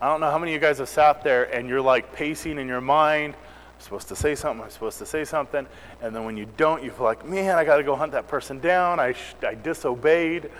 I 0.00 0.08
don't 0.08 0.20
know 0.20 0.30
how 0.30 0.38
many 0.38 0.52
of 0.52 0.60
you 0.60 0.66
guys 0.66 0.78
have 0.78 0.88
sat 0.88 1.22
there 1.22 1.44
and 1.54 1.68
you're 1.68 1.80
like 1.80 2.12
pacing 2.12 2.58
in 2.58 2.66
your 2.66 2.80
mind. 2.80 3.34
I'm 3.34 3.80
supposed 3.80 4.08
to 4.08 4.16
say 4.16 4.34
something, 4.34 4.64
I'm 4.64 4.70
supposed 4.70 4.98
to 4.98 5.06
say 5.06 5.24
something. 5.24 5.66
And 6.00 6.14
then 6.14 6.24
when 6.24 6.36
you 6.36 6.46
don't, 6.56 6.82
you 6.82 6.90
feel 6.90 7.04
like, 7.04 7.24
man, 7.24 7.56
I 7.56 7.64
got 7.64 7.76
to 7.76 7.84
go 7.84 7.94
hunt 7.94 8.12
that 8.12 8.28
person 8.28 8.58
down. 8.58 8.98
I, 8.98 9.12
sh- 9.12 9.34
I 9.46 9.54
disobeyed. 9.54 10.50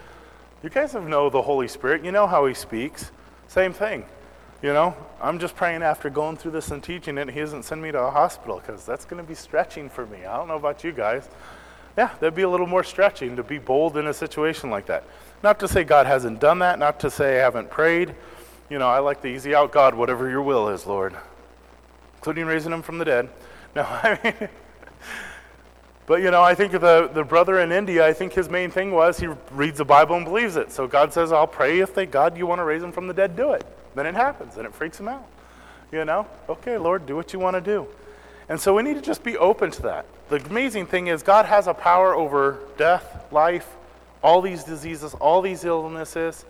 You 0.63 0.71
guys 0.71 0.93
have 0.93 1.09
know 1.09 1.29
the 1.29 1.43
Holy 1.43 1.67
Spirit. 1.67 2.05
You 2.05 2.13
know 2.13 2.27
how 2.27 2.47
He 2.47 2.55
speaks. 2.55 3.11
Same 3.49 3.73
thing. 3.73 4.05
You 4.63 4.73
know, 4.73 4.97
I'm 5.21 5.41
just 5.41 5.57
praying 5.57 5.83
after 5.83 6.09
going 6.09 6.37
through 6.37 6.53
this 6.53 6.71
and 6.71 6.83
teaching 6.83 7.19
it, 7.19 7.29
He 7.29 7.41
doesn't 7.41 7.65
send 7.65 7.83
me 7.83 7.91
to 7.91 7.99
a 7.99 8.11
hospital 8.11 8.61
because 8.65 8.87
that's 8.87 9.05
going 9.05 9.21
to 9.21 9.29
be 9.29 9.35
stretching 9.35 9.89
for 9.89 10.07
me. 10.07 10.25
I 10.25 10.37
don't 10.37 10.47
know 10.47 10.57
about 10.57 10.85
you 10.85 10.93
guys. 10.93 11.29
Yeah, 11.99 12.11
that'd 12.21 12.37
be 12.37 12.43
a 12.43 12.49
little 12.49 12.69
more 12.69 12.85
stretching 12.85 13.35
to 13.37 13.43
be 13.43 13.59
bold 13.59 13.97
in 13.97 14.07
a 14.07 14.15
situation 14.15 14.71
like 14.71 14.87
that. 14.87 15.05
Not 15.43 15.59
to 15.61 15.69
say 15.69 15.83
God 15.83 16.07
hasn't 16.07 16.41
done 16.41 16.61
that, 16.61 16.79
not 16.79 17.01
to 17.01 17.11
say 17.11 17.41
I 17.41 17.43
haven't 17.43 17.71
prayed. 17.71 18.15
You 18.71 18.79
know, 18.79 18.89
I 18.89 19.01
like 19.01 19.21
the 19.21 19.29
easy 19.29 19.55
out 19.55 19.73
God, 19.73 19.95
whatever 19.95 20.31
your 20.31 20.43
will 20.43 20.69
is, 20.69 20.87
Lord, 20.87 21.15
including 22.17 22.47
raising 22.47 22.73
him 22.73 22.83
from 22.83 22.99
the 22.99 23.05
dead. 23.05 23.29
No, 23.75 23.85
I 23.85 24.19
mean, 24.23 24.51
but 26.07 26.21
you 26.21 26.31
know, 26.31 26.43
I 26.43 26.55
think 26.55 26.73
the, 26.73 27.11
the 27.15 27.25
brother 27.25 27.61
in 27.61 27.73
India, 27.73 28.07
I 28.07 28.13
think 28.13 28.35
his 28.35 28.51
main 28.51 28.71
thing 28.71 28.93
was 28.93 29.19
he 29.19 29.29
reads 29.51 29.79
the 29.79 29.85
Bible 29.87 30.15
and 30.15 30.27
believes 30.27 30.57
it. 30.57 30.71
So 30.71 30.87
God 30.87 31.11
says, 31.15 31.33
I'll 31.33 31.47
pray 31.47 31.81
if 31.81 31.95
they, 31.95 32.05
God, 32.05 32.37
you 32.37 32.47
want 32.47 32.59
to 32.59 32.65
raise 32.65 32.83
him 32.83 32.93
from 32.93 33.09
the 33.09 33.15
dead, 33.15 33.35
do 33.35 33.53
it. 33.53 33.65
Then 33.95 34.05
it 34.05 34.15
happens 34.15 34.59
and 34.59 34.67
it 34.67 34.75
freaks 34.75 35.01
him 35.01 35.09
out. 35.09 35.27
You 35.91 36.05
know, 36.05 36.27
okay, 36.51 36.77
Lord, 36.77 37.07
do 37.07 37.17
what 37.17 37.33
you 37.33 37.39
want 37.39 37.57
to 37.57 37.63
do. 37.63 37.87
And 38.51 38.61
so 38.61 38.75
we 38.75 38.83
need 38.83 38.97
to 38.97 39.01
just 39.01 39.25
be 39.25 39.39
open 39.39 39.71
to 39.71 39.83
that. 39.85 40.05
The 40.29 40.37
amazing 40.37 40.85
thing 40.85 41.07
is, 41.07 41.23
God 41.23 41.47
has 41.47 41.67
a 41.67 41.73
power 41.73 42.15
over 42.15 42.59
death, 42.77 43.25
life, 43.33 43.75
all 44.23 44.41
these 44.41 44.65
diseases, 44.65 45.15
all 45.15 45.43
these 45.43 45.65
illnesses. 45.65 46.45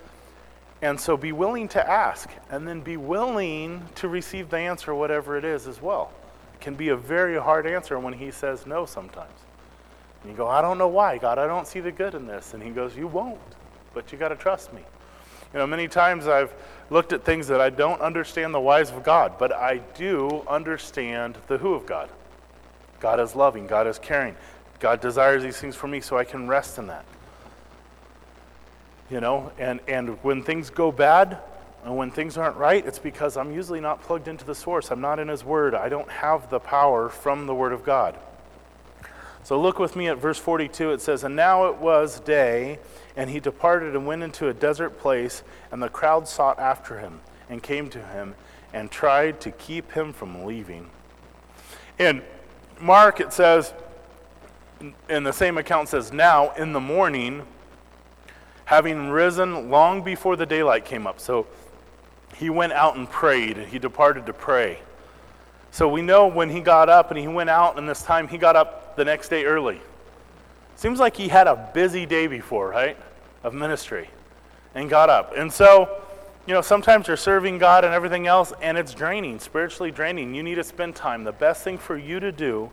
And 0.83 0.99
so 0.99 1.16
be 1.16 1.33
willing 1.33 1.68
to 1.68 1.91
ask 1.91 2.29
and 2.51 2.66
then 2.66 2.81
be 2.81 2.97
willing 2.97 3.83
to 3.97 4.09
receive 4.09 4.51
the 4.51 4.59
answer, 4.59 4.95
whatever 4.95 5.37
it 5.37 5.45
is, 5.45 5.68
as 5.68 5.81
well. 5.81 6.12
It 6.55 6.61
can 6.61 6.75
be 6.75 6.89
a 6.89 6.97
very 6.97 7.39
hard 7.39 7.66
answer 7.66 7.99
when 7.99 8.12
He 8.12 8.31
says 8.31 8.66
no 8.66 8.85
sometimes. 8.85 9.39
And 10.23 10.33
you 10.33 10.37
go, 10.37 10.49
I 10.49 10.61
don't 10.61 10.79
know 10.79 10.89
why, 10.89 11.18
God, 11.18 11.39
I 11.39 11.47
don't 11.47 11.66
see 11.66 11.81
the 11.81 11.93
good 11.93 12.14
in 12.14 12.27
this. 12.27 12.55
And 12.55 12.62
He 12.62 12.70
goes, 12.70 12.97
You 12.97 13.07
won't, 13.07 13.39
but 13.95 14.11
you 14.12 14.18
got 14.18 14.29
to 14.29 14.37
trust 14.37 14.73
me. 14.73 14.83
You 15.53 15.59
know, 15.59 15.66
many 15.66 15.87
times 15.87 16.27
I've 16.27 16.53
looked 16.91 17.12
at 17.12 17.25
things 17.25 17.47
that 17.49 17.61
I 17.61 17.70
don't 17.70 18.01
understand 18.01 18.55
the 18.55 18.61
whys 18.61 18.91
of 18.91 19.05
God, 19.05 19.35
but 19.39 19.53
I 19.53 19.79
do 19.95 20.43
understand 20.49 21.37
the 21.47 21.59
who 21.59 21.75
of 21.75 21.87
God. 21.87 22.09
God 23.01 23.20
is 23.20 23.37
loving, 23.37 23.66
God 23.66 23.87
is 23.87 23.99
caring. 23.99 24.35
God 24.79 25.01
desires 25.01 25.45
these 25.45 25.59
things 25.59 25.77
for 25.77 25.87
me 25.87 26.01
so 26.01 26.18
I 26.18 26.25
can 26.25 26.49
rest 26.49 26.79
in 26.79 26.89
that. 26.89 27.05
You 29.13 29.21
know, 29.21 29.53
and, 29.59 29.81
and 29.89 30.17
when 30.25 30.43
things 30.43 30.71
go 30.71 30.91
bad 30.91 31.37
and 31.85 31.99
when 31.99 32.11
things 32.11 32.39
aren't 32.39 32.57
right, 32.57 32.85
it's 32.87 32.99
because 32.99 33.37
I'm 33.37 33.53
usually 33.53 33.79
not 33.79 34.01
plugged 34.01 34.27
into 34.27 34.47
the 34.47 34.55
source. 34.55 34.91
I'm 34.91 35.03
not 35.03 35.19
in 35.19 35.29
His 35.29 35.45
Word. 35.45 35.75
I 35.75 35.91
don't 35.91 36.09
have 36.09 36.49
the 36.49 36.59
power 36.59 37.11
from 37.11 37.47
the 37.47 37.55
Word 37.55 37.75
of 37.75 37.85
God. 37.85 38.17
So 39.43 39.61
look 39.61 39.79
with 39.79 39.97
me 39.97 40.09
at 40.09 40.17
verse 40.17 40.39
42. 40.39 40.93
It 40.93 41.03
says, 41.03 41.25
And 41.25 41.37
now 41.37 41.67
it 41.67 41.77
was 41.77 42.21
day, 42.21 42.79
and 43.15 43.29
he 43.29 43.39
departed 43.39 43.95
and 43.95 44.07
went 44.07 44.23
into 44.23 44.49
a 44.49 44.55
desert 44.55 44.99
place, 44.99 45.43
and 45.71 45.83
the 45.83 45.91
crowd 45.91 46.27
sought 46.27 46.59
after 46.59 46.99
him 46.99 47.21
and 47.51 47.63
came 47.63 47.91
to 47.91 48.03
him 48.03 48.35
and 48.73 48.91
tried 48.91 49.43
to 49.43 49.51
keep 49.51 49.93
him 49.93 50.15
from 50.15 50.47
leaving. 50.47 50.89
In 51.99 52.23
Mark, 52.81 53.21
it 53.21 53.35
says, 53.35 53.75
in 55.11 55.25
the 55.25 55.35
same 55.35 55.59
account 55.59 55.91
says, 55.91 56.15
Now 56.15 56.53
in 56.53 56.73
the 56.73 56.81
morning, 56.81 57.43
having 58.73 59.11
risen 59.11 59.68
long 59.68 60.01
before 60.01 60.35
the 60.35 60.47
daylight 60.47 60.87
came 60.87 61.07
up. 61.07 61.20
So 61.20 61.47
he 62.37 62.49
went 62.49 62.73
out 62.73 62.97
and 62.97 63.07
prayed. 63.07 63.59
He 63.59 63.79
departed 63.79 64.25
to 64.25 64.33
pray. 64.33 64.79
So 65.70 65.87
we 65.87 66.01
know 66.01 66.27
when 66.27 66.49
he 66.49 66.61
got 66.61 66.89
up 66.89 67.11
and 67.11 67.20
he 67.20 67.29
went 67.29 67.51
out, 67.51 67.77
and 67.77 67.87
this 67.87 68.03
time 68.03 68.29
he 68.29 68.39
got 68.39 68.57
up 68.57 68.97
the 68.97 69.05
next 69.05 69.29
day 69.29 69.45
early. 69.45 69.79
Seems 70.77 70.99
like 70.99 71.14
he 71.14 71.29
had 71.29 71.49
a 71.49 71.70
busy 71.75 72.07
day 72.07 72.27
before, 72.27 72.70
right? 72.70 72.97
Of 73.45 73.53
ministry 73.53 74.09
and 74.75 74.89
got 74.89 75.11
up. 75.11 75.35
And 75.37 75.53
so, 75.53 76.01
you 76.47 76.55
know, 76.55 76.62
sometimes 76.62 77.09
you're 77.09 77.18
serving 77.18 77.59
God 77.59 77.85
and 77.85 77.93
everything 77.93 78.27
else, 78.27 78.55
and 78.62 78.79
it's 78.79 78.95
draining, 78.95 79.39
spiritually 79.39 79.91
draining. 79.91 80.35
You 80.35 80.43
need 80.43 80.55
to 80.55 80.64
spend 80.64 80.97
time. 80.97 81.25
The 81.25 81.33
best 81.33 81.62
thing 81.62 81.77
for 81.77 81.99
you 81.99 82.20
to 82.20 82.33
do 82.33 82.70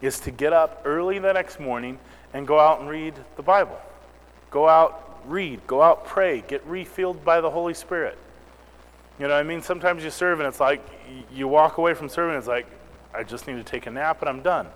is 0.00 0.18
to 0.20 0.30
get 0.30 0.54
up 0.54 0.80
early 0.86 1.18
the 1.18 1.34
next 1.34 1.60
morning 1.60 1.98
and 2.32 2.46
go 2.46 2.58
out 2.58 2.80
and 2.80 2.88
read 2.88 3.12
the 3.36 3.42
Bible. 3.42 3.78
Go 4.50 4.66
out 4.66 5.10
read, 5.26 5.66
go 5.66 5.82
out, 5.82 6.06
pray, 6.06 6.42
get 6.46 6.64
refilled 6.66 7.24
by 7.24 7.40
the 7.40 7.50
Holy 7.50 7.74
Spirit. 7.74 8.18
You 9.18 9.28
know, 9.28 9.34
I 9.34 9.42
mean, 9.42 9.62
sometimes 9.62 10.02
you 10.02 10.10
serve 10.10 10.40
and 10.40 10.48
it's 10.48 10.60
like 10.60 10.84
you 11.32 11.48
walk 11.48 11.78
away 11.78 11.94
from 11.94 12.08
serving, 12.08 12.36
it's 12.36 12.46
like, 12.46 12.66
I 13.14 13.22
just 13.22 13.46
need 13.46 13.56
to 13.56 13.64
take 13.64 13.86
a 13.86 13.90
nap 13.90 14.20
and 14.20 14.28
I'm 14.28 14.42
done. 14.42 14.68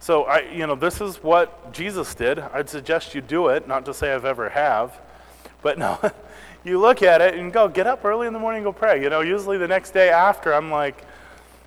So, 0.00 0.24
I, 0.24 0.40
you 0.50 0.66
know, 0.66 0.74
this 0.74 1.00
is 1.00 1.22
what 1.22 1.72
Jesus 1.72 2.14
did. 2.14 2.38
I'd 2.38 2.68
suggest 2.68 3.14
you 3.14 3.20
do 3.20 3.48
it, 3.48 3.68
not 3.68 3.84
to 3.86 3.94
say 3.94 4.12
I've 4.12 4.24
ever 4.24 4.48
have, 4.50 4.98
but 5.62 5.78
no, 5.78 5.98
you 6.64 6.80
look 6.80 7.02
at 7.02 7.20
it 7.20 7.34
and 7.34 7.52
go, 7.52 7.68
get 7.68 7.86
up 7.86 8.04
early 8.04 8.26
in 8.26 8.32
the 8.32 8.38
morning 8.38 8.62
go 8.62 8.72
pray. 8.72 9.02
You 9.02 9.10
know, 9.10 9.20
usually 9.20 9.58
the 9.58 9.68
next 9.68 9.92
day 9.92 10.10
after, 10.10 10.52
I'm 10.52 10.70
like, 10.70 11.04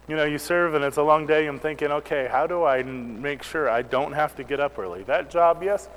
you 0.08 0.16
know, 0.16 0.24
you 0.24 0.38
serve 0.38 0.74
and 0.74 0.84
it's 0.84 0.98
a 0.98 1.04
long 1.04 1.26
day. 1.26 1.48
I'm 1.48 1.60
thinking, 1.60 1.92
okay, 1.92 2.28
how 2.32 2.48
do 2.48 2.64
I 2.64 2.82
make 2.84 3.44
sure 3.44 3.70
I 3.70 3.82
don't 3.82 4.14
have 4.14 4.36
to 4.38 4.44
get 4.44 4.60
up 4.60 4.80
early? 4.80 5.04
That 5.04 5.30
job, 5.30 5.62
yes, 5.64 5.90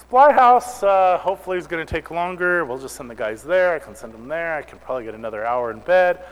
Supply 0.00 0.32
house 0.32 0.82
uh, 0.82 1.18
hopefully 1.18 1.58
is 1.58 1.66
going 1.66 1.86
to 1.86 1.94
take 1.94 2.10
longer. 2.10 2.64
We'll 2.64 2.78
just 2.78 2.96
send 2.96 3.10
the 3.10 3.14
guys 3.14 3.42
there. 3.42 3.74
I 3.74 3.78
can 3.78 3.94
send 3.94 4.14
them 4.14 4.28
there. 4.28 4.56
I 4.56 4.62
can 4.62 4.78
probably 4.78 5.04
get 5.04 5.14
another 5.14 5.44
hour 5.44 5.70
in 5.70 5.80
bed. 5.80 6.24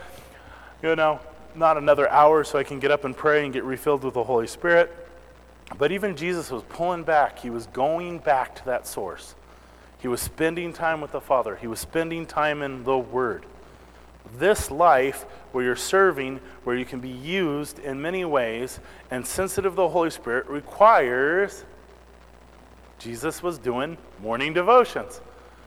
You 0.83 0.97
know, 0.97 1.21
not 1.55 1.77
another 1.77 2.09
hour 2.09 2.45
so 2.45 2.59
I 2.59 2.65
can 2.65 2.81
get 2.81 2.91
up 2.91 3.05
and 3.05 3.15
pray 3.15 3.45
and 3.45 3.53
get 3.53 3.65
refilled 3.65 4.05
with 4.05 4.15
the 4.15 4.25
Holy 4.25 4.47
Spirit. 4.47 4.91
But 5.77 5.93
even 5.93 6.17
Jesus 6.17 6.51
was 6.51 6.63
pulling 6.71 7.05
back. 7.05 7.39
He 7.39 7.51
was 7.51 7.67
going 7.67 8.21
back 8.21 8.57
to 8.57 8.65
that 8.65 8.87
source. 8.87 9.35
He 9.99 10.09
was 10.09 10.23
spending 10.23 10.73
time 10.73 11.03
with 11.03 11.13
the 11.13 11.21
Father. 11.21 11.55
He 11.55 11.67
was 11.67 11.79
spending 11.79 12.25
time 12.25 12.63
in 12.63 12.85
the 12.85 12.99
Word. 12.99 13.45
This 14.39 14.71
life 14.71 15.25
where 15.53 15.63
you're 15.63 15.77
serving, 15.77 16.41
where 16.65 16.75
you 16.75 16.87
can 16.87 17.01
be 17.01 17.11
used 17.11 17.79
in 17.81 18.01
many 18.01 18.25
ways 18.25 18.81
and 19.11 19.27
sensitive 19.27 19.73
to 19.73 19.77
the 19.77 19.89
Holy 19.91 20.11
Spirit, 20.11 20.49
requires 20.49 21.65
Jesus 22.99 23.43
was 23.43 23.59
doing 23.59 23.97
morning 24.21 24.53
devotions. 24.53 25.21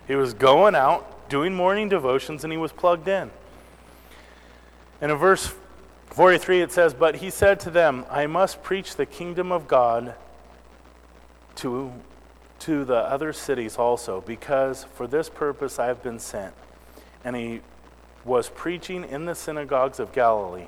He 0.07 0.15
was 0.15 0.33
going 0.33 0.75
out 0.75 1.29
doing 1.29 1.53
morning 1.53 1.89
devotions 1.89 2.43
and 2.43 2.51
he 2.51 2.57
was 2.57 2.71
plugged 2.71 3.07
in. 3.07 3.31
And 4.99 5.11
in 5.11 5.17
verse 5.17 5.53
43 6.07 6.61
it 6.61 6.71
says, 6.71 6.93
But 6.93 7.15
he 7.15 7.29
said 7.29 7.59
to 7.61 7.71
them, 7.71 8.05
I 8.09 8.27
must 8.27 8.61
preach 8.63 8.95
the 8.95 9.05
kingdom 9.05 9.51
of 9.51 9.67
God 9.67 10.15
to, 11.55 11.91
to 12.59 12.83
the 12.83 12.97
other 12.97 13.31
cities 13.33 13.77
also, 13.77 14.21
because 14.21 14.83
for 14.95 15.07
this 15.07 15.29
purpose 15.29 15.79
I 15.79 15.87
have 15.87 16.03
been 16.03 16.19
sent. 16.19 16.53
And 17.23 17.35
he 17.35 17.61
was 18.25 18.49
preaching 18.49 19.03
in 19.03 19.25
the 19.25 19.35
synagogues 19.35 19.99
of 19.99 20.11
Galilee 20.13 20.67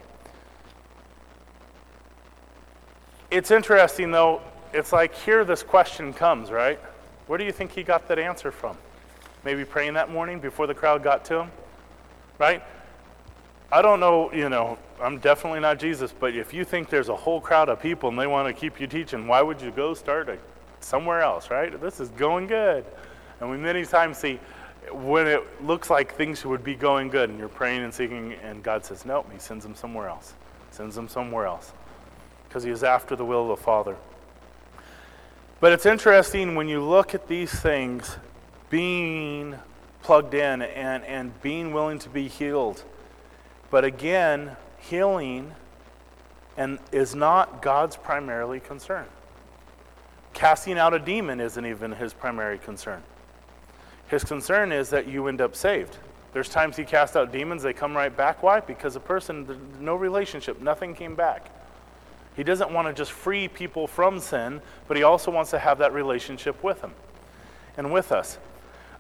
It's 3.34 3.50
interesting, 3.50 4.12
though. 4.12 4.44
It's 4.74 4.92
like 4.92 5.14
here 5.14 5.46
this 5.46 5.62
question 5.64 6.14
comes, 6.14 6.52
right? 6.52 6.80
Where 7.28 7.38
do 7.38 7.46
you 7.46 7.52
think 7.52 7.72
he 7.72 7.84
got 7.84 8.08
that 8.08 8.20
answer 8.20 8.52
from? 8.52 8.76
Maybe 9.46 9.66
praying 9.66 9.94
that 9.94 10.10
morning 10.10 10.40
before 10.40 10.68
the 10.68 10.74
crowd 10.74 11.04
got 11.04 11.24
to 11.26 11.42
him? 11.42 11.52
Right? 12.40 12.64
I 13.72 13.82
don't 13.82 14.00
know, 14.00 14.32
you 14.34 14.50
know, 14.50 14.78
I'm 15.02 15.20
definitely 15.20 15.60
not 15.60 15.80
Jesus, 15.80 16.14
but 16.18 16.36
if 16.36 16.54
you 16.54 16.64
think 16.64 16.90
there's 16.90 17.10
a 17.10 17.16
whole 17.16 17.42
crowd 17.42 17.70
of 17.70 17.82
people 17.82 18.10
and 18.10 18.20
they 18.20 18.28
want 18.28 18.48
to 18.48 18.54
keep 18.54 18.80
you 18.80 18.88
teaching, 18.88 19.28
why 19.28 19.42
would 19.42 19.62
you 19.62 19.72
go 19.72 19.94
start 19.94 20.30
it 20.30 20.40
somewhere 20.80 21.22
else, 21.22 21.50
right? 21.50 21.80
This 21.82 22.00
is 22.00 22.10
going 22.10 22.48
good. 22.48 22.86
And 23.40 23.50
we 23.50 23.58
many 23.58 23.86
times 23.86 24.18
see 24.18 24.40
when 24.92 25.28
it 25.28 25.42
looks 25.64 25.90
like 25.90 26.16
things 26.16 26.46
would 26.46 26.64
be 26.64 26.76
going 26.76 27.10
good 27.10 27.30
and 27.30 27.40
you're 27.40 27.48
praying 27.48 27.84
and 27.84 27.94
seeking, 27.94 28.34
and 28.44 28.64
God 28.64 28.86
says, 28.86 29.06
nope, 29.06 29.28
He 29.32 29.40
sends 29.40 29.64
them 29.64 29.76
somewhere 29.76 30.08
else. 30.08 30.34
Sends 30.72 30.96
them 30.96 31.08
somewhere 31.08 31.46
else. 31.46 31.74
Because 32.48 32.64
He 32.64 32.70
is 32.70 32.84
after 32.84 33.16
the 33.16 33.26
will 33.26 33.52
of 33.52 33.60
the 33.60 33.64
Father. 33.64 33.96
But 35.64 35.72
it's 35.72 35.86
interesting 35.86 36.56
when 36.56 36.68
you 36.68 36.82
look 36.84 37.16
at 37.16 37.30
these 37.30 37.50
things 37.50 38.18
being 38.70 39.56
plugged 40.02 40.34
in 40.34 40.62
and, 40.62 41.06
and 41.06 41.42
being 41.42 41.72
willing 41.72 42.00
to 42.00 42.10
be 42.10 42.28
healed. 42.28 42.84
But 43.70 43.86
again, 43.86 44.58
healing 44.78 45.54
and 46.58 46.80
is 46.92 47.16
not 47.16 47.62
God's 47.62 47.96
primarily 47.96 48.60
concern. 48.60 49.06
Casting 50.34 50.78
out 50.78 50.94
a 50.94 51.00
demon 51.00 51.40
isn't 51.40 51.66
even 51.66 51.94
his 51.94 52.14
primary 52.14 52.58
concern. 52.58 53.02
His 54.10 54.26
concern 54.26 54.74
is 54.74 54.90
that 54.90 55.08
you 55.08 55.30
end 55.30 55.40
up 55.40 55.56
saved. 55.56 55.96
There's 56.34 56.50
times 56.50 56.76
he 56.76 56.84
casts 56.84 57.16
out 57.16 57.32
demons, 57.32 57.64
they 57.64 57.72
come 57.72 57.96
right 57.96 58.14
back. 58.14 58.44
Why? 58.44 58.60
Because 58.60 58.98
a 58.98 59.00
person, 59.00 59.48
no 59.80 59.96
relationship, 59.96 60.62
nothing 60.62 60.94
came 60.94 61.16
back. 61.16 61.53
He 62.36 62.44
doesn't 62.44 62.72
want 62.72 62.88
to 62.88 62.94
just 62.94 63.12
free 63.12 63.48
people 63.48 63.88
from 63.88 64.20
sin, 64.20 64.62
but 64.88 64.98
he 64.98 65.04
also 65.04 65.32
wants 65.32 65.52
to 65.52 65.60
have 65.60 65.78
that 65.80 65.94
relationship 65.94 66.64
with 66.64 66.82
them 66.82 66.94
and 67.78 67.92
with 67.92 68.12
us. 68.12 68.38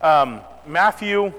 Um, 0.01 0.41
Matthew, 0.67 1.33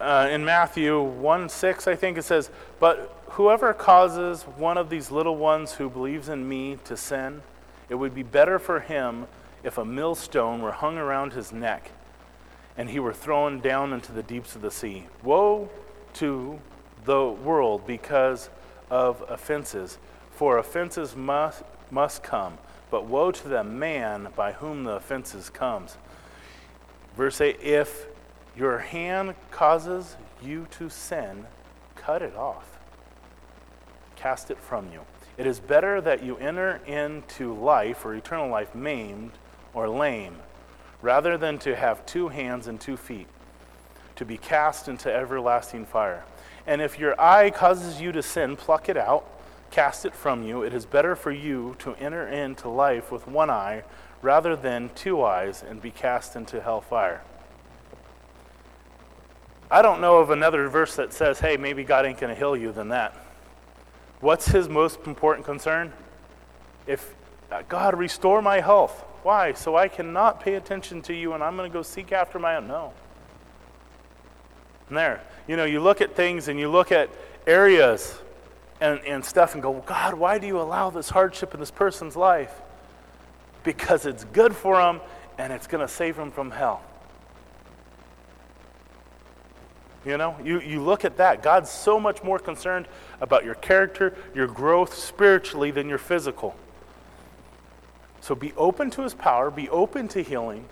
uh, 0.00 0.28
in 0.30 0.44
Matthew 0.44 1.00
1 1.00 1.48
6, 1.48 1.88
I 1.88 1.94
think 1.94 2.18
it 2.18 2.22
says, 2.22 2.50
But 2.80 3.16
whoever 3.30 3.72
causes 3.72 4.42
one 4.42 4.76
of 4.76 4.90
these 4.90 5.10
little 5.10 5.36
ones 5.36 5.72
who 5.72 5.88
believes 5.88 6.28
in 6.28 6.48
me 6.48 6.78
to 6.84 6.96
sin, 6.96 7.42
it 7.88 7.94
would 7.94 8.14
be 8.14 8.22
better 8.22 8.58
for 8.58 8.80
him 8.80 9.26
if 9.62 9.78
a 9.78 9.84
millstone 9.84 10.60
were 10.60 10.72
hung 10.72 10.98
around 10.98 11.32
his 11.32 11.52
neck 11.52 11.90
and 12.76 12.90
he 12.90 12.98
were 12.98 13.12
thrown 13.12 13.60
down 13.60 13.92
into 13.92 14.12
the 14.12 14.22
deeps 14.22 14.56
of 14.56 14.62
the 14.62 14.70
sea. 14.70 15.06
Woe 15.22 15.68
to 16.14 16.58
the 17.04 17.26
world 17.28 17.86
because 17.86 18.50
of 18.90 19.22
offenses 19.28 19.98
for 20.34 20.58
offenses 20.58 21.14
must, 21.14 21.62
must 21.90 22.22
come, 22.22 22.58
but 22.90 23.06
woe 23.06 23.30
to 23.30 23.48
the 23.48 23.64
man 23.64 24.28
by 24.36 24.52
whom 24.52 24.84
the 24.84 24.92
offenses 24.92 25.48
comes. 25.48 25.96
Verse 27.16 27.40
8 27.40 27.60
If 27.60 28.06
your 28.56 28.78
hand 28.78 29.34
causes 29.50 30.16
you 30.42 30.66
to 30.72 30.90
sin, 30.90 31.46
cut 31.94 32.22
it 32.22 32.34
off. 32.36 32.78
Cast 34.16 34.50
it 34.50 34.58
from 34.58 34.90
you. 34.92 35.00
It 35.36 35.46
is 35.46 35.60
better 35.60 36.00
that 36.00 36.22
you 36.22 36.36
enter 36.36 36.80
into 36.86 37.54
life 37.54 38.04
or 38.04 38.14
eternal 38.14 38.48
life 38.48 38.74
maimed 38.74 39.32
or 39.72 39.88
lame, 39.88 40.36
rather 41.02 41.36
than 41.36 41.58
to 41.58 41.74
have 41.74 42.06
two 42.06 42.28
hands 42.28 42.66
and 42.66 42.80
two 42.80 42.96
feet, 42.96 43.26
to 44.16 44.24
be 44.24 44.36
cast 44.36 44.88
into 44.88 45.12
everlasting 45.12 45.86
fire. 45.86 46.24
And 46.66 46.80
if 46.80 46.98
your 46.98 47.20
eye 47.20 47.50
causes 47.50 48.00
you 48.00 48.12
to 48.12 48.22
sin, 48.22 48.56
pluck 48.56 48.88
it 48.88 48.96
out 48.96 49.28
Cast 49.74 50.06
it 50.06 50.14
from 50.14 50.44
you. 50.44 50.62
It 50.62 50.72
is 50.72 50.86
better 50.86 51.16
for 51.16 51.32
you 51.32 51.74
to 51.80 51.96
enter 51.96 52.28
into 52.28 52.68
life 52.68 53.10
with 53.10 53.26
one 53.26 53.50
eye 53.50 53.82
rather 54.22 54.54
than 54.54 54.88
two 54.94 55.20
eyes 55.24 55.64
and 55.68 55.82
be 55.82 55.90
cast 55.90 56.36
into 56.36 56.60
hellfire. 56.60 57.22
I 59.68 59.82
don't 59.82 60.00
know 60.00 60.18
of 60.18 60.30
another 60.30 60.68
verse 60.68 60.94
that 60.94 61.12
says, 61.12 61.40
hey, 61.40 61.56
maybe 61.56 61.82
God 61.82 62.06
ain't 62.06 62.20
going 62.20 62.32
to 62.32 62.38
heal 62.38 62.56
you 62.56 62.70
than 62.70 62.90
that. 62.90 63.16
What's 64.20 64.46
his 64.46 64.68
most 64.68 65.08
important 65.08 65.44
concern? 65.44 65.92
If 66.86 67.12
uh, 67.50 67.62
God, 67.68 67.98
restore 67.98 68.40
my 68.40 68.60
health. 68.60 69.00
Why? 69.24 69.54
So 69.54 69.74
I 69.74 69.88
cannot 69.88 70.38
pay 70.38 70.54
attention 70.54 71.02
to 71.02 71.12
you 71.12 71.32
and 71.32 71.42
I'm 71.42 71.56
going 71.56 71.68
to 71.68 71.74
go 71.74 71.82
seek 71.82 72.12
after 72.12 72.38
my 72.38 72.54
own. 72.54 72.68
No. 72.68 72.92
And 74.86 74.96
there, 74.96 75.20
you 75.48 75.56
know, 75.56 75.64
you 75.64 75.80
look 75.80 76.00
at 76.00 76.14
things 76.14 76.46
and 76.46 76.60
you 76.60 76.70
look 76.70 76.92
at 76.92 77.10
areas 77.44 78.20
and, 78.80 79.00
and 79.00 79.24
stuff 79.24 79.54
and 79.54 79.62
go, 79.62 79.82
God, 79.86 80.14
why 80.14 80.38
do 80.38 80.46
you 80.46 80.60
allow 80.60 80.90
this 80.90 81.08
hardship 81.10 81.54
in 81.54 81.60
this 81.60 81.70
person's 81.70 82.16
life? 82.16 82.52
Because 83.62 84.06
it's 84.06 84.24
good 84.24 84.54
for 84.54 84.76
them 84.76 85.00
and 85.38 85.52
it's 85.52 85.66
going 85.66 85.80
to 85.80 85.92
save 85.92 86.16
them 86.16 86.30
from 86.30 86.50
hell. 86.50 86.82
You 90.04 90.18
know, 90.18 90.36
you, 90.44 90.60
you 90.60 90.82
look 90.82 91.04
at 91.04 91.16
that. 91.16 91.42
God's 91.42 91.70
so 91.70 91.98
much 91.98 92.22
more 92.22 92.38
concerned 92.38 92.86
about 93.20 93.44
your 93.44 93.54
character, 93.54 94.14
your 94.34 94.46
growth 94.46 94.94
spiritually 94.94 95.70
than 95.70 95.88
your 95.88 95.98
physical. 95.98 96.54
So 98.20 98.34
be 98.34 98.52
open 98.56 98.90
to 98.90 99.02
his 99.02 99.14
power, 99.14 99.50
be 99.50 99.68
open 99.70 100.08
to 100.08 100.22
healing. 100.22 100.66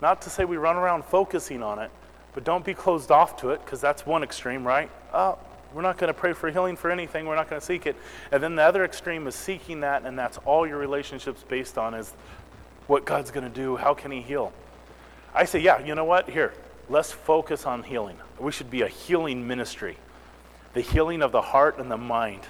Not 0.00 0.22
to 0.22 0.30
say 0.30 0.44
we 0.44 0.56
run 0.56 0.76
around 0.76 1.04
focusing 1.04 1.62
on 1.62 1.78
it, 1.78 1.90
but 2.34 2.42
don't 2.42 2.64
be 2.64 2.74
closed 2.74 3.12
off 3.12 3.36
to 3.38 3.50
it 3.50 3.64
because 3.64 3.80
that's 3.80 4.04
one 4.04 4.24
extreme, 4.24 4.66
right? 4.66 4.90
Oh, 5.14 5.38
we're 5.74 5.82
not 5.82 5.98
going 5.98 6.08
to 6.08 6.18
pray 6.18 6.32
for 6.32 6.50
healing 6.50 6.76
for 6.76 6.90
anything. 6.90 7.26
We're 7.26 7.36
not 7.36 7.48
going 7.48 7.60
to 7.60 7.66
seek 7.66 7.86
it. 7.86 7.96
And 8.30 8.42
then 8.42 8.54
the 8.56 8.62
other 8.62 8.84
extreme 8.84 9.26
is 9.26 9.34
seeking 9.34 9.80
that, 9.80 10.04
and 10.04 10.18
that's 10.18 10.38
all 10.38 10.66
your 10.66 10.78
relationships 10.78 11.44
based 11.46 11.78
on 11.78 11.94
is 11.94 12.12
what 12.86 13.04
God's 13.04 13.30
going 13.30 13.50
to 13.50 13.54
do. 13.54 13.76
How 13.76 13.94
can 13.94 14.10
He 14.10 14.20
heal? 14.20 14.52
I 15.34 15.44
say, 15.44 15.60
yeah, 15.60 15.84
you 15.84 15.94
know 15.94 16.04
what? 16.04 16.28
Here, 16.28 16.52
let's 16.88 17.10
focus 17.10 17.64
on 17.64 17.82
healing. 17.82 18.18
We 18.38 18.52
should 18.52 18.70
be 18.70 18.82
a 18.82 18.88
healing 18.88 19.46
ministry, 19.46 19.96
the 20.74 20.80
healing 20.80 21.22
of 21.22 21.32
the 21.32 21.42
heart 21.42 21.78
and 21.78 21.90
the 21.90 21.96
mind. 21.96 22.42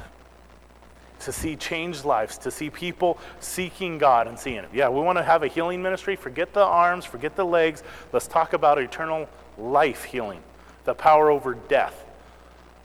To 1.20 1.30
see 1.30 1.54
changed 1.54 2.04
lives, 2.04 2.36
to 2.38 2.50
see 2.50 2.68
people 2.68 3.16
seeking 3.38 3.98
God 3.98 4.26
and 4.26 4.36
seeing 4.36 4.56
it. 4.56 4.70
Yeah, 4.72 4.88
we 4.88 5.00
want 5.00 5.18
to 5.18 5.22
have 5.22 5.44
a 5.44 5.46
healing 5.46 5.80
ministry. 5.80 6.16
Forget 6.16 6.52
the 6.52 6.64
arms, 6.64 7.04
forget 7.04 7.36
the 7.36 7.44
legs. 7.44 7.84
Let's 8.12 8.26
talk 8.26 8.54
about 8.54 8.78
eternal 8.78 9.28
life 9.56 10.02
healing, 10.02 10.40
the 10.84 10.94
power 10.94 11.30
over 11.30 11.54
death 11.54 12.04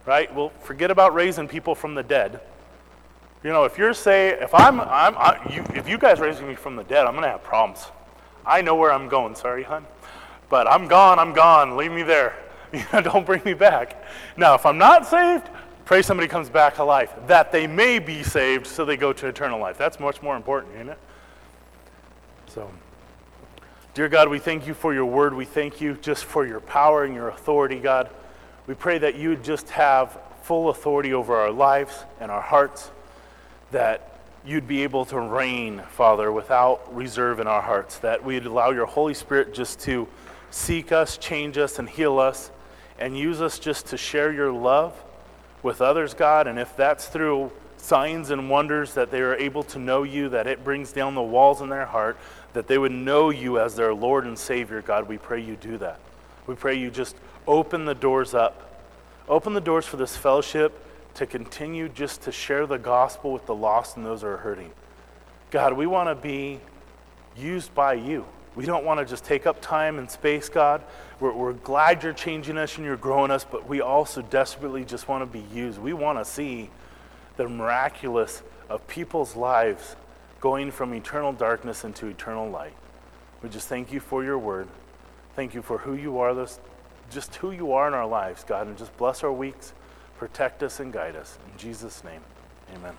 right? 0.08 0.34
Well, 0.34 0.50
forget 0.62 0.90
about 0.90 1.14
raising 1.14 1.48
people 1.48 1.76
from 1.76 1.94
the 1.94 2.02
dead. 2.02 2.40
You 3.44 3.52
know, 3.52 3.66
if 3.66 3.78
you're 3.78 3.94
say, 3.94 4.30
if 4.30 4.54
I'm, 4.56 4.80
I'm, 4.80 5.16
I, 5.18 5.40
you, 5.54 5.64
if 5.76 5.88
you 5.88 6.00
guys 6.00 6.20
raising 6.20 6.48
me 6.48 6.56
from 6.56 6.76
the 6.76 6.84
dead, 6.84 7.06
I'm 7.06 7.14
gonna 7.14 7.28
have 7.28 7.44
problems. 7.44 7.86
I 8.46 8.62
know 8.62 8.76
where 8.76 8.92
I'm 8.92 9.10
going. 9.10 9.36
Sorry, 9.36 9.64
hon, 9.64 9.86
but 10.50 10.66
I'm 10.66 10.88
gone. 10.88 11.20
I'm 11.20 11.34
gone. 11.34 11.78
Leave 11.78 11.92
me 11.92 12.02
there. 12.02 12.34
You 12.74 12.84
know, 12.92 13.00
don't 13.00 13.26
bring 13.26 13.42
me 13.46 13.54
back. 13.54 14.04
Now, 14.36 14.54
if 14.54 14.66
I'm 14.66 14.78
not 14.78 15.08
saved, 15.08 15.50
pray 15.86 16.02
somebody 16.02 16.28
comes 16.28 16.50
back 16.50 16.80
alive, 16.80 17.10
that 17.28 17.50
they 17.50 17.66
may 17.66 17.98
be 17.98 18.24
saved, 18.24 18.68
so 18.68 18.84
they 18.84 18.98
go 18.98 19.14
to 19.14 19.28
eternal 19.28 19.58
life. 19.58 19.78
That's 19.78 20.02
much 20.02 20.22
more 20.22 20.36
important, 20.36 20.76
isn't 20.76 20.90
it? 20.90 20.98
So. 22.48 22.70
Dear 23.94 24.10
God, 24.10 24.28
we 24.28 24.38
thank 24.38 24.68
you 24.68 24.74
for 24.74 24.94
your 24.94 25.06
word. 25.06 25.34
We 25.34 25.46
thank 25.46 25.80
you 25.80 25.94
just 26.02 26.26
for 26.26 26.46
your 26.46 26.60
power 26.60 27.06
and 27.06 27.16
your 27.16 27.30
authority, 27.30 27.80
God. 27.80 28.10
We 28.68 28.74
pray 28.74 28.98
that 28.98 29.16
you 29.16 29.30
would 29.30 29.46
just 29.46 29.70
have 29.70 30.20
full 30.44 30.70
authority 30.70 31.14
over 31.14 31.36
our 31.38 31.52
lives 31.52 32.04
and 32.20 32.30
our 32.30 32.42
hearts, 32.42 32.92
that 33.72 34.20
you'd 34.46 34.68
be 34.68 34.84
able 34.84 35.06
to 35.06 35.20
reign, 35.20 35.82
Father, 35.92 36.32
without 36.32 36.94
reserve 36.94 37.40
in 37.40 37.48
our 37.48 37.62
hearts, 37.62 37.98
that 38.00 38.26
we'd 38.26 38.46
allow 38.46 38.72
your 38.72 38.86
Holy 38.86 39.14
Spirit 39.14 39.54
just 39.54 39.80
to 39.82 40.08
seek 40.52 40.92
us, 40.92 41.18
change 41.18 41.58
us, 41.58 41.80
and 41.80 41.90
heal 41.90 42.20
us, 42.20 42.52
and 43.00 43.18
use 43.18 43.42
us 43.42 43.58
just 43.58 43.88
to 43.88 43.98
share 43.98 44.34
your 44.34 44.52
love 44.52 44.94
with 45.64 45.82
others, 45.82 46.14
God. 46.14 46.48
And 46.48 46.60
if 46.60 46.76
that's 46.76 47.08
through 47.08 47.52
signs 47.78 48.32
and 48.32 48.50
wonders 48.50 48.94
that 48.96 49.12
they 49.12 49.22
are 49.22 49.36
able 49.36 49.64
to 49.64 49.80
know 49.80 50.04
you, 50.04 50.28
that 50.30 50.46
it 50.46 50.64
brings 50.64 50.92
down 50.92 51.16
the 51.16 51.22
walls 51.22 51.62
in 51.62 51.70
their 51.70 51.86
heart, 51.86 52.18
that 52.52 52.68
they 52.68 52.78
would 52.78 52.92
know 52.92 53.30
you 53.30 53.60
as 53.60 53.76
their 53.76 53.94
Lord 53.94 54.26
and 54.26 54.38
Savior, 54.38 54.82
God, 54.82 55.08
we 55.08 55.18
pray 55.18 55.42
you 55.42 55.56
do 55.56 55.78
that. 55.78 56.00
We 56.48 56.56
pray 56.56 56.76
you 56.76 56.90
just 56.90 57.16
open 57.48 57.86
the 57.86 57.96
doors 57.96 58.34
up. 58.34 58.84
Open 59.28 59.54
the 59.54 59.62
doors 59.62 59.86
for 59.86 59.98
this 59.98 60.16
fellowship 60.16 60.84
to 61.16 61.26
continue 61.26 61.90
just 61.90 62.22
to 62.24 62.32
share 62.32 62.68
the 62.68 62.78
gospel 62.78 63.34
with 63.34 63.46
the 63.46 63.56
lost 63.56 63.98
and 63.98 64.06
those 64.06 64.22
who 64.22 64.28
are 64.28 64.38
hurting. 64.38 64.72
God, 65.50 65.74
we 65.74 65.88
want 65.88 66.10
to 66.10 66.16
be 66.16 66.60
used 67.36 67.74
by 67.74 67.94
you. 67.94 68.26
We 68.56 68.66
don't 68.66 68.86
want 68.86 69.00
to 69.00 69.06
just 69.06 69.24
take 69.24 69.46
up 69.46 69.62
time 69.62 70.00
and 70.00 70.10
space, 70.10 70.50
God. 70.50 70.84
We're, 71.20 71.32
we're 71.32 71.54
glad 71.54 72.04
you're 72.04 72.14
changing 72.14 72.58
us 72.58 72.76
and 72.78 72.86
you're 72.86 72.98
growing 72.98 73.32
us, 73.32 73.46
but 73.46 73.68
we 73.68 73.82
also 73.82 74.22
desperately 74.22 74.84
just 74.84 75.08
want 75.08 75.22
to 75.22 75.26
be 75.26 75.46
used. 75.56 75.80
We 75.80 75.94
want 75.94 76.18
to 76.18 76.26
see 76.26 76.70
the 77.38 77.48
miraculous 77.48 78.42
of 78.70 78.86
people's 78.88 79.36
lives 79.36 79.96
going 80.40 80.72
from 80.72 80.94
eternal 80.94 81.34
darkness 81.34 81.84
into 81.84 82.08
eternal 82.08 82.50
light. 82.50 82.74
We 83.42 83.50
just 83.50 83.68
thank 83.68 83.92
you 83.92 84.00
for 84.00 84.24
your 84.24 84.38
word. 84.38 84.68
Thank 85.36 85.54
you 85.54 85.62
for 85.62 85.78
who 85.78 85.94
you 85.94 86.20
are, 86.20 86.34
this, 86.34 86.60
just 87.10 87.36
who 87.36 87.52
you 87.52 87.72
are 87.72 87.88
in 87.88 87.94
our 87.94 88.08
lives, 88.08 88.44
God, 88.44 88.68
and 88.68 88.78
just 88.78 88.96
bless 88.98 89.24
our 89.24 89.32
weeks, 89.32 89.74
protect 90.18 90.64
us, 90.64 90.80
and 90.80 90.92
guide 90.92 91.16
us. 91.16 91.38
In 91.52 91.58
Jesus' 91.58 92.04
name, 92.04 92.22
amen. 92.76 92.94